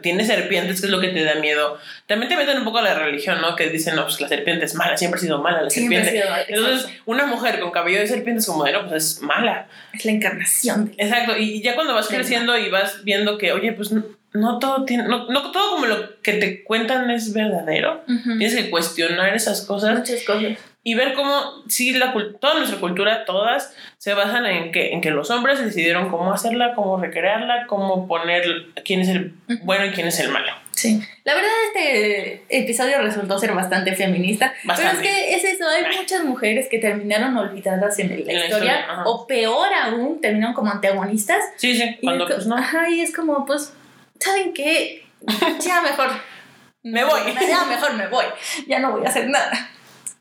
tiene 0.02 0.26
serpientes, 0.26 0.80
que 0.80 0.86
es 0.86 0.92
lo 0.92 1.00
que 1.00 1.08
te 1.08 1.24
da 1.24 1.36
miedo. 1.36 1.78
También 2.06 2.28
te 2.28 2.36
meten 2.36 2.58
un 2.58 2.64
poco 2.64 2.78
a 2.78 2.82
la 2.82 2.94
religión, 2.94 3.40
¿no? 3.40 3.56
Que 3.56 3.68
dicen, 3.70 3.96
no, 3.96 4.04
pues 4.04 4.20
la 4.20 4.28
serpiente 4.28 4.66
es 4.66 4.74
mala, 4.74 4.96
siempre 4.96 5.18
ha 5.18 5.22
sido 5.22 5.40
mala 5.40 5.62
la 5.62 5.70
serpiente. 5.70 6.22
Entonces, 6.48 6.88
una 7.06 7.26
mujer 7.26 7.60
con 7.60 7.70
cabello 7.70 7.98
de 7.98 8.06
serpiente 8.06 8.40
es 8.40 8.46
como 8.46 8.64
de, 8.64 8.72
no, 8.72 8.86
pues 8.88 9.04
es 9.04 9.22
mala. 9.22 9.68
Es 9.92 10.04
la 10.04 10.12
encarnación. 10.12 10.92
Exacto, 10.98 11.36
y 11.38 11.62
ya 11.62 11.74
cuando 11.74 11.94
vas 11.94 12.08
creciendo 12.08 12.58
y 12.58 12.70
vas 12.70 13.04
viendo 13.04 13.38
que, 13.38 13.52
oye, 13.52 13.72
pues 13.72 13.90
no, 14.32 14.58
todo 14.58 14.84
tiene, 14.84 15.04
no, 15.04 15.28
no, 15.28 15.50
todo 15.50 15.76
como 15.76 15.86
lo 15.86 16.20
que 16.20 16.34
te 16.34 16.62
cuentan 16.64 17.10
es 17.10 17.32
verdadero. 17.32 18.04
Tienes 18.06 18.54
que 18.54 18.70
cuestionar 18.70 19.34
esas 19.34 19.62
cosas. 19.62 19.98
Muchas 19.98 20.24
cosas 20.24 20.58
y 20.86 20.94
ver 20.94 21.14
cómo 21.14 21.64
sí 21.66 21.92
la 21.94 22.14
toda 22.38 22.58
nuestra 22.58 22.78
cultura 22.78 23.24
todas 23.24 23.74
se 23.96 24.12
basan 24.12 24.44
en 24.44 24.70
que 24.70 24.92
en 24.92 25.00
que 25.00 25.10
los 25.10 25.30
hombres 25.30 25.58
decidieron 25.58 26.10
cómo 26.10 26.32
hacerla 26.32 26.74
cómo 26.74 26.98
recrearla 27.00 27.66
cómo 27.66 28.06
poner 28.06 28.44
quién 28.84 29.00
es 29.00 29.08
el 29.08 29.32
bueno 29.62 29.86
y 29.86 29.90
quién 29.90 30.06
es 30.06 30.20
el 30.20 30.28
malo. 30.28 30.52
Sí. 30.72 31.00
La 31.22 31.34
verdad 31.34 31.50
este 31.68 32.44
episodio 32.50 33.00
resultó 33.00 33.38
ser 33.38 33.52
bastante 33.52 33.96
feminista 33.96 34.52
bastante. 34.64 34.98
pero 35.00 35.08
es 35.08 35.16
que 35.16 35.34
es 35.34 35.44
eso 35.54 35.66
hay 35.66 35.96
muchas 35.96 36.22
mujeres 36.24 36.68
que 36.68 36.78
terminaron 36.78 37.36
olvidadas 37.36 37.98
en 38.00 38.26
la, 38.26 38.32
historia, 38.32 38.84
o 39.06 39.26
peor 39.26 39.68
aún 39.72 40.20
terminaron 40.20 40.54
como 40.54 40.70
antagonistas. 40.70 41.42
Sí 41.56 41.74
sí 41.74 41.96
cuando 42.02 42.26
pues 42.26 42.46
no. 42.46 42.56
ajá 42.56 42.90
y 42.90 43.00
es 43.00 43.14
como 43.14 43.46
pues 43.46 43.72
saben 44.20 44.52
qué 44.52 45.06
ya 45.60 45.80
mejor. 45.80 46.10
Me 46.82 47.02
voy. 47.02 47.20
Ya 47.48 47.64
mejor 47.64 47.94
me 47.94 48.06
voy. 48.08 48.26
Ya 48.66 48.78
no 48.78 48.92
voy 48.92 49.06
a 49.06 49.08
hacer 49.08 49.26
nada 49.30 49.70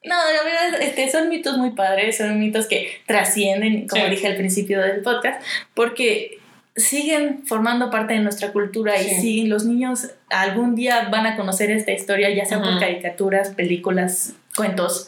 no, 0.05 0.15
la 0.15 0.43
verdad, 0.43 0.81
este, 0.81 1.09
son 1.09 1.29
mitos 1.29 1.57
muy 1.57 1.71
padres, 1.71 2.17
son 2.17 2.39
mitos 2.39 2.67
que 2.67 3.01
trascienden, 3.05 3.87
como 3.87 4.05
dije 4.05 4.27
al 4.27 4.35
principio 4.35 4.81
del 4.81 5.01
podcast, 5.01 5.41
porque 5.73 6.39
siguen 6.75 7.45
formando 7.45 7.91
parte 7.91 8.13
de 8.13 8.19
nuestra 8.19 8.51
cultura 8.51 8.99
y 8.99 9.09
si 9.09 9.45
los 9.45 9.65
niños 9.65 10.09
algún 10.29 10.75
día 10.75 11.09
van 11.09 11.27
a 11.27 11.35
conocer 11.35 11.69
esta 11.71 11.91
historia, 11.91 12.29
ya 12.31 12.45
sea 12.45 12.61
por 12.61 12.79
caricaturas, 12.79 13.49
películas, 13.49 14.33
cuentos 14.55 15.07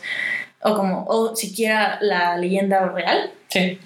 o 0.61 0.75
como 0.75 1.05
o 1.05 1.35
siquiera 1.35 1.97
la 2.01 2.37
leyenda 2.37 2.87
real. 2.89 3.31
Sí 3.49 3.79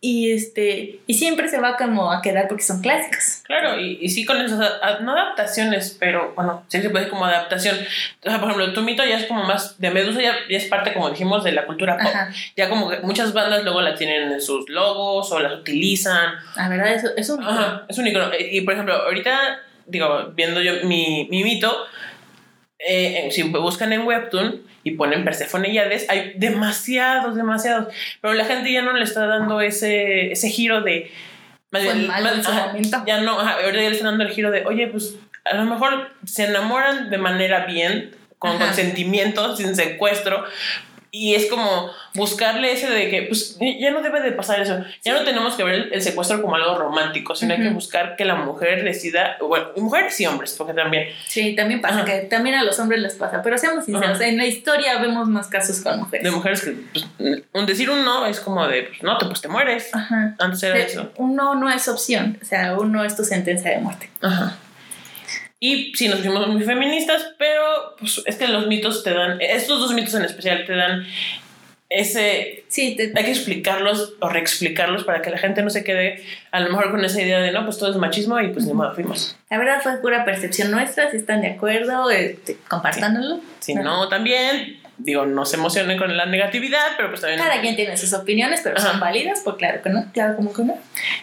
y 0.00 0.32
este 0.32 1.00
y 1.06 1.14
siempre 1.14 1.48
se 1.48 1.58
va 1.58 1.76
como 1.76 2.12
a 2.12 2.20
quedar 2.20 2.48
porque 2.48 2.62
son 2.62 2.80
clásicos. 2.82 3.42
Claro, 3.44 3.80
y, 3.80 3.98
y 4.00 4.08
sí 4.10 4.24
con 4.24 4.36
esas 4.40 4.58
no 5.00 5.12
adaptaciones, 5.12 5.96
pero 5.98 6.32
bueno, 6.34 6.64
sí 6.68 6.82
se 6.82 6.90
puede 6.90 7.08
como 7.08 7.24
adaptación. 7.24 7.76
O 8.24 8.28
sea, 8.28 8.38
por 8.38 8.50
ejemplo, 8.50 8.72
tu 8.72 8.82
mito 8.82 9.04
ya 9.04 9.18
es 9.18 9.26
como 9.26 9.44
más 9.44 9.78
de 9.80 9.90
Medusa, 9.90 10.20
ya, 10.20 10.34
ya 10.50 10.58
es 10.58 10.66
parte, 10.66 10.92
como 10.92 11.10
dijimos, 11.10 11.44
de 11.44 11.52
la 11.52 11.66
cultura 11.66 11.96
pop. 11.96 12.12
Ya 12.56 12.68
como 12.68 12.90
que 12.90 13.00
muchas 13.00 13.32
bandas 13.32 13.64
luego 13.64 13.80
la 13.80 13.94
tienen 13.94 14.32
en 14.32 14.40
sus 14.40 14.68
logos 14.68 15.32
o 15.32 15.40
las 15.40 15.52
utilizan. 15.52 16.34
La 16.56 16.68
verdad, 16.68 16.92
eso 16.92 17.08
es 17.16 17.28
un 17.30 17.42
Ajá, 17.42 17.84
es 17.88 17.98
un 17.98 18.06
icono. 18.06 18.30
Y, 18.38 18.60
por 18.62 18.74
ejemplo, 18.74 18.94
ahorita, 18.94 19.60
digo, 19.86 20.32
viendo 20.34 20.60
yo 20.60 20.84
mi, 20.84 21.26
mi 21.30 21.42
mito, 21.42 21.86
eh, 22.78 23.28
si 23.30 23.42
buscan 23.44 23.92
en 23.92 24.02
Webtoon, 24.02 24.62
y 24.86 24.92
ponen 24.92 25.24
Persephone 25.24 25.68
y 25.68 25.78
Hades, 25.78 26.08
hay 26.08 26.34
demasiados, 26.36 27.34
demasiados. 27.34 27.92
Pero 28.20 28.34
la 28.34 28.44
gente 28.44 28.72
ya 28.72 28.82
no 28.82 28.92
le 28.92 29.02
está 29.02 29.26
dando 29.26 29.60
ese, 29.60 30.30
ese 30.30 30.48
giro 30.48 30.80
de. 30.80 31.10
Ya 33.04 33.20
no, 33.20 33.32
ahora 33.32 33.72
ya 33.72 33.72
le 33.72 33.88
están 33.88 34.10
dando 34.10 34.22
el 34.22 34.30
giro 34.30 34.52
de, 34.52 34.64
oye, 34.64 34.86
pues 34.86 35.16
a 35.44 35.56
lo 35.56 35.64
mejor 35.64 36.12
se 36.24 36.44
enamoran 36.44 37.10
de 37.10 37.18
manera 37.18 37.66
bien, 37.66 38.14
con 38.38 38.58
consentimiento, 38.58 39.56
sin 39.56 39.74
secuestro, 39.74 40.44
y 41.16 41.34
es 41.34 41.46
como 41.46 41.90
buscarle 42.14 42.72
ese 42.72 42.90
de 42.90 43.08
que, 43.08 43.22
pues, 43.22 43.56
ya 43.58 43.90
no 43.90 44.02
debe 44.02 44.20
de 44.20 44.32
pasar 44.32 44.60
eso. 44.60 44.84
Ya 45.02 45.14
no 45.14 45.24
tenemos 45.24 45.54
que 45.54 45.64
ver 45.64 45.88
el, 45.90 46.02
secuestro 46.02 46.42
como 46.42 46.56
algo 46.56 46.76
romántico, 46.76 47.34
sino 47.34 47.54
hay 47.54 47.62
que 47.62 47.70
buscar 47.70 48.16
que 48.16 48.26
la 48.26 48.34
mujer 48.34 48.84
decida, 48.84 49.38
bueno, 49.40 49.68
mujeres 49.76 50.20
y 50.20 50.26
hombres, 50.26 50.54
porque 50.58 50.74
también. 50.74 51.08
Sí, 51.26 51.54
también 51.54 51.80
pasa, 51.80 52.04
que 52.04 52.18
también 52.20 52.56
a 52.56 52.64
los 52.64 52.78
hombres 52.78 53.00
les 53.00 53.14
pasa, 53.14 53.42
pero 53.42 53.56
seamos 53.56 53.86
sinceros, 53.86 54.20
en 54.20 54.36
la 54.36 54.46
historia 54.46 54.98
vemos 54.98 55.26
más 55.28 55.48
casos 55.48 55.80
con 55.80 56.00
mujeres. 56.00 56.24
De 56.24 56.30
mujeres 56.30 56.62
que, 56.62 56.72
pues, 56.92 57.06
un 57.52 57.66
decir 57.66 57.88
un 57.88 58.04
no 58.04 58.26
es 58.26 58.40
como 58.40 58.66
de, 58.68 58.82
pues, 58.82 59.02
no, 59.02 59.16
te, 59.16 59.24
pues 59.24 59.40
te 59.40 59.48
mueres. 59.48 59.94
Ajá. 59.94 60.34
Antes 60.38 60.62
era 60.62 60.78
eso. 60.78 61.12
Un 61.16 61.34
no 61.34 61.54
no 61.54 61.70
es 61.70 61.88
opción, 61.88 62.38
o 62.42 62.44
sea, 62.44 62.76
un 62.78 62.92
no 62.92 63.04
es 63.04 63.16
tu 63.16 63.24
sentencia 63.24 63.70
de 63.70 63.78
muerte. 63.78 64.10
Ajá. 64.20 64.58
Y 65.58 65.92
sí, 65.94 66.08
nos 66.08 66.20
fuimos 66.20 66.46
muy 66.48 66.62
feministas, 66.62 67.34
pero 67.38 67.96
pues, 67.98 68.22
es 68.26 68.36
que 68.36 68.46
los 68.48 68.66
mitos 68.66 69.02
te 69.02 69.14
dan, 69.14 69.40
estos 69.40 69.80
dos 69.80 69.94
mitos 69.94 70.14
en 70.14 70.24
especial 70.24 70.64
te 70.66 70.74
dan 70.74 71.06
ese... 71.88 72.64
Sí, 72.68 72.96
hay 73.14 73.24
que 73.24 73.30
explicarlos 73.30 74.14
o 74.20 74.28
reexplicarlos 74.28 75.04
para 75.04 75.22
que 75.22 75.30
la 75.30 75.38
gente 75.38 75.62
no 75.62 75.70
se 75.70 75.84
quede 75.84 76.22
a 76.50 76.60
lo 76.60 76.68
mejor 76.70 76.90
con 76.90 77.04
esa 77.04 77.22
idea 77.22 77.40
de 77.40 77.52
no, 77.52 77.64
pues 77.64 77.78
todo 77.78 77.90
es 77.90 77.96
machismo 77.96 78.38
y 78.40 78.48
pues 78.48 78.66
ni 78.66 78.74
modo 78.74 78.92
fuimos. 78.94 79.36
La 79.48 79.58
verdad 79.58 79.80
fue 79.82 79.96
pura 80.00 80.24
percepción 80.24 80.70
nuestra, 80.70 81.10
si 81.10 81.16
están 81.16 81.40
de 81.40 81.52
acuerdo, 81.52 82.10
este, 82.10 82.58
compartándolo. 82.68 83.40
Si 83.60 83.74
no, 83.74 84.08
también, 84.08 84.80
digo, 84.98 85.24
no 85.24 85.46
se 85.46 85.56
emocionen 85.56 85.96
con 85.96 86.14
la 86.16 86.26
negatividad, 86.26 86.88
pero 86.96 87.08
pues 87.08 87.20
también... 87.20 87.40
Cada 87.40 87.60
quien 87.60 87.76
tiene 87.76 87.96
sus 87.96 88.12
opiniones, 88.12 88.60
pero 88.62 88.78
son 88.80 88.98
válidas, 89.00 89.40
pues 89.44 89.56
claro 89.56 89.80
que 89.80 89.88
no, 89.88 90.10
claro 90.12 90.36
como 90.36 90.52
que 90.52 90.64
no. 90.64 90.76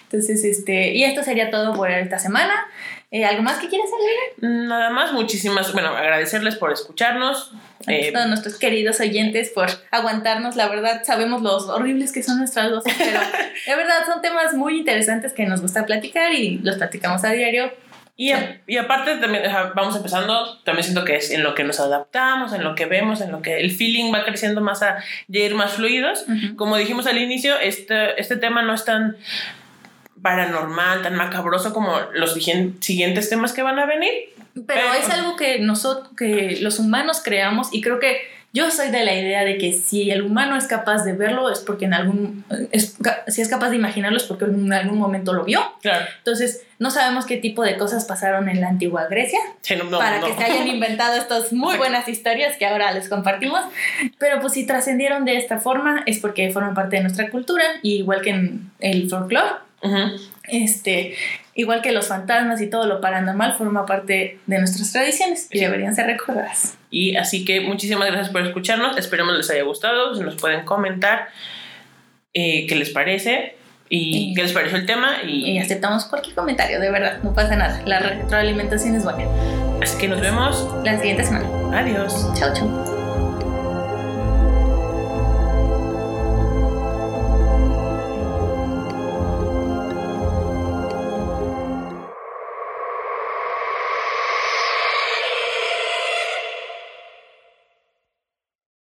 Entonces, 0.03 0.43
este, 0.43 0.93
y 0.93 1.03
esto 1.03 1.23
sería 1.23 1.51
todo 1.51 1.73
por 1.73 1.91
esta 1.91 2.17
semana. 2.17 2.67
Eh, 3.13 3.25
¿Algo 3.25 3.43
más 3.43 3.59
que 3.59 3.69
quieras 3.69 3.89
agregar? 3.93 4.65
Nada 4.67 4.89
más, 4.89 5.13
muchísimas, 5.13 5.71
bueno, 5.71 5.89
agradecerles 5.89 6.55
por 6.55 6.73
escucharnos. 6.73 7.51
A 7.85 7.93
eh, 7.93 8.11
todos 8.11 8.25
nuestros 8.25 8.57
queridos 8.57 8.99
oyentes 9.01 9.51
por 9.51 9.69
aguantarnos, 9.91 10.55
la 10.55 10.67
verdad 10.67 11.03
sabemos 11.05 11.43
los 11.43 11.69
horribles 11.69 12.11
que 12.11 12.23
son 12.23 12.39
nuestras 12.39 12.71
voces, 12.71 12.91
pero 12.97 13.19
de 13.67 13.75
verdad 13.75 14.07
son 14.07 14.23
temas 14.23 14.55
muy 14.55 14.79
interesantes 14.79 15.31
que 15.33 15.45
nos 15.45 15.61
gusta 15.61 15.85
platicar 15.85 16.33
y 16.33 16.57
los 16.57 16.77
platicamos 16.77 17.23
a 17.23 17.33
diario. 17.33 17.71
Y, 18.17 18.31
y 18.65 18.77
aparte 18.77 19.17
también 19.17 19.43
vamos 19.75 19.95
empezando, 19.95 20.59
también 20.63 20.83
siento 20.83 21.05
que 21.05 21.17
es 21.17 21.29
en 21.29 21.43
lo 21.43 21.53
que 21.53 21.63
nos 21.63 21.79
adaptamos, 21.79 22.51
en 22.53 22.63
lo 22.63 22.73
que 22.73 22.87
vemos, 22.87 23.21
en 23.21 23.31
lo 23.31 23.43
que 23.43 23.59
el 23.59 23.71
feeling 23.71 24.11
va 24.11 24.25
creciendo 24.25 24.59
más 24.61 24.81
a 24.81 25.03
ir 25.27 25.53
más 25.53 25.73
fluidos. 25.73 26.25
Como 26.55 26.77
dijimos 26.77 27.05
al 27.05 27.19
inicio, 27.19 27.59
este, 27.59 28.19
este 28.19 28.37
tema 28.37 28.63
no 28.63 28.73
es 28.73 28.85
tan 28.85 29.17
paranormal, 30.23 31.03
tan 31.03 31.15
macabroso 31.15 31.73
como 31.73 31.99
los 32.13 32.33
siguientes 32.33 33.29
temas 33.29 33.53
que 33.53 33.61
van 33.61 33.77
a 33.77 33.85
venir. 33.85 34.11
Pero, 34.65 34.93
es 34.93 35.09
algo 35.09 35.35
que 35.35 35.59
nosotros, 35.59 36.09
que 36.17 36.57
los 36.61 36.79
humanos 36.79 37.21
creamos 37.23 37.69
y 37.71 37.81
creo 37.81 37.99
que 37.99 38.21
Yo 38.55 38.69
soy 38.69 38.91
de 38.91 39.03
la 39.03 39.15
idea 39.15 39.43
de 39.43 39.57
que 39.57 39.73
si 39.73 40.11
el 40.11 40.21
humano 40.21 40.55
es 40.55 40.67
capaz 40.67 41.03
de 41.03 41.13
verlo 41.13 41.49
es 41.49 41.57
porque 41.57 41.85
en 41.85 41.95
algún 41.95 42.45
es, 42.71 42.95
si 43.27 43.41
es 43.41 43.49
capaz 43.49 43.71
de 43.71 43.77
imaginarlo 43.77 44.15
es 44.15 44.25
porque 44.25 44.45
en 44.45 44.71
algún 44.71 44.99
momento 44.99 45.33
lo 45.33 45.43
vio. 45.43 45.59
Claro. 45.81 46.05
Entonces, 46.19 46.61
no 46.77 46.91
sabemos 46.91 47.25
qué 47.25 47.37
tipo 47.37 47.63
de 47.63 47.77
cosas 47.77 48.05
pasaron 48.05 48.47
en 48.49 48.61
la 48.61 48.67
antigua 48.67 49.07
Grecia 49.09 49.39
Sí, 49.61 49.75
no, 49.75 49.85
no, 49.85 49.97
para 49.97 50.19
no. 50.19 50.27
que 50.27 50.35
se 50.35 50.43
hayan 50.43 50.67
inventado 50.67 51.17
estas 51.17 51.51
muy 51.51 51.77
buenas 51.77 52.07
historias 52.07 52.55
que 52.57 52.67
ahora 52.67 52.91
les 52.91 53.09
compartimos. 53.09 53.61
Pero 54.19 54.39
pues 54.39 54.53
si 54.53 54.67
trascendieron 54.67 55.25
de 55.25 55.37
esta 55.37 55.59
forma 55.59 56.03
es 56.05 56.19
porque 56.19 56.51
forman 56.51 56.75
parte 56.75 56.97
de 56.97 57.01
nuestra 57.01 57.31
cultura, 57.31 57.63
y 57.81 57.95
igual 57.95 58.21
que 58.21 58.29
en 58.29 58.71
el 58.79 59.09
folclore, 59.09 59.49
Ujú. 59.83 60.17
este, 60.47 61.15
igual 61.55 61.81
que 61.81 61.91
los 61.91 62.07
fantasmas 62.07 62.61
y 62.61 62.67
todo 62.69 62.85
lo 62.87 62.99
paranormal 63.01 63.53
forma 63.53 63.85
parte 63.85 64.39
de 64.45 64.57
nuestras 64.59 64.91
tradiciones 64.91 65.47
y 65.51 65.59
Sí. 65.59 65.63
deberían 65.65 65.93
ser 65.95 66.07
recordadas. 66.07 66.77
Y 66.89 67.15
así 67.15 67.43
que 67.45 67.61
muchísimas 67.61 68.07
gracias 68.07 68.29
por 68.29 68.41
escucharnos. 68.45 68.97
Esperemos 68.97 69.35
les 69.35 69.49
haya 69.49 69.63
gustado. 69.63 70.15
Si 70.15 70.21
nos 70.23 70.35
pueden 70.35 70.65
comentar 70.65 71.27
eh, 72.33 72.65
qué 72.67 72.75
les 72.75 72.89
parece 72.89 73.55
y 73.89 74.31
Y- 74.31 74.33
qué 74.33 74.41
les 74.43 74.53
pareció 74.53 74.77
el 74.77 74.85
tema. 74.85 75.17
Y, 75.23 75.51
Y 75.51 75.59
aceptamos 75.59 76.05
cualquier 76.05 76.33
comentario, 76.35 76.79
de 76.79 76.89
verdad, 76.89 77.19
no 77.23 77.33
pasa 77.33 77.55
nada. 77.55 77.81
La 77.85 77.99
retroalimentación 77.99 78.95
es 78.95 79.03
buena. 79.03 79.25
así 79.81 79.97
que 79.97 80.07
nos 80.07 80.21
vemos. 80.21 80.67
La 80.85 80.97
siguiente 80.97 81.23
semana. 81.25 81.45
Adiós. 81.79 82.31
Chao, 82.39 82.53
chao. 82.53 82.92